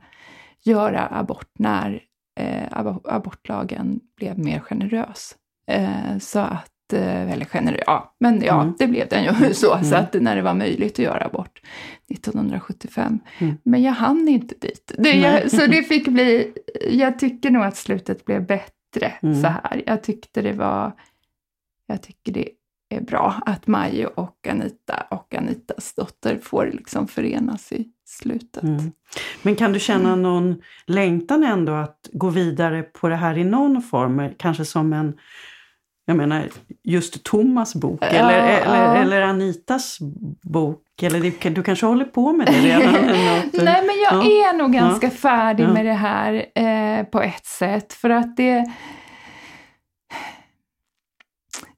göra 0.63 1.07
abort 1.11 1.49
när 1.59 2.01
eh, 2.39 2.85
abortlagen 3.03 3.99
blev 4.17 4.39
mer 4.39 4.59
generös. 4.59 5.35
Eh, 5.67 6.17
så 6.19 6.39
att, 6.39 6.93
eh, 6.93 7.31
eller 7.31 7.45
generös, 7.45 7.83
ja, 7.85 8.15
men 8.19 8.41
ja, 8.41 8.61
mm. 8.61 8.73
det 8.79 8.87
blev 8.87 9.07
den 9.09 9.23
ju 9.23 9.53
så, 9.53 9.73
mm. 9.73 9.85
så 9.85 9.95
att 9.95 10.13
när 10.13 10.35
det 10.35 10.41
var 10.41 10.53
möjligt 10.53 10.93
att 10.93 11.05
göra 11.05 11.25
abort 11.25 11.61
1975. 12.11 13.19
Mm. 13.39 13.57
Men 13.63 13.83
jag 13.83 13.93
hann 13.93 14.27
inte 14.27 14.55
dit. 14.61 14.91
Det, 14.97 15.13
jag, 15.13 15.51
så 15.51 15.67
det 15.67 15.83
fick 15.83 16.07
bli, 16.07 16.53
jag 16.89 17.19
tycker 17.19 17.51
nog 17.51 17.63
att 17.63 17.77
slutet 17.77 18.25
blev 18.25 18.45
bättre 18.45 19.13
mm. 19.21 19.41
så 19.41 19.47
här. 19.47 19.83
Jag 19.85 20.03
tyckte 20.03 20.41
det 20.41 20.53
var, 20.53 20.91
jag 21.87 22.01
tycker 22.01 22.31
det 22.31 22.49
är 22.89 23.01
bra 23.01 23.41
att 23.45 23.67
Majo 23.67 24.09
och 24.15 24.47
Anita 24.47 25.07
och 25.11 25.35
Anitas 25.35 25.93
dotter 25.93 26.37
får 26.37 26.71
liksom 26.73 27.07
förenas 27.07 27.71
i 27.71 27.91
slutet. 28.05 28.63
Mm. 28.63 28.91
Men 29.41 29.55
kan 29.55 29.73
du 29.73 29.79
känna 29.79 30.09
mm. 30.09 30.21
någon 30.21 30.61
längtan 30.85 31.43
ändå 31.43 31.73
att 31.73 32.09
gå 32.13 32.29
vidare 32.29 32.83
på 32.83 33.09
det 33.09 33.15
här 33.15 33.37
i 33.37 33.43
någon 33.43 33.81
form? 33.81 34.29
Kanske 34.37 34.65
som 34.65 34.93
en, 34.93 35.13
jag 36.05 36.17
menar 36.17 36.49
just 36.83 37.23
Thomas 37.23 37.75
bok 37.75 37.99
ja, 38.01 38.07
eller, 38.07 38.59
ja. 38.59 38.95
eller, 38.95 39.21
Anitas 39.21 39.97
bok? 40.43 40.81
Eller 41.01 41.49
du 41.49 41.63
kanske 41.63 41.85
håller 41.85 42.05
på 42.05 42.33
med 42.33 42.47
det 42.47 42.61
redan? 42.61 42.93
Nej 43.53 43.81
men 43.81 43.95
jag 44.03 44.25
ja. 44.25 44.49
är 44.49 44.57
nog 44.57 44.73
ganska 44.73 45.09
färdig 45.09 45.67
med 45.67 45.85
det 45.85 45.93
här 45.93 46.45
eh, 46.55 47.03
på 47.03 47.21
ett 47.21 47.45
sätt. 47.45 47.93
För 47.93 48.09
att 48.09 48.37
det 48.37 48.65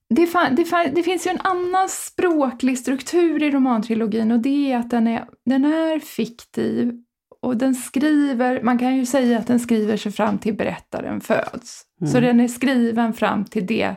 det, 0.10 0.30
det, 0.52 0.91
det, 0.96 1.04
finns 1.04 1.28
ju 1.28 1.32
en 1.32 1.41
annan 1.41 1.89
språklig 1.89 2.80
struktur 2.80 3.43
i 3.43 3.52
romantrilogin 3.52 4.32
och 4.32 4.39
det 4.39 4.72
är 4.72 4.78
att 4.78 4.89
den 4.89 5.08
är, 5.08 5.26
den 5.46 5.65
är 5.65 6.00
fiktiv 6.00 6.93
och 7.41 7.58
den 7.58 7.76
skriver, 7.76 8.62
man 8.62 8.78
kan 8.78 8.96
ju 8.96 9.06
säga 9.06 9.39
att 9.39 9.48
den 9.48 9.60
skriver 9.60 9.98
sig 9.98 10.12
fram 10.12 10.38
till 10.38 10.56
berättaren 10.56 11.22
föds. 11.22 11.84
Mm. 12.02 12.13
Så 12.13 12.20
den 12.20 12.39
är 12.39 12.48
skriven 12.48 13.13
fram 13.13 13.46
till 13.46 13.65
det 13.65 13.96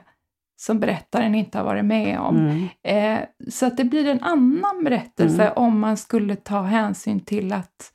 som 0.56 0.80
berättaren 0.80 1.34
inte 1.34 1.58
har 1.58 1.64
varit 1.64 1.84
med 1.84 2.18
om. 2.18 2.36
Mm. 2.36 3.18
Eh, 3.18 3.24
så 3.50 3.66
att 3.66 3.76
det 3.76 3.84
blir 3.84 4.06
en 4.06 4.22
annan 4.22 4.84
berättelse 4.84 5.42
mm. 5.42 5.52
om 5.56 5.80
man 5.80 5.96
skulle 5.96 6.36
ta 6.36 6.62
hänsyn 6.62 7.24
till 7.24 7.52
att 7.52 7.92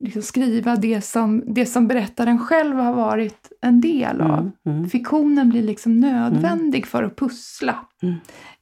liksom 0.00 0.22
skriva 0.22 0.76
det 0.76 1.00
som, 1.00 1.42
det 1.46 1.66
som 1.66 1.88
berättaren 1.88 2.38
själv 2.38 2.76
har 2.76 2.92
varit 2.92 3.52
en 3.60 3.80
del 3.80 4.20
av. 4.20 4.38
Mm, 4.38 4.52
mm. 4.66 4.90
Fiktionen 4.90 5.48
blir 5.50 5.62
liksom 5.62 6.00
nödvändig 6.00 6.78
mm. 6.78 6.86
för 6.86 7.02
att 7.02 7.16
pussla. 7.16 7.76
Mm. 8.02 8.14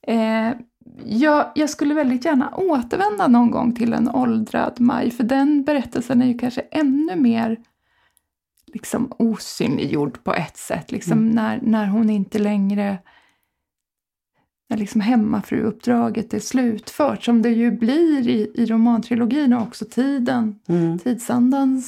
Eh, 0.02 0.56
jag, 1.04 1.52
jag, 1.54 1.70
skulle 1.70 1.94
väldigt 1.94 2.24
gärna 2.24 2.54
återvända 2.54 3.26
någon 3.26 3.50
gång 3.50 3.74
till 3.74 3.92
en 3.92 4.08
åldrad 4.08 4.80
Maj, 4.80 5.10
för 5.10 5.24
den 5.24 5.64
berättelsen 5.64 6.22
är 6.22 6.26
ju 6.26 6.38
kanske 6.38 6.60
ännu 6.60 7.16
mer 7.16 7.56
liksom 8.66 9.12
osynliggjord 9.18 10.24
på 10.24 10.34
ett 10.34 10.56
sätt. 10.56 10.92
Liksom 10.92 11.18
mm. 11.18 11.30
när, 11.30 11.60
när 11.62 11.86
hon 11.86 12.10
inte 12.10 12.38
längre 12.38 12.98
när 14.68 14.76
liksom 14.76 15.00
hemmafruuppdraget 15.00 16.34
är 16.34 16.38
slutfört, 16.38 17.22
som 17.22 17.42
det 17.42 17.50
ju 17.50 17.70
blir 17.70 18.28
i, 18.28 18.50
i 18.54 18.66
romantrilogin 18.66 19.52
och 19.52 19.62
också 19.62 19.84
tiden. 19.84 20.54
Mm. 20.68 20.98
Tidsandan 20.98 21.82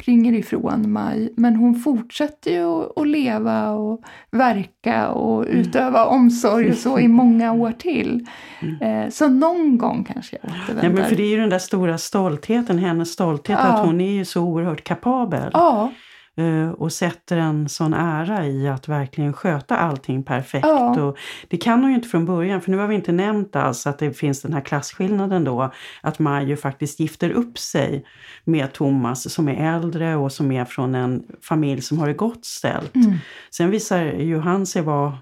springer 0.00 0.32
ifrån 0.32 0.92
Maj, 0.92 1.32
men 1.36 1.56
hon 1.56 1.74
fortsätter 1.74 2.50
ju 2.50 2.84
att, 2.96 3.08
leva 3.08 3.70
och 3.70 4.02
verka 4.30 5.08
och 5.08 5.46
mm. 5.46 5.56
utöva 5.56 6.06
omsorg 6.06 6.70
och 6.70 6.76
så 6.76 6.98
i 6.98 7.08
många 7.08 7.52
år 7.52 7.72
till. 7.72 8.26
Mm. 8.62 9.04
Eh, 9.04 9.10
så 9.10 9.28
någon 9.28 9.78
gång 9.78 10.04
kanske 10.04 10.38
jag 10.42 10.50
återvänder. 10.50 10.84
Ja, 10.84 10.90
men 10.90 11.04
för 11.04 11.16
det 11.16 11.22
är 11.22 11.30
ju 11.30 11.36
den 11.36 11.50
där 11.50 11.58
stora 11.58 11.98
stoltheten, 11.98 12.78
hennes 12.78 13.12
stolthet, 13.12 13.58
ja. 13.62 13.64
att 13.64 13.86
hon 13.86 14.00
är 14.00 14.12
ju 14.12 14.24
så 14.24 14.42
oerhört 14.42 14.84
kapabel. 14.84 15.50
Ja. 15.52 15.92
Eh, 16.38 16.70
och 16.70 16.92
sätter 16.92 17.36
en 17.36 17.68
sån 17.68 17.94
ära 17.94 18.46
i 18.46 18.68
att 18.68 18.88
verkligen 18.88 19.32
sköta 19.32 19.76
allting 19.76 20.22
perfekt. 20.22 20.66
Ja. 20.66 21.02
Och 21.02 21.18
det 21.48 21.56
kan 21.56 21.80
hon 21.80 21.90
ju 21.90 21.96
inte 21.96 22.08
från 22.08 22.26
början, 22.26 22.60
för 22.60 22.70
nu 22.70 22.76
har 22.76 22.86
vi 22.86 22.94
inte 22.94 23.12
nämnt 23.12 23.56
alls 23.56 23.86
att 23.86 23.98
det 23.98 24.12
finns 24.12 24.42
den 24.42 24.52
här 24.52 24.60
klasskillnaden 24.60 25.44
då, 25.44 25.72
att 26.00 26.18
Maj 26.18 26.56
faktiskt 26.56 27.00
gifter 27.00 27.30
upp 27.30 27.58
sig 27.58 28.06
med 28.44 28.72
Thomas 28.72 29.32
som 29.32 29.48
är 29.48 29.76
äldre 29.76 30.16
och 30.16 30.32
som 30.32 30.52
är 30.52 30.64
från 30.64 30.94
en 30.94 31.22
familj 31.42 31.82
som 31.82 31.98
har 31.98 32.06
det 32.06 32.14
gott 32.14 32.44
ställt. 32.44 32.94
Mm. 32.94 33.14
Sen 33.50 33.70
visar 33.70 34.02
ju 34.04 34.38
han 34.38 34.66
sig 34.66 34.82
vara 34.82 35.18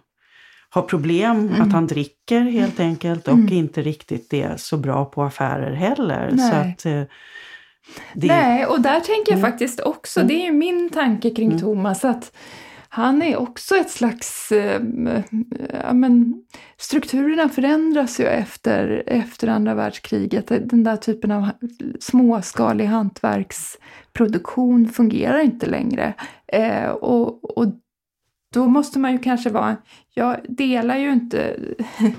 har 0.74 0.83
problem, 0.83 1.48
mm. 1.48 1.62
att 1.62 1.72
han 1.72 1.87
dricker 1.87 2.40
helt 2.40 2.81
enkelt 2.81 3.29
och 3.29 3.35
mm. 3.35 3.53
inte 3.53 3.83
riktigt 3.83 4.33
är 4.33 4.57
så 4.57 4.77
bra 4.77 5.05
på 5.05 5.22
affärer 5.22 5.74
heller. 5.74 6.31
Nej. 6.33 6.50
Så 6.50 6.57
att, 6.57 6.87
eh, 6.94 7.03
det... 8.14 8.26
Nej, 8.26 8.66
och 8.66 8.80
där 8.80 9.00
tänker 9.00 9.32
jag 9.32 9.38
mm. 9.38 9.50
faktiskt 9.50 9.80
också, 9.80 10.20
mm. 10.20 10.28
det 10.28 10.34
är 10.34 10.44
ju 10.44 10.52
min 10.52 10.90
tanke 10.90 11.30
kring 11.30 11.48
mm. 11.48 11.60
Thomas, 11.60 12.04
att 12.04 12.36
han 12.88 13.22
är 13.22 13.36
också 13.36 13.76
ett 13.76 13.90
slags... 13.90 14.52
Äh, 14.52 14.82
ja, 15.82 15.92
men, 15.92 16.34
strukturerna 16.76 17.48
förändras 17.48 18.20
ju 18.20 18.24
efter, 18.24 19.02
efter 19.06 19.48
andra 19.48 19.74
världskriget. 19.74 20.46
Den 20.46 20.84
där 20.84 20.96
typen 20.96 21.30
av 21.30 21.48
småskalig 22.00 22.84
hantverksproduktion 22.84 24.88
fungerar 24.88 25.38
inte 25.38 25.66
längre. 25.66 26.14
Eh, 26.46 26.88
och, 26.88 27.58
och 27.58 27.66
då 28.54 28.66
måste 28.66 28.98
man 28.98 29.12
ju 29.12 29.18
kanske 29.18 29.50
vara... 29.50 29.76
Jag 30.14 30.40
delar 30.48 30.96
ju 30.96 31.12
inte 31.12 31.56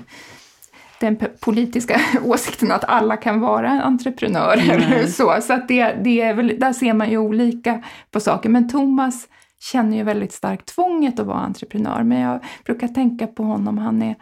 den 1.00 1.18
politiska 1.40 2.00
åsikten 2.24 2.72
att 2.72 2.84
alla 2.84 3.16
kan 3.16 3.40
vara 3.40 3.70
entreprenörer. 3.70 4.92
Mm. 4.92 5.08
Så, 5.08 5.38
så 5.42 5.52
att 5.52 5.68
det, 5.68 5.92
det 6.04 6.20
är 6.20 6.34
väl, 6.34 6.56
där 6.58 6.72
ser 6.72 6.94
man 6.94 7.10
ju 7.10 7.18
olika 7.18 7.82
på 8.10 8.20
saker. 8.20 8.48
Men 8.48 8.68
Thomas 8.68 9.28
känner 9.60 9.96
ju 9.96 10.02
väldigt 10.02 10.32
starkt 10.32 10.66
tvånget 10.74 11.20
att 11.20 11.26
vara 11.26 11.38
entreprenör. 11.38 12.02
Men 12.02 12.20
jag 12.20 12.40
brukar 12.64 12.88
tänka 12.88 13.26
på 13.26 13.42
honom, 13.42 13.78
han 13.78 14.02
är 14.02 14.14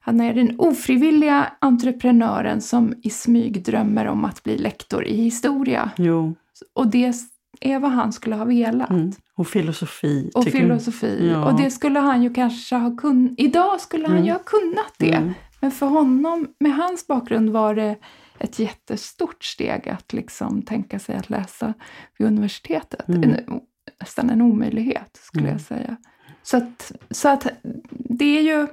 Han 0.00 0.20
är 0.20 0.34
den 0.34 0.60
ofrivilliga 0.60 1.52
entreprenören 1.58 2.60
som 2.60 2.94
i 3.02 3.10
smyg 3.10 3.64
drömmer 3.64 4.06
om 4.06 4.24
att 4.24 4.42
bli 4.42 4.58
lektor 4.58 5.04
i 5.04 5.16
historia. 5.16 5.90
Jo. 5.96 6.34
Och 6.74 6.86
det 6.86 7.12
är 7.60 7.78
vad 7.78 7.90
han 7.90 8.12
skulle 8.12 8.36
ha 8.36 8.44
velat. 8.44 8.90
Mm. 8.90 9.12
Och 9.36 9.48
filosofi. 9.48 10.30
Och 10.34 10.44
filosofi. 10.44 11.30
Ja. 11.32 11.44
Och 11.44 11.60
det 11.60 11.70
skulle 11.70 12.00
han 12.00 12.22
ju 12.22 12.34
kanske 12.34 12.76
ha 12.76 12.96
kunnat. 12.96 13.32
Idag 13.36 13.80
skulle 13.80 14.06
han 14.06 14.16
mm. 14.16 14.26
ju 14.26 14.32
ha 14.32 14.38
kunnat 14.38 14.94
det. 14.98 15.14
Mm. 15.14 15.34
Men 15.62 15.70
för 15.70 15.86
honom, 15.86 16.54
med 16.58 16.74
hans 16.74 17.06
bakgrund, 17.06 17.50
var 17.50 17.74
det 17.74 17.96
ett 18.38 18.58
jättestort 18.58 19.44
steg 19.44 19.88
att 19.88 20.12
liksom 20.12 20.62
tänka 20.62 20.98
sig 20.98 21.16
att 21.16 21.30
läsa 21.30 21.74
vid 22.18 22.28
universitetet. 22.28 23.08
Mm. 23.08 23.22
En, 23.22 23.60
nästan 24.00 24.30
en 24.30 24.42
omöjlighet, 24.42 25.20
skulle 25.22 25.44
mm. 25.44 25.52
jag 25.52 25.60
säga. 25.60 25.96
Så 26.42 26.56
att, 26.56 26.92
så 27.10 27.28
att 27.28 27.46
det 27.90 28.38
är 28.38 28.42
ju... 28.42 28.66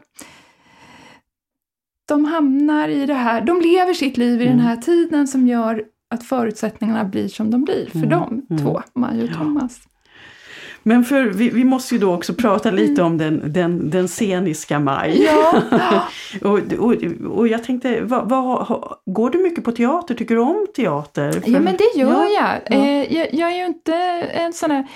De 2.07 2.25
hamnar 2.25 2.89
i 2.89 3.05
det 3.05 3.13
här, 3.13 3.41
de 3.41 3.61
lever 3.61 3.93
sitt 3.93 4.17
liv 4.17 4.41
i 4.41 4.45
mm. 4.45 4.57
den 4.57 4.65
här 4.65 4.77
tiden 4.77 5.27
som 5.27 5.47
gör 5.47 5.83
att 6.09 6.23
förutsättningarna 6.23 7.05
blir 7.05 7.27
som 7.27 7.51
de 7.51 7.63
blir 7.63 7.85
för 7.85 7.97
mm. 7.97 8.09
dem 8.09 8.45
mm. 8.49 8.63
två, 8.63 8.81
Maja 8.95 9.23
och 9.23 9.33
Thomas. 9.33 9.81
Men 10.83 11.03
för, 11.03 11.23
vi, 11.23 11.49
vi, 11.49 11.63
måste 11.63 11.95
ju 11.95 12.01
då 12.01 12.13
också 12.13 12.33
prata 12.33 12.71
lite 12.71 13.01
om 13.01 13.17
den, 13.17 13.53
den, 13.53 13.89
den 13.89 14.07
sceniska 14.07 14.79
Maj. 14.79 15.23
Ja. 15.23 15.61
och, 16.41 16.59
och, 16.79 16.95
och 17.31 17.47
jag 17.47 17.63
tänkte, 17.63 18.01
vad, 18.01 18.29
vad, 18.29 18.83
går 19.05 19.29
du 19.29 19.37
mycket 19.37 19.63
på 19.63 19.71
teater? 19.71 20.15
Tycker 20.15 20.35
du 20.35 20.41
om 20.41 20.67
teater? 20.75 21.31
För, 21.31 21.51
ja 21.51 21.59
men 21.59 21.77
det 21.77 21.99
gör 21.99 22.09
ja, 22.09 22.27
jag. 22.27 22.79
Ja. 22.79 22.85
Eh, 22.85 23.13
jag. 23.13 23.33
Jag 23.33 23.51
är 23.51 23.57
ju 23.57 23.65
inte 23.65 23.93
en 24.33 24.53
sån 24.53 24.71
här 24.71 24.87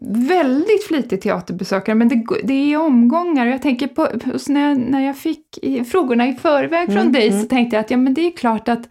väldigt 0.00 0.84
flitig 0.84 1.20
teaterbesökare, 1.20 1.94
men 1.94 2.08
det, 2.08 2.24
det 2.44 2.72
är 2.72 2.80
omgångar. 2.80 3.46
Jag 3.46 3.62
tänker 3.62 3.86
på, 3.86 4.08
när, 4.48 4.68
jag, 4.68 4.78
när 4.78 5.06
jag 5.06 5.16
fick 5.16 5.58
frågorna 5.92 6.28
i 6.28 6.34
förväg 6.34 6.86
från 6.86 6.98
mm, 6.98 7.12
dig 7.12 7.28
mm. 7.28 7.42
så 7.42 7.48
tänkte 7.48 7.76
jag 7.76 7.80
att 7.80 7.90
ja, 7.90 7.96
men 7.96 8.14
det 8.14 8.26
är 8.26 8.30
klart 8.30 8.68
att 8.68 8.88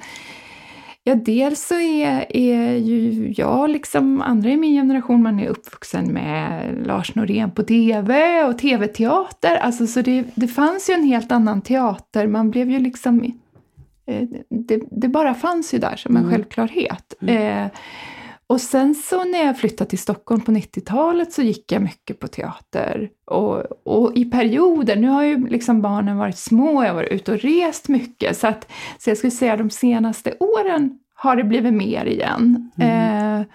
Ja, 1.07 1.15
dels 1.15 1.67
så 1.67 1.79
är, 1.79 2.35
är 2.35 2.75
ju 2.75 3.33
jag, 3.37 3.69
liksom 3.69 4.21
andra 4.21 4.49
i 4.49 4.57
min 4.57 4.73
generation, 4.73 5.23
man 5.23 5.39
är 5.39 5.47
uppvuxen 5.47 6.13
med 6.13 6.75
Lars 6.85 7.15
Norén 7.15 7.51
på 7.51 7.63
TV 7.63 8.43
och 8.43 8.57
TV-teater. 8.57 9.55
Alltså, 9.55 9.87
så 9.87 10.01
det, 10.01 10.25
det 10.35 10.47
fanns 10.47 10.89
ju 10.89 10.93
en 10.93 11.03
helt 11.03 11.31
annan 11.31 11.61
teater. 11.61 12.27
Man 12.27 12.51
blev 12.51 12.71
ju 12.71 12.79
liksom... 12.79 13.23
Eh, 14.07 14.23
det, 14.49 14.81
det 14.91 15.07
bara 15.07 15.33
fanns 15.33 15.73
ju 15.73 15.77
där 15.77 15.95
som 15.95 16.15
en 16.15 16.23
mm. 16.23 16.31
självklarhet. 16.33 17.13
Mm. 17.21 17.63
Eh, 17.63 17.71
och 18.47 18.61
sen 18.61 18.95
så 18.95 19.23
när 19.23 19.45
jag 19.45 19.59
flyttade 19.59 19.89
till 19.89 19.99
Stockholm 19.99 20.41
på 20.41 20.51
90-talet 20.51 21.33
så 21.33 21.41
gick 21.41 21.71
jag 21.71 21.81
mycket 21.81 22.19
på 22.19 22.27
teater. 22.27 23.09
Och, 23.25 23.87
och 23.87 24.17
i 24.17 24.25
perioder, 24.25 24.95
nu 24.95 25.07
har 25.07 25.23
ju 25.23 25.47
liksom 25.47 25.81
barnen 25.81 26.17
varit 26.17 26.37
små, 26.37 26.83
jag 26.83 26.89
har 26.89 26.95
varit 26.95 27.11
ute 27.11 27.31
och 27.31 27.39
rest 27.39 27.87
mycket, 27.87 28.37
så, 28.37 28.47
att, 28.47 28.71
så 28.99 29.09
jag 29.09 29.17
skulle 29.17 29.31
säga 29.31 29.57
de 29.57 29.69
senaste 29.69 30.35
åren 30.39 30.99
har 31.13 31.35
det 31.35 31.43
blivit 31.43 31.73
mer 31.73 32.05
igen. 32.05 32.71
Mm. 32.77 33.41
Eh, 33.41 33.47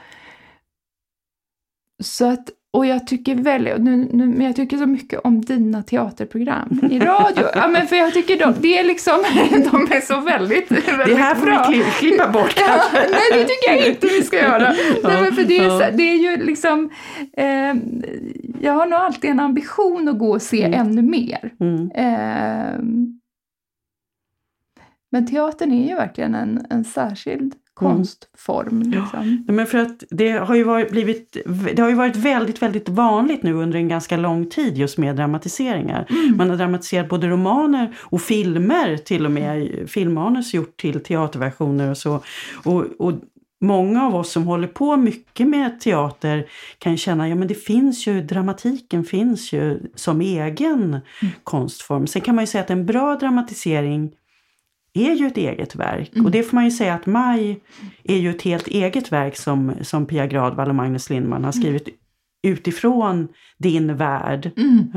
så 2.03 2.25
att, 2.25 2.51
och 2.73 2.87
jag 2.87 3.07
tycker 3.07 3.35
väldigt, 3.35 3.79
nu, 3.79 3.97
nu, 3.97 4.27
men 4.27 4.47
jag 4.47 4.57
tycker 4.57 4.77
så 4.77 4.87
mycket 4.87 5.21
om 5.21 5.41
dina 5.41 5.83
teaterprogram 5.83 6.81
i 6.91 6.99
radio. 6.99 7.45
ja, 7.55 7.69
men 7.69 7.87
för 7.87 7.97
jag 7.97 8.15
tycker 8.15 8.39
de, 8.39 8.55
det 8.61 8.79
är 8.79 8.85
liksom, 8.85 9.15
de 9.73 9.97
är 9.97 10.01
så 10.01 10.21
väldigt, 10.21 10.71
väldigt 10.71 11.07
Det 11.07 11.15
här 11.15 11.35
får 11.35 11.73
vi 11.73 11.83
klippa 11.83 12.29
bort 12.29 12.55
ja, 12.57 12.81
Nej, 12.93 13.05
det 13.33 13.45
tycker 13.45 13.77
jag 13.77 13.87
inte 13.87 14.07
vi 14.07 14.23
ska 14.23 14.37
göra. 14.37 14.75
Nej, 15.03 15.23
men 15.23 15.35
för 15.35 15.45
det, 15.45 15.59
är, 15.59 15.93
det 15.93 16.03
är 16.03 16.17
ju 16.17 16.45
liksom, 16.45 16.91
eh, 17.37 17.75
jag 18.61 18.73
har 18.73 18.87
nog 18.87 18.99
alltid 18.99 19.31
en 19.31 19.41
ambition 19.41 20.09
att 20.09 20.19
gå 20.19 20.31
och 20.31 20.43
se 20.43 20.65
mm. 20.65 20.81
ännu 20.81 21.03
mer. 21.03 21.53
Mm. 21.61 21.91
Eh, 21.91 22.81
men 25.13 25.27
teatern 25.27 25.73
är 25.73 25.89
ju 25.89 25.95
verkligen 25.95 26.35
en, 26.35 26.67
en 26.71 26.85
särskild 26.85 27.55
konstform. 27.81 28.83
Liksom. 28.83 29.45
Ja, 29.47 29.53
men 29.53 29.67
för 29.67 29.79
att 29.79 30.05
det 30.11 30.31
har, 30.31 30.55
ju 30.55 30.65
varit, 30.65 30.91
blivit, 30.91 31.37
det 31.75 31.83
har 31.83 31.89
ju 31.89 31.95
varit 31.95 32.17
väldigt, 32.17 32.63
väldigt 32.63 32.89
vanligt 32.89 33.43
nu 33.43 33.53
under 33.53 33.79
en 33.79 33.89
ganska 33.89 34.17
lång 34.17 34.47
tid 34.47 34.79
just 34.79 34.99
med 34.99 35.17
dramatiseringar. 35.17 36.07
Mm. 36.11 36.37
Man 36.37 36.51
har 36.51 36.57
dramatiserat 36.57 37.09
både 37.09 37.29
romaner 37.29 37.97
och 38.01 38.21
filmer 38.21 38.97
till 38.97 39.27
och 39.27 39.33
med, 39.33 39.71
filmmanus 39.91 40.55
gjort 40.55 40.81
till 40.81 41.03
teaterversioner 41.03 41.91
och 41.91 41.97
så. 41.97 42.21
Och, 42.65 42.85
och 42.99 43.13
Många 43.63 44.07
av 44.07 44.15
oss 44.15 44.33
som 44.33 44.47
håller 44.47 44.69
på 44.69 44.97
mycket 44.97 45.49
med 45.49 45.81
teater 45.81 46.47
kan 46.79 46.97
känna 46.97 47.29
ja 47.29 47.35
men 47.35 47.49
det 47.49 47.55
finns 47.55 48.07
ju, 48.07 48.23
dramatiken 48.23 49.05
finns 49.05 49.53
ju 49.53 49.81
som 49.95 50.21
egen 50.21 50.83
mm. 50.83 51.35
konstform. 51.45 52.07
Sen 52.07 52.23
kan 52.23 52.35
man 52.35 52.43
ju 52.43 52.47
säga 52.47 52.65
att 52.65 52.71
en 52.71 52.87
bra 52.87 53.17
dramatisering 53.17 54.13
är 54.95 55.15
ju 55.15 55.27
ett 55.27 55.37
eget 55.37 55.77
verk. 55.77 56.11
Mm. 56.13 56.27
Och 56.27 56.31
det 56.31 56.43
får 56.43 56.55
man 56.55 56.65
ju 56.65 56.71
säga 56.71 56.95
att 56.95 57.07
Maj 57.07 57.61
är 58.05 58.17
ju 58.17 58.31
ett 58.31 58.43
helt 58.43 58.67
eget 58.67 59.13
verk 59.13 59.37
som, 59.37 59.73
som 59.83 60.07
Pia 60.07 60.27
Gradvall 60.27 60.69
och 60.69 60.75
Magnus 60.75 61.11
Lindman 61.11 61.45
har 61.45 61.53
mm. 61.53 61.63
skrivit 61.63 61.89
mm. 61.89 61.99
utifrån 62.43 63.29
din 63.59 63.97
värld. 63.97 64.51
Mm. 64.57 64.93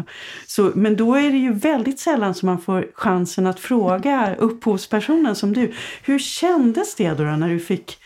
Så, 0.47 0.71
men 0.75 0.95
då 0.95 1.15
är 1.15 1.31
det 1.31 1.37
ju 1.37 1.53
väldigt 1.53 1.99
sällan 1.99 2.33
som 2.33 2.47
man 2.47 2.61
får 2.61 2.87
chansen 2.93 3.47
att 3.47 3.59
fråga 3.59 4.35
upphovspersonen 4.35 5.35
som 5.35 5.53
du. 5.53 5.71
Hur 6.03 6.19
kändes 6.19 6.95
det 6.95 7.09
då, 7.09 7.23
då 7.23 7.31
när, 7.31 7.49
du 7.49 7.59
fick, 7.59 7.97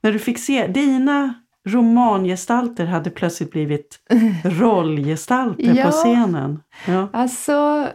när 0.00 0.12
du 0.12 0.18
fick 0.18 0.38
se 0.38 0.66
dina 0.66 1.34
romangestalter 1.68 2.86
hade 2.86 3.10
plötsligt 3.10 3.50
blivit 3.50 3.98
rollgestalter 4.44 5.74
ja, 5.74 5.84
på 5.84 5.90
scenen? 5.90 6.62
Ja, 6.86 7.08
alltså 7.12 7.88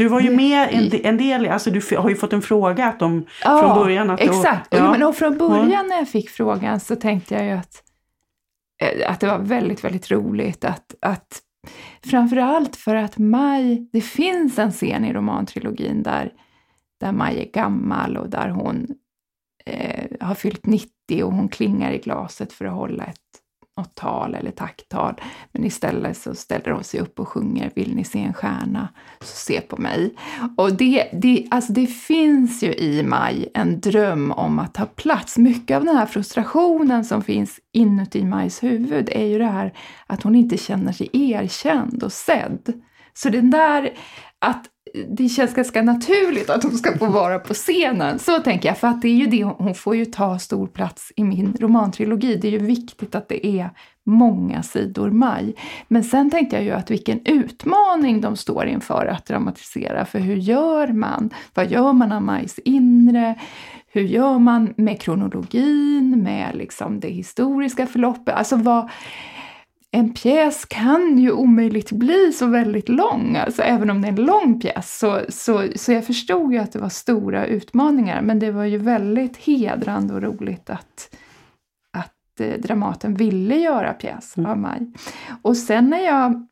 du 0.00 0.08
var 0.08 0.20
ju 0.20 0.30
med 0.30 0.68
en, 0.72 1.06
en 1.06 1.16
del, 1.16 1.46
alltså 1.46 1.70
du 1.70 1.96
har 1.96 2.08
ju 2.08 2.16
fått 2.16 2.32
en 2.32 2.42
fråga 2.42 2.86
att 2.86 2.98
de, 2.98 3.26
ja, 3.44 3.58
från 3.58 3.74
början. 3.74 4.10
Att 4.10 4.20
exakt, 4.20 4.68
ja. 4.70 4.92
men 4.92 5.02
och 5.02 5.16
från 5.16 5.38
början 5.38 5.86
när 5.88 5.96
jag 5.96 6.08
fick 6.08 6.30
frågan 6.30 6.80
så 6.80 6.96
tänkte 6.96 7.34
jag 7.34 7.44
ju 7.44 7.50
att, 7.50 7.82
eh, 8.82 9.10
att 9.10 9.20
det 9.20 9.26
var 9.26 9.38
väldigt, 9.38 9.84
väldigt 9.84 10.10
roligt 10.10 10.64
att, 10.64 10.94
att 11.00 11.40
framförallt 12.04 12.76
för 12.76 12.94
att 12.94 13.18
Maj, 13.18 13.88
det 13.92 14.00
finns 14.00 14.58
en 14.58 14.70
scen 14.70 15.04
i 15.04 15.12
romantrilogin 15.12 16.02
där, 16.02 16.32
där 17.00 17.12
Maj 17.12 17.40
är 17.40 17.52
gammal 17.52 18.16
och 18.16 18.30
där 18.30 18.48
hon 18.48 18.86
eh, 19.66 20.26
har 20.26 20.34
fyllt 20.34 20.66
90 20.66 20.90
och 21.22 21.32
hon 21.32 21.48
klingar 21.48 21.92
i 21.92 21.98
glaset 21.98 22.52
för 22.52 22.64
att 22.64 22.74
hålla 22.74 23.04
ett 23.04 23.29
något 23.76 23.94
tal 23.94 24.34
eller 24.34 24.50
tacktal. 24.50 25.14
Men 25.52 25.64
istället 25.64 26.16
så 26.16 26.34
ställer 26.34 26.70
hon 26.70 26.84
sig 26.84 27.00
upp 27.00 27.20
och 27.20 27.28
sjunger 27.28 27.70
Vill 27.74 27.94
ni 27.94 28.04
se 28.04 28.18
en 28.18 28.34
stjärna? 28.34 28.88
Så 29.20 29.36
se 29.36 29.60
på 29.60 29.76
mig. 29.76 30.14
Och 30.56 30.72
det, 30.72 31.10
det, 31.12 31.46
alltså 31.50 31.72
det 31.72 31.86
finns 31.86 32.62
ju 32.62 32.74
i 32.74 33.02
Maj 33.02 33.50
en 33.54 33.80
dröm 33.80 34.32
om 34.32 34.58
att 34.58 34.74
ta 34.74 34.86
plats. 34.86 35.38
Mycket 35.38 35.76
av 35.76 35.84
den 35.84 35.96
här 35.96 36.06
frustrationen 36.06 37.04
som 37.04 37.22
finns 37.22 37.60
inuti 37.72 38.24
Majs 38.24 38.62
huvud 38.62 39.08
är 39.12 39.26
ju 39.26 39.38
det 39.38 39.46
här 39.46 39.72
att 40.06 40.22
hon 40.22 40.34
inte 40.34 40.56
känner 40.56 40.92
sig 40.92 41.08
erkänd 41.12 42.02
och 42.02 42.12
sedd. 42.12 42.72
Så 43.14 43.28
den 43.28 43.50
där 43.50 43.90
att 44.38 44.64
det 45.08 45.28
känns 45.28 45.54
ganska 45.54 45.82
naturligt 45.82 46.50
att 46.50 46.62
hon 46.62 46.78
ska 46.78 46.98
få 46.98 47.06
vara 47.06 47.38
på 47.38 47.54
scenen. 47.54 48.18
Så 48.18 48.38
tänker 48.38 48.68
jag, 48.68 48.78
för 48.78 48.88
att 48.88 49.02
det 49.02 49.08
är 49.08 49.14
ju 49.14 49.26
det, 49.26 49.44
hon 49.44 49.74
får 49.74 49.96
ju 49.96 50.04
ta 50.04 50.38
stor 50.38 50.66
plats 50.66 51.12
i 51.16 51.24
min 51.24 51.56
romantrilogi. 51.60 52.36
Det 52.36 52.48
är 52.48 52.52
ju 52.52 52.58
viktigt 52.58 53.14
att 53.14 53.28
det 53.28 53.46
är 53.46 53.70
många 54.06 54.62
sidor 54.62 55.10
Maj. 55.10 55.54
Men 55.88 56.04
sen 56.04 56.30
tänkte 56.30 56.56
jag 56.56 56.64
ju 56.64 56.70
att 56.70 56.90
vilken 56.90 57.20
utmaning 57.24 58.20
de 58.20 58.36
står 58.36 58.66
inför 58.66 59.06
att 59.06 59.26
dramatisera. 59.26 60.04
För 60.04 60.18
hur 60.18 60.36
gör 60.36 60.88
man? 60.88 61.30
Vad 61.54 61.70
gör 61.70 61.92
man 61.92 62.12
av 62.12 62.22
Majs 62.22 62.58
inre? 62.58 63.34
Hur 63.92 64.02
gör 64.02 64.38
man 64.38 64.74
med 64.76 65.00
kronologin, 65.00 66.22
med 66.22 66.54
liksom 66.54 67.00
det 67.00 67.08
historiska 67.08 67.86
förloppet? 67.86 68.34
Alltså 68.34 68.56
vad, 68.56 68.88
en 69.92 70.14
pjäs 70.14 70.64
kan 70.64 71.18
ju 71.18 71.32
omöjligt 71.32 71.92
bli 71.92 72.32
så 72.32 72.46
väldigt 72.46 72.88
lång, 72.88 73.36
alltså 73.36 73.62
även 73.62 73.90
om 73.90 74.02
det 74.02 74.08
är 74.08 74.12
en 74.12 74.24
lång 74.24 74.60
pjäs. 74.60 74.98
Så, 74.98 75.20
så, 75.28 75.68
så 75.76 75.92
jag 75.92 76.06
förstod 76.06 76.52
ju 76.52 76.58
att 76.58 76.72
det 76.72 76.78
var 76.78 76.88
stora 76.88 77.46
utmaningar, 77.46 78.22
men 78.22 78.38
det 78.38 78.50
var 78.50 78.64
ju 78.64 78.78
väldigt 78.78 79.36
hedrande 79.36 80.14
och 80.14 80.22
roligt 80.22 80.70
att, 80.70 81.16
att 81.96 82.40
eh, 82.40 82.60
Dramaten 82.60 83.14
ville 83.14 83.56
göra 83.56 83.92
pjäs 83.92 84.36
mm. 84.36 84.50
av 84.50 84.58
mig. 84.58 84.92
Och 85.42 85.56
sen 85.56 85.90
när 85.90 86.04
jag 86.04 86.46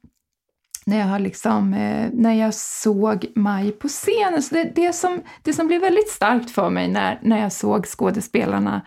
när 0.86 0.98
jag, 0.98 1.20
liksom, 1.20 1.74
eh, 1.74 2.08
när 2.12 2.32
jag 2.32 2.54
såg 2.54 3.26
Maj 3.34 3.72
på 3.72 3.88
scenen. 3.88 4.42
Så 4.42 4.54
det, 4.54 4.72
det, 4.74 4.92
som, 4.92 5.22
det 5.42 5.52
som 5.52 5.66
blev 5.66 5.80
väldigt 5.80 6.08
starkt 6.08 6.50
för 6.50 6.70
mig 6.70 6.88
när, 6.88 7.18
när 7.22 7.40
jag 7.40 7.52
såg 7.52 7.86
skådespelarna 7.86 8.82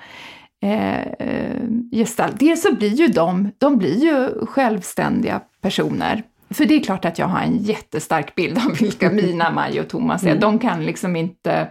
gestalt. 1.91 2.39
Dels 2.39 2.61
så 2.61 2.75
blir 2.75 2.89
ju 2.89 3.07
de, 3.07 3.51
de 3.57 3.77
blir 3.77 4.03
ju 4.03 4.45
självständiga 4.45 5.41
personer. 5.61 6.23
För 6.49 6.65
det 6.65 6.75
är 6.75 6.83
klart 6.83 7.05
att 7.05 7.19
jag 7.19 7.27
har 7.27 7.39
en 7.39 7.57
jättestark 7.57 8.35
bild 8.35 8.57
av 8.57 8.77
vilka 8.77 9.11
mina 9.11 9.51
Maj 9.51 9.79
och 9.79 9.87
Thomas 9.87 10.23
är. 10.23 10.27
Mm. 10.27 10.39
De 10.39 10.59
kan 10.59 10.85
liksom 10.85 11.15
inte 11.15 11.69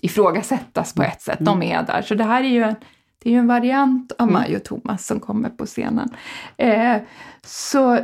ifrågasättas 0.00 0.94
på 0.94 1.02
ett 1.02 1.22
sätt, 1.22 1.38
de 1.40 1.62
är 1.62 1.82
där. 1.82 2.02
Så 2.02 2.14
det 2.14 2.24
här 2.24 2.42
är 2.42 2.48
ju 2.48 2.62
en, 2.62 2.74
det 3.22 3.28
är 3.28 3.32
ju 3.32 3.38
en 3.38 3.46
variant 3.46 4.12
av 4.12 4.28
mm. 4.28 4.32
Maj 4.32 4.56
och 4.56 4.64
Thomas 4.64 5.06
som 5.06 5.20
kommer 5.20 5.50
på 5.50 5.66
scenen. 5.66 6.10
Eh, 6.56 6.96
så 7.46 7.98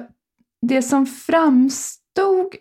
det 0.63 0.83
som 0.83 1.07
framstod 1.07 2.55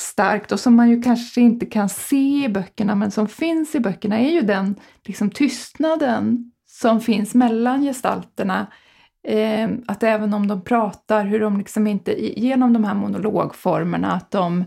starkt 0.00 0.52
och 0.52 0.60
som 0.60 0.76
man 0.76 0.90
ju 0.90 1.02
kanske 1.02 1.40
inte 1.40 1.66
kan 1.66 1.88
se 1.88 2.44
i 2.44 2.48
böckerna 2.48 2.94
men 2.94 3.10
som 3.10 3.28
finns 3.28 3.74
i 3.74 3.80
böckerna 3.80 4.18
är 4.18 4.30
ju 4.30 4.40
den 4.40 4.74
liksom, 5.04 5.30
tystnaden 5.30 6.51
som 6.82 7.00
finns 7.00 7.34
mellan 7.34 7.82
gestalterna. 7.82 8.66
Eh, 9.28 9.70
att 9.86 10.02
även 10.02 10.34
om 10.34 10.48
de 10.48 10.62
pratar, 10.62 11.24
hur 11.24 11.40
de 11.40 11.58
liksom 11.58 11.86
inte, 11.86 12.40
genom 12.40 12.72
de 12.72 12.84
här 12.84 12.94
monologformerna, 12.94 14.12
att 14.12 14.30
de, 14.30 14.64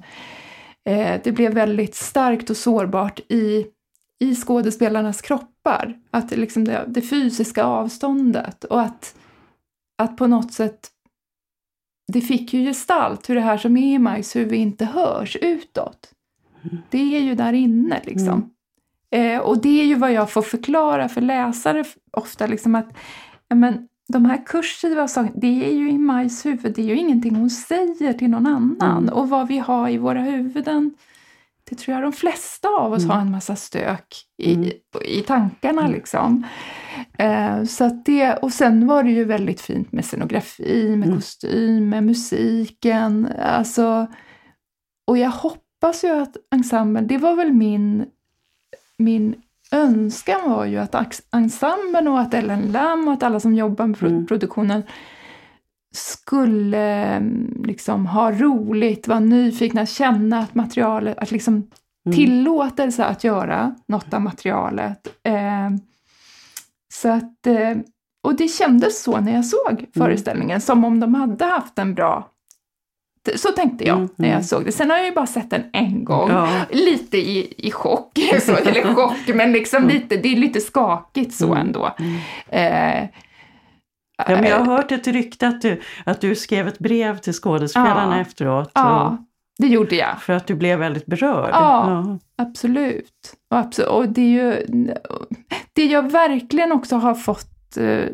eh, 0.85 1.21
det 1.23 1.31
blev 1.31 1.53
väldigt 1.53 1.95
starkt 1.95 2.49
och 2.49 2.57
sårbart 2.57 3.19
i, 3.19 3.65
i 4.19 4.35
skådespelarnas 4.35 5.21
kroppar. 5.21 5.99
Att 6.11 6.31
liksom 6.31 6.65
det, 6.65 6.85
det 6.87 7.01
fysiska 7.01 7.63
avståndet 7.63 8.63
och 8.63 8.81
att, 8.81 9.15
att 9.97 10.17
på 10.17 10.27
något 10.27 10.53
sätt 10.53 10.89
det 12.13 12.21
fick 12.21 12.53
ju 12.53 12.65
gestalt, 12.65 13.29
hur 13.29 13.35
det 13.35 13.41
här 13.41 13.57
som 13.57 13.77
är 13.77 13.95
i 13.95 13.99
Majs 13.99 14.35
huvud 14.35 14.59
inte 14.59 14.85
hörs 14.85 15.35
utåt. 15.35 16.11
Mm. 16.63 16.77
Det 16.89 17.17
är 17.17 17.21
ju 17.21 17.35
där 17.35 17.53
inne 17.53 18.01
liksom. 18.05 18.27
Mm. 18.27 18.49
Eh, 19.11 19.39
och 19.39 19.61
det 19.61 19.81
är 19.81 19.85
ju 19.85 19.95
vad 19.95 20.13
jag 20.13 20.31
får 20.31 20.41
förklara 20.41 21.09
för 21.09 21.21
läsare 21.21 21.83
ofta, 22.11 22.47
liksom 22.47 22.75
att 22.75 22.97
men, 23.55 23.87
de 24.07 24.25
här 24.25 24.45
kursiva 24.45 25.07
sakerna, 25.07 25.35
det 25.35 25.65
är 25.65 25.71
ju 25.71 25.91
i 25.91 25.97
Majs 25.97 26.45
huvud, 26.45 26.73
det 26.75 26.81
är 26.81 26.85
ju 26.85 26.95
ingenting 26.95 27.35
hon 27.35 27.49
säger 27.49 28.13
till 28.13 28.29
någon 28.29 28.47
annan. 28.47 29.03
Mm. 29.03 29.13
Och 29.13 29.29
vad 29.29 29.47
vi 29.47 29.57
har 29.57 29.89
i 29.89 29.97
våra 29.97 30.21
huvuden, 30.21 30.93
det 31.69 31.75
tror 31.75 31.95
jag 31.95 32.03
de 32.03 32.13
flesta 32.13 32.69
av 32.69 32.93
oss 32.93 33.03
mm. 33.03 33.15
har 33.15 33.21
en 33.21 33.31
massa 33.31 33.55
stök 33.55 34.15
i, 34.37 34.53
mm. 34.53 34.69
i 35.05 35.21
tankarna. 35.21 35.81
Mm. 35.81 35.93
Liksom. 35.93 36.45
Eh, 37.17 37.63
så 37.63 38.01
det, 38.05 38.33
och 38.33 38.53
sen 38.53 38.87
var 38.87 39.03
det 39.03 39.11
ju 39.11 39.23
väldigt 39.23 39.61
fint 39.61 39.91
med 39.91 40.05
scenografi, 40.05 40.95
med 40.95 41.07
mm. 41.07 41.15
kostym, 41.15 41.89
med 41.89 42.03
musiken. 42.03 43.27
Alltså, 43.39 44.07
och 45.07 45.17
jag 45.17 45.31
hoppas 45.31 46.03
ju 46.03 46.09
att 46.09 46.37
ensemblen, 46.55 47.07
det 47.07 47.17
var 47.17 47.35
väl 47.35 47.53
min, 47.53 48.05
min 48.97 49.35
önskan 49.71 50.49
var 50.49 50.65
ju 50.65 50.77
att 50.77 51.21
ensemblen 51.31 52.07
och 52.07 52.19
att 52.19 52.33
Ellen 52.33 52.71
Lam 52.71 53.07
och 53.07 53.13
att 53.13 53.23
alla 53.23 53.39
som 53.39 53.55
jobbar 53.55 53.87
med 53.87 54.03
mm. 54.03 54.25
produktionen 54.25 54.83
skulle 55.95 57.05
mm, 57.05 57.63
liksom 57.65 58.05
ha 58.05 58.31
roligt, 58.31 59.07
vara 59.07 59.19
nyfikna, 59.19 59.85
känna 59.85 60.39
att 60.39 60.55
materialet, 60.55 61.17
att 61.17 61.31
liksom 61.31 61.53
mm. 61.53 62.15
tillåtelse 62.15 63.05
att 63.05 63.23
göra 63.23 63.75
något 63.87 64.13
av 64.13 64.21
materialet. 64.21 65.07
Eh, 65.23 65.69
så 66.93 67.09
att, 67.09 67.47
eh, 67.47 67.77
och 68.23 68.35
det 68.35 68.47
kändes 68.47 69.03
så 69.03 69.19
när 69.19 69.33
jag 69.33 69.45
såg 69.45 69.71
mm. 69.71 69.85
föreställningen, 69.93 70.61
som 70.61 70.85
om 70.85 70.99
de 70.99 71.15
hade 71.15 71.45
haft 71.45 71.79
en 71.79 71.93
bra 71.93 72.29
så 73.35 73.51
tänkte 73.51 73.85
jag 73.87 73.97
mm, 73.97 74.09
när 74.15 74.27
jag 74.27 74.35
mm. 74.35 74.43
såg 74.43 74.65
det. 74.65 74.71
Sen 74.71 74.89
har 74.89 74.97
jag 74.97 75.05
ju 75.05 75.11
bara 75.11 75.27
sett 75.27 75.49
den 75.49 75.63
en 75.73 76.05
gång, 76.05 76.29
ja. 76.29 76.49
lite 76.71 77.17
i, 77.17 77.53
i 77.57 77.71
chock, 77.71 78.19
så, 78.41 78.55
eller 78.65 78.95
chock, 78.95 79.27
men 79.27 79.51
liksom 79.51 79.87
lite, 79.87 80.17
det 80.17 80.27
är 80.27 80.35
lite 80.35 80.61
skakigt 80.61 81.33
så 81.33 81.45
mm. 81.45 81.57
ändå. 81.57 81.95
Eh, 82.49 83.03
Ja, 84.17 84.29
men 84.29 84.43
jag 84.43 84.59
har 84.59 84.65
hört 84.65 84.91
ett 84.91 85.07
rykte 85.07 85.47
att 85.47 85.61
du, 85.61 85.81
att 86.05 86.21
du 86.21 86.35
skrev 86.35 86.67
ett 86.67 86.79
brev 86.79 87.17
till 87.17 87.33
skådespelarna 87.33 88.15
ja, 88.15 88.21
efteråt. 88.21 88.71
Ja, 88.73 89.17
det 89.57 89.67
gjorde 89.67 89.95
jag. 89.95 90.21
För 90.21 90.33
att 90.33 90.47
du 90.47 90.55
blev 90.55 90.79
väldigt 90.79 91.05
berörd. 91.05 91.49
Ja, 91.51 91.89
ja. 91.89 92.19
absolut. 92.43 93.33
Och, 93.51 93.57
absolut. 93.57 93.89
och 93.89 94.09
det 94.09 94.21
är 94.21 94.29
ju 94.29 94.65
det 95.73 95.85
jag 95.85 96.11
verkligen 96.11 96.71
också 96.71 96.95
har 96.95 97.15
fått 97.15 97.47
eh, 97.47 97.54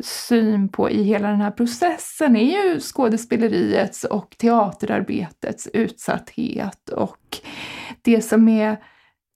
syn 0.00 0.68
på 0.68 0.90
i 0.90 1.02
hela 1.02 1.28
den 1.28 1.40
här 1.40 1.50
processen 1.50 2.36
är 2.36 2.72
ju 2.72 2.80
skådespeleriets 2.80 4.04
och 4.04 4.34
teaterarbetets 4.38 5.68
utsatthet 5.72 6.88
och 6.88 7.38
det 8.02 8.22
som 8.22 8.48
är 8.48 8.76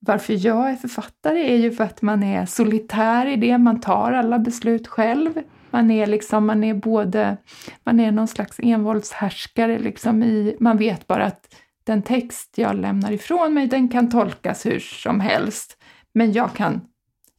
varför 0.00 0.46
jag 0.46 0.70
är 0.70 0.76
författare 0.76 1.52
är 1.52 1.56
ju 1.56 1.72
för 1.72 1.84
att 1.84 2.02
man 2.02 2.22
är 2.22 2.46
solitär 2.46 3.26
i 3.26 3.36
det, 3.36 3.58
man 3.58 3.80
tar 3.80 4.12
alla 4.12 4.38
beslut 4.38 4.86
själv. 4.86 5.42
Man 5.70 5.90
är 5.90 6.06
liksom, 6.06 6.46
man 6.46 6.64
är 6.64 6.74
både, 6.74 7.36
man 7.84 8.00
är 8.00 8.12
någon 8.12 8.28
slags 8.28 8.56
envåldshärskare 8.62 9.78
liksom 9.78 10.22
i, 10.22 10.56
man 10.60 10.76
vet 10.76 11.06
bara 11.06 11.24
att 11.24 11.54
den 11.84 12.02
text 12.02 12.54
jag 12.56 12.76
lämnar 12.76 13.12
ifrån 13.12 13.54
mig, 13.54 13.66
den 13.66 13.88
kan 13.88 14.10
tolkas 14.10 14.66
hur 14.66 14.80
som 14.80 15.20
helst. 15.20 15.82
Men 16.14 16.32
jag 16.32 16.54
kan, 16.54 16.80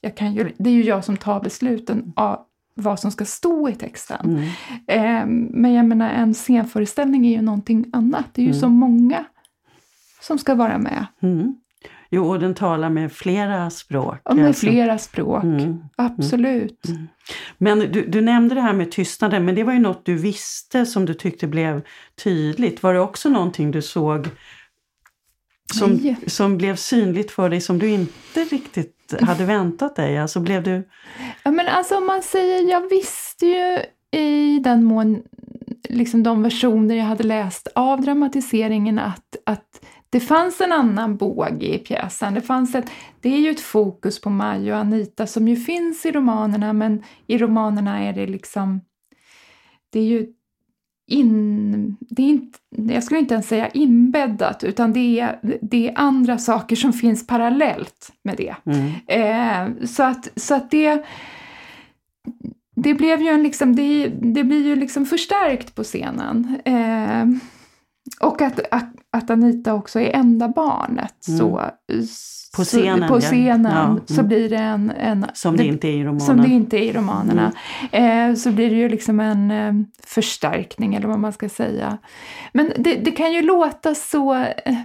jag 0.02 0.18
kan 0.18 0.34
ju, 0.34 0.52
det 0.58 0.70
är 0.70 0.74
ju 0.74 0.84
jag 0.84 1.04
som 1.04 1.18
tar 1.18 1.40
besluten 1.40 2.14
av 2.16 2.47
vad 2.78 3.00
som 3.00 3.12
ska 3.12 3.26
stå 3.26 3.70
i 3.70 3.76
texten. 3.76 4.20
Mm. 4.26 4.44
Eh, 4.88 5.50
men 5.52 5.74
jag 5.74 5.86
menar, 5.86 6.10
en 6.10 6.34
scenföreställning 6.34 7.28
är 7.28 7.32
ju 7.32 7.42
någonting 7.42 7.86
annat. 7.94 8.26
Det 8.34 8.42
är 8.42 8.46
ju 8.46 8.52
mm. 8.52 8.62
så 8.62 8.70
många 8.70 9.26
som 10.22 10.38
ska 10.38 10.56
vara 10.56 10.78
med. 10.78 11.06
Mm. 11.22 11.56
Jo, 12.10 12.30
och 12.30 12.40
den 12.40 12.54
talar 12.54 12.90
med 12.90 13.12
flera 13.12 13.70
språk. 13.70 14.18
Ja, 14.24 14.34
med 14.34 14.48
alltså. 14.48 14.66
flera 14.66 14.98
språk. 14.98 15.44
Mm. 15.44 15.60
mm. 15.60 15.80
Absolut. 15.96 16.88
Mm. 16.88 17.08
Men 17.58 17.80
du, 17.80 18.06
du 18.08 18.22
nämnde 18.22 18.56
det 18.56 18.62
här 18.62 18.74
med 18.74 18.92
tystnaden, 18.92 19.46
men 19.46 19.56
det 19.56 19.64
var 19.64 19.74
ju 19.74 19.80
något 19.80 20.06
du 20.06 20.16
visste 20.16 20.86
som 20.86 21.06
du 21.06 21.14
tyckte 21.14 21.48
blev 21.48 21.82
tydligt. 22.24 22.84
Var 22.84 22.94
det 22.94 23.00
också 23.00 23.30
någonting 23.30 23.72
du 23.72 23.82
såg 23.82 24.28
som, 25.74 26.16
som 26.28 26.58
blev 26.58 26.76
synligt 26.76 27.32
för 27.32 27.50
dig 27.50 27.62
som 27.62 27.80
du 27.80 27.90
inte 27.90 28.44
riktigt 28.44 29.14
hade 29.22 29.46
väntat 29.46 29.96
dig? 29.96 30.18
Alltså 30.18 30.40
blev 30.40 30.64
du... 30.64 30.90
Ja, 31.44 31.52
men 31.52 31.68
alltså 31.68 31.98
om 31.98 32.06
man 32.06 32.22
säger, 32.22 32.72
jag 32.72 32.90
visste 32.90 33.46
ju 33.46 33.80
i 34.20 34.60
den 34.60 34.84
mån, 34.84 35.24
liksom 35.90 36.24
de 36.24 36.44
versioner 36.44 36.96
jag 36.96 37.06
hade 37.06 37.24
läst 37.24 37.68
av 37.76 38.02
dramatiseringen 38.02 39.00
att, 39.00 39.36
att 39.46 39.86
det 40.10 40.20
fanns 40.20 40.62
en 40.62 40.72
annan 40.72 41.18
båge 41.18 41.76
i 41.76 41.78
pjäsen. 41.78 42.34
Det, 42.34 42.42
fanns 42.42 42.76
ett, 42.76 42.92
det 43.22 43.30
är 43.30 43.40
ju 43.40 43.50
ett 43.50 43.60
fokus 43.60 44.22
på 44.22 44.30
Maj 44.30 44.72
och 44.72 44.78
Anita 44.78 45.28
som 45.28 45.48
ju 45.48 45.56
finns 45.56 46.06
i 46.06 46.12
romanerna 46.12 46.74
men 46.74 47.04
i 47.28 47.38
romanerna 47.38 48.04
är 48.04 48.14
det 48.14 48.28
liksom... 48.28 48.82
Det 49.90 50.00
är 50.00 50.04
ju 50.04 50.28
in, 51.08 51.98
det 52.00 52.22
är 52.22 52.28
inte, 52.28 52.60
jag 52.94 53.04
skulle 53.04 53.20
inte 53.20 53.34
ens 53.34 53.48
säga 53.48 53.70
inbäddat, 53.70 54.64
utan 54.64 54.94
det 54.94 55.20
är, 55.20 55.40
det 55.62 55.90
är 55.90 55.94
andra 55.96 56.38
saker 56.38 56.76
som 56.76 56.94
finns 56.94 57.28
parallellt 57.28 58.12
med 58.24 58.38
det. 58.38 58.56
Mm. 58.66 58.92
Eh, 59.08 59.86
så, 59.86 60.04
att, 60.04 60.30
så 60.36 60.56
att 60.56 60.72
det, 60.72 61.06
det 62.76 62.94
blev 62.94 63.22
ju 63.22 63.28
en 63.28 63.44
liksom, 63.44 63.76
det, 63.76 64.08
det 64.08 64.44
blir 64.44 64.66
ju 64.66 64.76
liksom 64.76 65.06
förstärkt 65.06 65.76
på 65.76 65.84
scenen. 65.84 66.60
Eh, 66.66 67.26
och 68.20 68.42
att, 68.42 68.60
att, 68.72 68.90
att, 69.12 69.30
Anita 69.30 69.74
också 69.74 70.00
är 70.00 70.16
enda 70.16 70.48
barnet. 70.48 71.28
Mm. 71.28 71.40
Så, 71.40 71.62
på 72.56 72.64
scenen, 72.64 73.10
på 73.10 73.20
scenen 73.20 73.72
ja. 73.76 73.86
Mm. 73.86 74.02
så 74.06 74.24
blir 74.24 74.50
det 74.50 74.58
en... 74.58 74.92
en 74.92 75.26
som 75.34 75.58
det, 75.58 75.64
det, 75.64 75.70
inte 75.70 75.88
är 75.88 75.92
i 75.92 76.04
romanen. 76.04 76.20
Som 76.20 76.42
det 76.42 76.48
inte 76.48 76.78
är 76.78 76.82
i 76.82 76.94
romanerna. 76.94 77.52
Mm. 77.92 78.30
Eh, 78.32 78.36
så 78.36 78.52
blir 78.52 78.70
det 78.70 78.76
ju 78.76 78.90
liksom 78.90 79.20
en 79.20 79.52
eh, 79.52 79.74
förstärkning, 80.04 80.96
eller 80.96 81.08
vad 81.08 81.20
man 81.20 81.34
ska 81.34 81.50
säga. 81.50 81.98
Men 82.54 82.72
det, 82.78 82.96
det 82.96 83.12
kan 83.12 83.34
ju 83.34 83.42
låta 83.42 83.96
så... 83.96 84.34
Eh, 84.34 84.76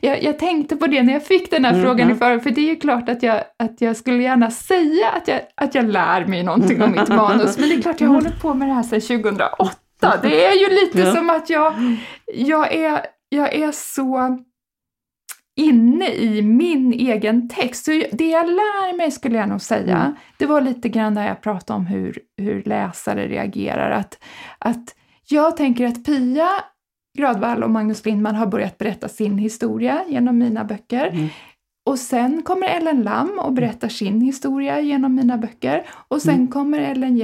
jag, 0.00 0.22
jag, 0.22 0.38
tänkte 0.38 0.76
på 0.76 0.86
det 0.86 1.02
när 1.02 1.12
jag 1.12 1.24
fick 1.26 1.50
den 1.50 1.64
här 1.64 1.72
mm, 1.72 1.84
frågan 1.84 2.00
mm. 2.00 2.16
i 2.16 2.18
förra, 2.18 2.40
för 2.40 2.50
det 2.50 2.60
är 2.60 2.68
ju 2.68 2.76
klart 2.76 3.08
att 3.08 3.22
jag, 3.22 3.42
att 3.56 3.80
jag 3.80 3.96
skulle 3.96 4.22
gärna 4.22 4.50
säga 4.50 5.10
att 5.10 5.28
jag, 5.28 5.40
att 5.54 5.74
jag 5.74 5.84
lär 5.84 6.24
mig 6.24 6.42
någonting 6.42 6.82
om 6.82 6.92
mitt 6.92 7.08
manus, 7.08 7.58
men 7.58 7.68
det 7.68 7.74
är 7.74 7.82
klart 7.82 8.00
jag 8.00 8.08
håller 8.08 8.30
på 8.30 8.54
med 8.54 8.68
det 8.68 8.74
här 8.74 8.82
sedan 8.82 9.00
2008 9.00 9.76
det 10.00 10.44
är 10.44 10.54
ju 10.54 10.74
lite 10.74 11.00
ja. 11.00 11.14
som 11.14 11.30
att 11.30 11.50
jag, 11.50 11.74
jag, 12.34 12.74
är, 12.74 13.06
jag 13.28 13.54
är 13.54 13.72
så 13.72 14.38
inne 15.56 16.08
i 16.08 16.42
min 16.42 16.92
egen 16.92 17.48
text. 17.48 17.84
Så 17.84 17.90
det 18.12 18.30
jag 18.30 18.46
lär 18.46 18.96
mig, 18.96 19.10
skulle 19.10 19.38
jag 19.38 19.48
nog 19.48 19.60
säga, 19.60 19.96
mm. 19.96 20.14
det 20.36 20.46
var 20.46 20.60
lite 20.60 20.88
grann 20.88 21.14
där 21.14 21.26
jag 21.28 21.42
pratade 21.42 21.76
om 21.76 21.86
hur, 21.86 22.18
hur 22.36 22.62
läsare 22.62 23.28
reagerar. 23.28 23.90
Att, 23.90 24.18
att 24.58 24.94
jag 25.28 25.56
tänker 25.56 25.86
att 25.86 26.04
Pia 26.04 26.48
Gradvall 27.18 27.62
och 27.62 27.70
Magnus 27.70 28.06
Lindman 28.06 28.34
har 28.34 28.46
börjat 28.46 28.78
berätta 28.78 29.08
sin 29.08 29.38
historia 29.38 30.04
genom 30.08 30.38
mina 30.38 30.64
böcker. 30.64 31.06
Mm. 31.06 31.28
Och 31.86 31.98
sen 31.98 32.42
kommer 32.42 32.66
Ellen 32.66 33.02
Lam 33.02 33.38
och 33.38 33.52
berättar 33.52 33.88
sin 33.88 34.20
historia 34.20 34.80
genom 34.80 35.14
mina 35.14 35.38
böcker. 35.38 35.86
Och 36.08 36.22
sen 36.22 36.34
mm. 36.34 36.48
kommer 36.48 36.78
Ellen 36.78 37.16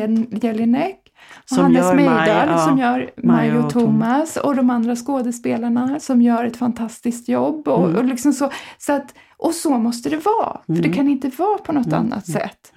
Jelinek 0.42 1.05
som 1.44 1.58
Hannes 1.58 1.94
Meidal 1.94 2.48
ja, 2.48 2.58
som 2.58 2.78
gör 2.78 3.10
Maj 3.16 3.58
och, 3.58 3.72
Thomas 3.72 4.36
och 4.36 4.56
de 4.56 4.70
andra 4.70 4.96
skådespelarna 4.96 6.00
som 6.00 6.22
gör 6.22 6.44
ett 6.44 6.56
fantastiskt 6.56 7.28
jobb. 7.28 7.68
Och, 7.68 7.84
mm. 7.84 7.96
och, 7.96 8.04
liksom 8.04 8.32
så, 8.32 8.50
så 8.78 8.92
att, 8.92 9.14
och 9.36 9.54
så 9.54 9.78
måste 9.78 10.08
det 10.08 10.16
vara, 10.16 10.60
för 10.66 10.72
det 10.72 10.78
mm. 10.78 10.92
kan 10.92 11.08
inte 11.08 11.30
vara 11.38 11.58
på 11.58 11.72
något 11.72 11.86
mm. 11.86 11.98
annat 11.98 12.28
mm. 12.28 12.40
sätt. 12.40 12.72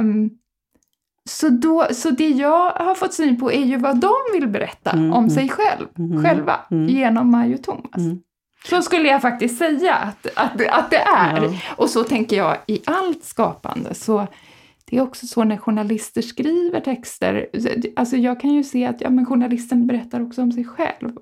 Um, 0.00 0.30
så, 1.28 1.48
då, 1.48 1.86
så 1.92 2.10
det 2.10 2.28
jag 2.28 2.70
har 2.70 2.94
fått 2.94 3.14
syn 3.14 3.40
på 3.40 3.52
är 3.52 3.64
ju 3.64 3.76
vad 3.76 3.96
de 3.96 4.14
vill 4.32 4.48
berätta 4.48 4.90
mm, 4.90 5.12
om 5.12 5.30
sig 5.30 5.48
själv, 5.48 5.86
själva 6.24 6.56
genom 6.70 7.30
Maj 7.30 7.54
och 7.54 7.62
Thomas. 7.62 8.20
Så 8.64 8.82
skulle 8.82 9.08
jag 9.08 9.22
faktiskt 9.22 9.58
säga 9.58 9.94
att, 9.94 10.26
att, 10.36 10.68
att 10.68 10.90
det 10.90 10.96
är. 11.16 11.42
Ja. 11.42 11.52
Och 11.76 11.90
så 11.90 12.04
tänker 12.04 12.36
jag 12.36 12.56
i 12.66 12.80
allt 12.86 13.24
skapande. 13.24 13.94
Så 13.94 14.26
det 14.90 14.96
är 14.96 15.02
också 15.02 15.26
så 15.26 15.44
när 15.44 15.56
journalister 15.56 16.22
skriver 16.22 16.80
texter, 16.80 17.46
alltså 17.96 18.16
jag 18.16 18.40
kan 18.40 18.54
ju 18.54 18.64
se 18.64 18.84
att 18.84 19.00
ja, 19.00 19.10
men 19.10 19.26
journalisten 19.26 19.86
berättar 19.86 20.22
också 20.22 20.42
om 20.42 20.52
sig 20.52 20.64
själv. 20.64 21.12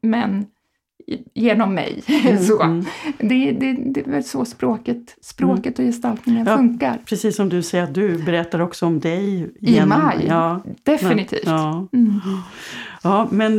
Men 0.00 0.46
genom 1.34 1.74
mig. 1.74 2.02
Mm, 2.06 2.38
så. 2.44 2.62
Mm. 2.62 2.84
Det, 3.18 3.52
det, 3.52 3.72
det 3.72 4.00
är 4.00 4.10
väl 4.10 4.24
så 4.24 4.44
språket, 4.44 5.16
språket 5.20 5.78
mm. 5.78 5.88
och 5.88 5.94
gestaltningen 5.94 6.46
ja, 6.46 6.56
funkar. 6.56 6.98
Precis 7.04 7.36
som 7.36 7.48
du 7.48 7.62
säger 7.62 7.84
att 7.84 7.94
du 7.94 8.18
berättar 8.18 8.60
också 8.60 8.86
om 8.86 9.00
dig. 9.00 9.54
Genom, 9.60 9.92
I 9.92 10.02
maj, 10.02 10.26
ja, 10.28 10.62
definitivt. 10.82 11.46
Ja, 11.46 11.88
mm. 11.92 12.20
ja 13.02 13.28
men, 13.30 13.56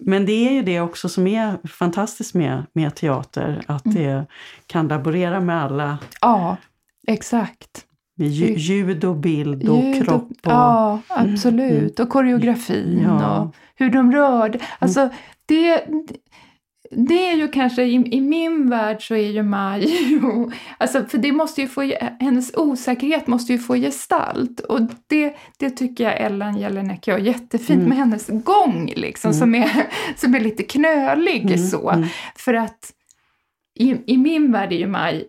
men 0.00 0.26
det 0.26 0.48
är 0.48 0.52
ju 0.52 0.62
det 0.62 0.80
också 0.80 1.08
som 1.08 1.26
är 1.26 1.68
fantastiskt 1.68 2.34
med, 2.34 2.62
med 2.72 2.94
teater, 2.94 3.62
att 3.66 3.86
mm. 3.86 3.96
det 3.96 4.26
kan 4.66 4.88
laborera 4.88 5.40
med 5.40 5.62
alla. 5.62 5.98
Ja, 6.20 6.56
exakt. 7.06 7.86
Med 8.14 8.28
ljud 8.28 9.04
och 9.04 9.16
bild 9.16 9.68
och 9.68 9.84
ljud 9.84 10.04
kropp. 10.04 10.30
Och, 10.30 10.52
ja, 10.52 11.00
absolut. 11.08 12.00
Och 12.00 12.08
koreografin 12.08 13.06
och 13.06 13.54
hur 13.74 13.90
de 13.90 14.12
rörde. 14.12 14.58
Alltså, 14.78 15.08
det, 15.46 15.86
det 16.90 17.30
är 17.30 17.36
ju 17.36 17.48
kanske, 17.48 17.82
i, 17.82 17.94
i, 17.94 18.20
min 18.20 18.70
värld 18.70 19.08
så 19.08 19.14
är 19.14 19.30
ju 19.30 19.42
Maj, 19.42 19.88
alltså 20.78 21.04
för 21.04 21.18
det 21.18 21.32
måste 21.32 21.60
ju 21.60 21.68
få, 21.68 21.92
hennes 22.20 22.56
osäkerhet 22.56 23.26
måste 23.26 23.52
ju 23.52 23.58
få 23.58 23.74
gestalt 23.74 24.60
och 24.60 24.80
det, 25.06 25.36
det 25.58 25.70
tycker 25.70 26.04
jag 26.04 26.20
Ellen 26.20 26.58
Jelinek 26.58 27.06
gör 27.06 27.18
jättefint 27.18 27.78
mm. 27.78 27.88
med 27.88 27.98
hennes 27.98 28.26
gång 28.26 28.92
liksom 28.96 29.30
mm. 29.30 29.40
som, 29.40 29.54
är, 29.54 29.86
som 30.16 30.34
är 30.34 30.40
lite 30.40 30.62
knölig 30.62 31.44
mm. 31.46 31.58
så. 31.58 31.90
Mm. 31.90 32.08
För 32.36 32.54
att 32.54 32.92
i, 33.74 33.96
i 34.06 34.16
min 34.18 34.52
värld 34.52 34.72
är 34.72 34.76
ju 34.76 34.86
Maj 34.86 35.28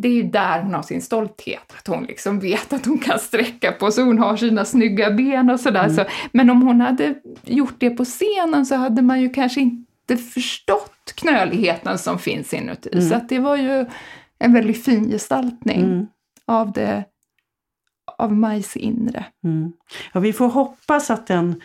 det 0.00 0.08
är 0.08 0.12
ju 0.12 0.22
där 0.22 0.62
hon 0.62 0.74
har 0.74 0.82
sin 0.82 1.02
stolthet, 1.02 1.72
att 1.78 1.86
hon 1.86 2.04
liksom 2.04 2.40
vet 2.40 2.72
att 2.72 2.86
hon 2.86 2.98
kan 2.98 3.18
sträcka 3.18 3.72
på 3.72 3.90
sig, 3.90 4.04
hon 4.04 4.18
har 4.18 4.36
sina 4.36 4.64
snygga 4.64 5.10
ben 5.10 5.50
och 5.50 5.60
sådär. 5.60 5.84
Mm. 5.84 5.96
Så, 5.96 6.04
men 6.32 6.50
om 6.50 6.62
hon 6.62 6.80
hade 6.80 7.14
gjort 7.44 7.74
det 7.78 7.90
på 7.90 8.04
scenen 8.04 8.66
så 8.66 8.74
hade 8.74 9.02
man 9.02 9.20
ju 9.20 9.30
kanske 9.30 9.60
inte 9.60 10.16
förstått 10.16 11.12
knöligheten 11.14 11.98
som 11.98 12.18
finns 12.18 12.54
inuti. 12.54 12.90
Mm. 12.92 13.08
Så 13.08 13.14
att 13.14 13.28
det 13.28 13.38
var 13.38 13.56
ju 13.56 13.86
en 14.38 14.52
väldigt 14.52 14.84
fin 14.84 15.10
gestaltning 15.10 15.80
mm. 15.84 16.06
av, 16.46 16.72
det, 16.72 17.04
av 18.18 18.32
Majs 18.32 18.76
inre. 18.76 19.24
Mm. 19.44 19.72
Ja, 20.12 20.20
vi 20.20 20.32
får 20.32 20.48
hoppas 20.48 21.10
att 21.10 21.26
den 21.26 21.60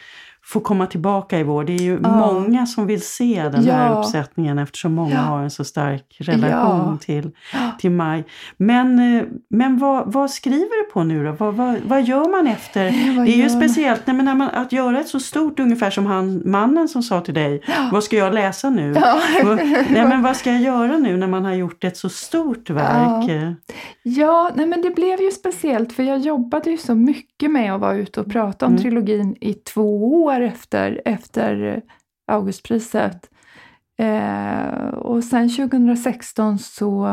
får 0.45 0.61
komma 0.61 0.87
tillbaka 0.87 1.39
i 1.39 1.43
vår. 1.43 1.63
Det 1.63 1.73
är 1.73 1.81
ju 1.81 1.99
ja. 2.03 2.09
många 2.09 2.65
som 2.65 2.87
vill 2.87 3.01
se 3.01 3.49
den 3.51 3.65
ja. 3.65 3.73
här 3.73 3.99
uppsättningen 3.99 4.59
eftersom 4.59 4.93
många 4.93 5.13
ja. 5.13 5.21
har 5.21 5.43
en 5.43 5.51
så 5.51 5.63
stark 5.63 6.17
relation 6.19 6.97
till, 6.99 7.31
till 7.79 7.91
Maj. 7.91 8.23
Men, 8.57 9.17
eh, 9.17 9.23
men 9.49 9.77
vad, 9.77 10.13
vad 10.13 10.31
skriver 10.31 10.85
du 10.85 10.91
på 10.91 11.03
nu 11.03 11.25
då? 11.25 11.31
Vad, 11.31 11.53
vad, 11.53 11.75
vad 11.87 12.03
gör 12.03 12.31
man 12.31 12.47
efter? 12.47 12.83
det 13.25 13.31
är 13.31 13.43
ju 13.43 13.49
speciellt 13.49 14.07
nej, 14.07 14.15
men 14.15 14.25
när 14.25 14.35
man, 14.35 14.49
att 14.49 14.71
göra 14.71 14.99
ett 14.99 15.07
så 15.07 15.19
stort, 15.19 15.59
ungefär 15.59 15.89
som 15.89 16.05
han, 16.05 16.41
mannen 16.45 16.87
som 16.87 17.03
sa 17.03 17.21
till 17.21 17.33
dig, 17.33 17.61
vad 17.91 18.03
ska 18.03 18.17
jag 18.17 18.33
läsa 18.33 18.69
nu? 18.69 18.93
nej, 19.89 20.05
men 20.05 20.21
vad 20.21 20.37
ska 20.37 20.51
jag 20.51 20.61
göra 20.61 20.97
nu 20.97 21.17
när 21.17 21.27
man 21.27 21.45
har 21.45 21.53
gjort 21.53 21.83
ett 21.83 21.97
så 21.97 22.09
stort 22.09 22.69
verk? 22.69 23.53
Ja, 24.03 24.51
nej, 24.55 24.65
men 24.65 24.81
det 24.81 24.89
blev 24.89 25.21
ju 25.21 25.31
speciellt 25.31 25.93
för 25.93 26.03
jag 26.03 26.19
jobbade 26.19 26.69
ju 26.69 26.77
så 26.77 26.95
mycket 26.95 27.51
med 27.51 27.73
att 27.75 27.81
vara 27.81 27.95
ute 27.95 28.19
och 28.19 28.31
prata 28.31 28.65
om 28.65 28.71
mm. 28.71 28.81
trilogin 28.81 29.35
i 29.41 29.53
två 29.53 30.23
år 30.23 30.32
år 30.35 30.41
efter, 30.41 31.01
efter 31.05 31.81
Augustpriset. 32.27 33.29
Eh, 33.97 34.87
och 34.87 35.23
sen 35.23 35.49
2016 35.49 36.59
så 36.59 37.07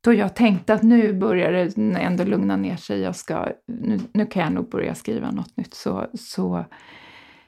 då 0.00 0.12
jag 0.12 0.34
tänkte 0.34 0.74
att 0.74 0.82
nu 0.82 1.12
börjar 1.12 1.52
det 1.52 2.00
ändå 2.00 2.24
lugna 2.24 2.56
ner 2.56 2.76
sig, 2.76 3.00
jag 3.00 3.16
ska, 3.16 3.46
nu, 3.66 3.98
nu 4.12 4.26
kan 4.26 4.42
jag 4.42 4.52
nog 4.52 4.70
börja 4.70 4.94
skriva 4.94 5.30
något 5.30 5.56
nytt, 5.56 5.74
så, 5.74 6.06
så, 6.14 6.64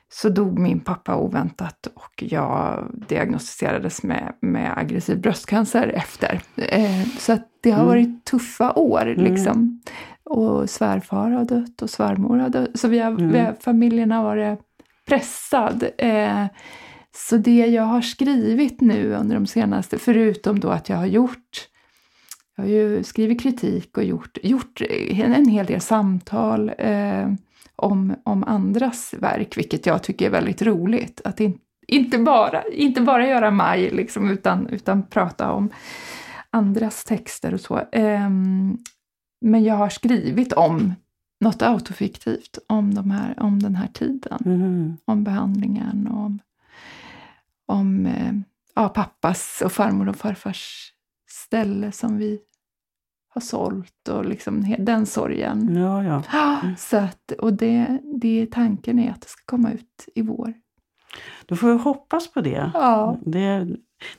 så 0.09 0.29
dog 0.29 0.59
min 0.59 0.81
pappa 0.81 1.17
oväntat 1.17 1.87
och 1.95 2.23
jag 2.23 2.91
diagnostiserades 3.09 4.03
med, 4.03 4.33
med 4.41 4.79
aggressiv 4.79 5.21
bröstcancer 5.21 5.89
efter. 5.89 6.41
Eh, 6.57 7.07
så 7.19 7.39
det 7.61 7.71
har 7.71 7.83
mm. 7.83 7.89
varit 7.89 8.25
tuffa 8.25 8.73
år. 8.73 9.07
Mm. 9.07 9.25
Liksom. 9.25 9.81
Och 10.25 10.71
svärfar 10.71 11.31
har 11.31 11.45
dött 11.45 11.83
och 11.83 11.91
svärmor 11.91 12.39
har 12.39 12.49
dött. 12.49 12.79
Så 12.79 12.89
vi 12.89 12.99
har, 12.99 13.11
mm. 13.11 13.33
vi 13.33 13.39
har, 13.39 13.53
familjen 13.61 14.11
har 14.11 14.25
varit 14.25 14.61
pressad. 15.09 15.89
Eh, 15.99 16.47
så 17.15 17.37
det 17.37 17.67
jag 17.67 17.83
har 17.83 18.01
skrivit 18.01 18.81
nu 18.81 19.15
under 19.15 19.35
de 19.35 19.47
senaste, 19.47 19.99
förutom 19.99 20.61
då 20.61 20.69
att 20.69 20.89
jag 20.89 20.97
har 20.97 21.07
gjort 21.07 21.69
jag 22.57 22.65
har 22.65 22.71
ju 22.71 23.05
skrivit 23.05 23.43
kritik 23.43 23.97
och 23.97 24.05
gjort, 24.05 24.39
gjort 24.43 24.81
en 25.11 25.49
hel 25.49 25.67
del 25.67 25.81
samtal 25.81 26.73
eh, 26.79 27.29
om, 27.77 28.15
om 28.25 28.45
andras 28.45 29.15
verk, 29.19 29.59
vilket 29.59 29.87
jag 29.87 30.03
tycker 30.03 30.27
är 30.27 30.31
väldigt 30.31 30.63
roligt. 30.63 31.21
Att 31.25 31.41
in, 31.41 31.59
inte, 31.89 32.19
bara, 32.19 32.63
inte 32.73 33.01
bara 33.01 33.27
göra 33.27 33.51
maj, 33.51 33.91
liksom, 33.91 34.31
utan, 34.31 34.67
utan 34.67 35.03
prata 35.03 35.53
om 35.53 35.71
andras 36.51 37.05
texter 37.05 37.55
och 37.55 37.61
så. 37.61 37.79
Eh, 37.93 38.31
men 39.41 39.65
jag 39.65 39.75
har 39.75 39.89
skrivit 39.89 40.53
om 40.53 40.95
något 41.43 41.63
autofiktivt 41.63 42.59
om, 42.67 42.95
de 42.95 43.11
här, 43.11 43.43
om 43.43 43.59
den 43.59 43.77
här 43.77 43.89
tiden. 43.89 44.39
Mm. 44.45 44.97
Om 45.05 45.25
behandlingen 45.25 46.07
och 46.07 46.25
om, 46.25 46.39
om 47.67 48.07
eh, 48.07 48.33
ja, 48.75 48.89
pappas 48.89 49.63
och 49.65 49.73
farmor 49.73 50.09
och 50.09 50.17
farfars 50.17 50.93
ställe 51.31 51.93
som 51.93 52.17
vi 52.17 52.41
har 53.29 53.41
sålt 53.41 54.09
och 54.09 54.25
liksom 54.25 54.77
den 54.79 55.07
sorgen. 55.07 55.77
Ja, 55.77 56.05
ja. 56.05 56.23
Mm. 56.63 56.77
Så 56.77 56.97
att, 56.97 57.33
och 57.33 57.53
det, 57.53 57.99
det, 58.21 58.47
tanken 58.51 58.99
är 58.99 59.11
att 59.11 59.21
det 59.21 59.29
ska 59.29 59.43
komma 59.47 59.73
ut 59.73 60.09
i 60.15 60.23
vår. 60.23 60.55
Då 61.47 61.57
får 61.57 61.73
vi 61.73 61.79
hoppas 61.79 62.33
på 62.33 62.41
det. 62.41 62.71
Ja. 62.75 63.19
det. 63.27 63.67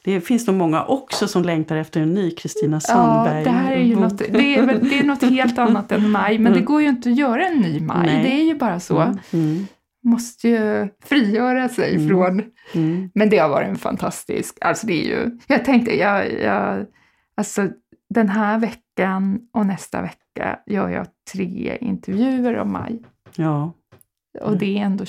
Det 0.04 0.22
finns 0.22 0.48
nog 0.48 0.56
många 0.56 0.84
också 0.84 1.28
som 1.28 1.44
längtar 1.44 1.76
efter 1.76 2.02
en 2.02 2.14
ny 2.14 2.32
Kristina 2.32 2.80
Sandberg. 2.80 3.38
Ja, 3.38 3.44
det 3.44 3.58
här 3.58 3.72
är 3.72 3.84
ju 3.84 3.96
något, 3.96 4.18
det 4.18 4.58
är, 4.58 4.66
det 4.66 5.00
är 5.00 5.04
något 5.04 5.22
helt 5.22 5.58
annat 5.58 5.92
än 5.92 6.12
maj, 6.12 6.38
men 6.40 6.52
det 6.52 6.60
mm. 6.60 6.66
går 6.66 6.82
ju 6.82 6.90
inte 6.90 7.10
att 7.10 7.18
göra 7.18 7.48
en 7.48 7.58
ny 7.58 7.80
maj. 7.80 8.06
Nej. 8.06 8.24
Det 8.24 8.42
är 8.42 8.44
ju 8.44 8.56
bara 8.56 8.80
så. 8.80 9.02
Mm. 9.02 9.18
Mm. 9.34 9.66
Måste 10.04 10.50
ju 10.50 10.90
frigöra 11.04 11.70
sig 11.70 11.96
mm. 11.96 12.08
från... 12.08 12.44
Mm. 12.74 13.10
Men 13.14 13.30
det 13.30 13.38
har 13.38 13.50
varit 13.50 13.68
en 13.68 13.76
fantastisk... 13.76 14.58
Alltså 14.62 14.88
det 14.88 14.94
är 14.94 15.08
ju... 15.08 15.40
Jag 15.48 15.66
tänkte, 15.66 15.98
jag, 15.98 16.42
jag, 16.42 16.86
alltså 17.36 17.68
den 18.10 18.30
här 18.30 18.60
veckan 18.60 19.40
och 19.54 19.66
nästa 19.66 20.02
vecka 20.02 20.60
gör 20.66 20.90
jag 20.90 21.08
tre 21.34 21.78
intervjuer 21.82 22.58
om 22.58 22.72
maj. 22.72 23.02
Ja. 23.36 23.74
Och 24.42 24.58
det 24.58 24.78
är 24.78 24.82
ändå 24.82 25.06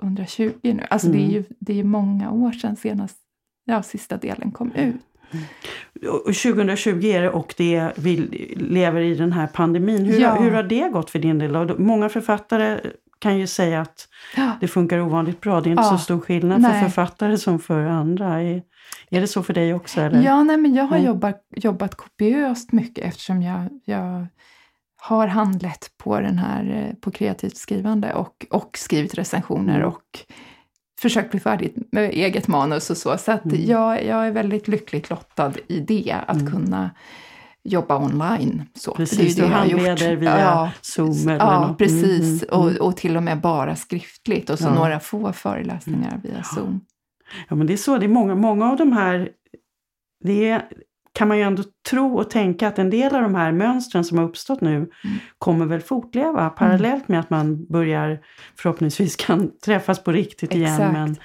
2020 0.00 0.52
nu. 0.62 0.86
Alltså 0.90 1.08
det 1.08 1.18
är 1.18 1.30
ju 1.30 1.44
det 1.58 1.80
är 1.80 1.84
många 1.84 2.30
år 2.30 2.52
sedan 2.52 2.76
senast 2.76 3.16
ja, 3.64 3.82
sista 3.82 4.16
delen 4.16 4.52
kom 4.52 4.72
ut. 4.72 4.96
Och 6.08 6.34
2020 6.34 7.04
är 7.04 7.22
det 7.22 7.30
och 7.30 7.54
det, 7.56 7.92
vi 7.96 8.16
lever 8.56 9.00
i 9.00 9.14
den 9.14 9.32
här 9.32 9.46
pandemin. 9.46 10.04
Hur, 10.04 10.20
ja. 10.20 10.34
hur 10.34 10.50
har 10.50 10.62
det 10.62 10.88
gått 10.88 11.10
för 11.10 11.18
din 11.18 11.38
del? 11.38 11.78
Många 11.78 12.08
författare 12.08 12.80
kan 13.18 13.38
ju 13.38 13.46
säga 13.46 13.80
att 13.80 14.08
ja. 14.36 14.52
det 14.60 14.68
funkar 14.68 15.00
ovanligt 15.00 15.40
bra. 15.40 15.60
Det 15.60 15.68
är 15.68 15.70
inte 15.70 15.82
ja. 15.82 15.90
så 15.90 15.98
stor 15.98 16.20
skillnad 16.20 16.60
nej. 16.60 16.72
för 16.72 16.88
författare 16.88 17.38
som 17.38 17.58
för 17.58 17.84
andra. 17.84 18.42
Är, 18.42 18.62
är 19.10 19.20
det 19.20 19.26
så 19.26 19.42
för 19.42 19.54
dig 19.54 19.74
också? 19.74 20.00
Eller? 20.00 20.22
Ja, 20.22 20.42
nej, 20.42 20.56
men 20.56 20.74
jag 20.74 20.84
har 20.84 20.98
jobbat, 20.98 21.46
jobbat 21.50 21.94
kopiöst 21.94 22.72
mycket 22.72 23.04
eftersom 23.04 23.42
jag, 23.42 23.68
jag 23.84 24.26
har 25.00 25.26
handlett 25.26 25.90
på, 25.96 26.20
den 26.20 26.38
här, 26.38 26.86
eh, 26.88 26.94
på 27.00 27.10
kreativt 27.10 27.56
skrivande 27.56 28.14
och, 28.14 28.46
och 28.50 28.78
skrivit 28.78 29.14
recensioner 29.14 29.76
mm. 29.76 29.88
och 29.88 30.02
försökt 31.00 31.30
bli 31.30 31.40
färdig 31.40 31.74
med 31.92 32.10
eget 32.10 32.48
manus 32.48 32.90
och 32.90 32.96
så. 32.96 33.18
Så 33.18 33.32
att 33.32 33.44
mm. 33.44 33.64
jag, 33.66 34.04
jag 34.04 34.26
är 34.26 34.30
väldigt 34.30 34.68
lyckligt 34.68 35.10
lottad 35.10 35.52
i 35.66 35.80
det, 35.80 36.16
att 36.26 36.40
mm. 36.40 36.52
kunna 36.52 36.90
jobba 37.62 37.96
online. 37.96 38.64
Så. 38.74 38.94
Precis, 38.94 39.36
det 39.36 39.42
är 39.42 39.44
det 39.44 39.50
du 39.50 39.54
handleder 39.54 40.16
via 40.16 40.40
ja, 40.40 40.70
Zoom 40.80 41.28
eller 41.28 41.38
Ja, 41.38 41.66
något. 41.66 41.78
precis. 41.78 42.42
Mm. 42.42 42.60
Och, 42.60 42.72
och 42.72 42.96
till 42.96 43.16
och 43.16 43.22
med 43.22 43.40
bara 43.40 43.76
skriftligt 43.76 44.50
och 44.50 44.58
så 44.58 44.64
ja. 44.64 44.74
några 44.74 45.00
få 45.00 45.32
föreläsningar 45.32 46.20
via 46.22 46.42
Zoom. 46.42 46.80
Ja, 47.48 47.56
men 47.56 47.66
det 47.66 47.72
är 47.72 47.76
så. 47.76 47.98
Det 47.98 48.06
är 48.06 48.08
många, 48.08 48.34
många 48.34 48.70
av 48.70 48.76
de 48.76 48.92
här... 48.92 49.30
Det 50.24 50.48
är, 50.48 50.68
kan 51.12 51.28
man 51.28 51.36
ju 51.36 51.42
ändå 51.42 51.62
tro 51.90 52.18
och 52.18 52.30
tänka 52.30 52.68
att 52.68 52.78
en 52.78 52.90
del 52.90 53.14
av 53.14 53.22
de 53.22 53.34
här 53.34 53.52
mönstren 53.52 54.04
som 54.04 54.18
har 54.18 54.24
uppstått 54.24 54.60
nu 54.60 54.76
mm. 54.76 54.88
kommer 55.38 55.66
väl 55.66 55.80
fortleva 55.80 56.40
mm. 56.40 56.54
parallellt 56.54 57.08
med 57.08 57.20
att 57.20 57.30
man 57.30 57.66
börjar 57.66 58.18
förhoppningsvis 58.56 59.16
kan 59.16 59.50
träffas 59.64 60.04
på 60.04 60.12
riktigt 60.12 60.54
Exakt. 60.54 60.80
igen. 60.80 60.92
Men 60.92 61.16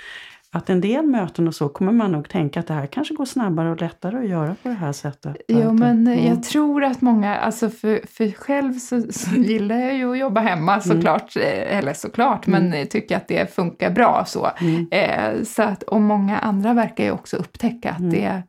att 0.56 0.70
en 0.70 0.82
del 0.82 1.06
möten 1.06 1.48
och 1.48 1.56
så 1.56 1.70
kommer 1.70 1.92
man 1.92 2.12
nog 2.12 2.30
tänka 2.30 2.60
att 2.60 2.68
det 2.68 2.74
här 2.74 2.86
kanske 2.86 3.14
går 3.14 3.26
snabbare 3.26 3.72
och 3.72 3.82
lättare 3.82 4.18
att 4.18 4.30
göra 4.30 4.56
på 4.64 4.70
det 4.70 4.76
här 4.76 4.92
sättet. 4.92 5.38
Jo, 5.48 5.74
men 5.74 6.08
mm. 6.08 6.28
jag 6.28 6.44
tror 6.44 6.84
att 6.84 7.02
många, 7.02 7.36
alltså 7.36 7.70
för, 7.70 8.02
för 8.08 8.32
själv 8.32 8.74
så, 8.74 9.02
så 9.12 9.30
gillar 9.36 9.76
jag 9.76 9.96
ju 9.96 10.12
att 10.12 10.18
jobba 10.18 10.42
hemma 10.42 10.74
mm. 10.74 10.82
såklart, 10.82 11.36
mm. 11.36 11.78
eller 11.78 11.94
såklart, 11.94 12.48
mm. 12.48 12.70
men 12.70 12.88
tycker 12.88 13.18
att 13.18 13.28
det 13.28 13.56
funkar 13.56 13.92
bra 13.92 14.24
så. 14.28 14.52
Mm. 14.62 14.88
Eh, 14.92 15.44
så 15.44 15.64
att, 15.64 15.84
och 15.84 16.02
många 16.02 16.40
andra 16.40 16.74
verkar 16.74 17.04
ju 17.04 17.12
också 17.12 17.38
upptäcka 17.38 17.92
att 17.92 18.12
det 18.12 18.44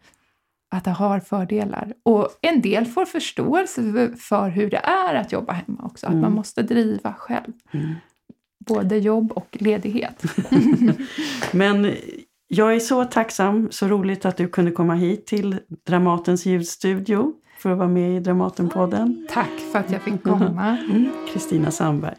att 0.75 0.85
det 0.85 0.91
har 0.91 1.21
fördelar. 1.21 1.93
Och 2.03 2.29
en 2.41 2.61
del 2.61 2.87
får 2.87 3.05
förståelse 3.05 4.13
för 4.19 4.49
hur 4.49 4.71
det 4.71 4.77
är 4.77 5.15
att 5.15 5.33
jobba 5.33 5.53
hemma 5.53 5.83
också, 5.85 6.07
att 6.07 6.13
mm. 6.13 6.23
man 6.23 6.33
måste 6.33 6.63
driva 6.63 7.13
själv. 7.13 7.53
Mm. 7.73 7.95
Både 8.67 8.99
jobb 8.99 9.33
och 9.33 9.57
ledighet. 9.61 10.23
Men 11.53 11.93
jag 12.49 12.75
är 12.75 12.81
så 12.81 13.05
tacksam, 13.05 13.69
så 13.71 13.89
roligt 13.89 14.25
att 14.25 14.37
du 14.37 14.49
kunde 14.49 14.71
komma 14.71 14.95
hit 14.95 15.27
till 15.27 15.59
Dramatens 15.87 16.47
ljudstudio 16.47 17.33
för 17.59 17.71
att 17.71 17.79
vara 17.79 17.89
med 17.89 18.17
i 18.17 18.21
Dramatenpodden. 18.21 19.27
Tack 19.31 19.61
för 19.73 19.79
att 19.79 19.91
jag 19.91 20.03
fick 20.03 20.23
komma. 20.23 20.77
Kristina 21.33 21.61
mm. 21.61 21.73
Sandberg. 21.73 22.15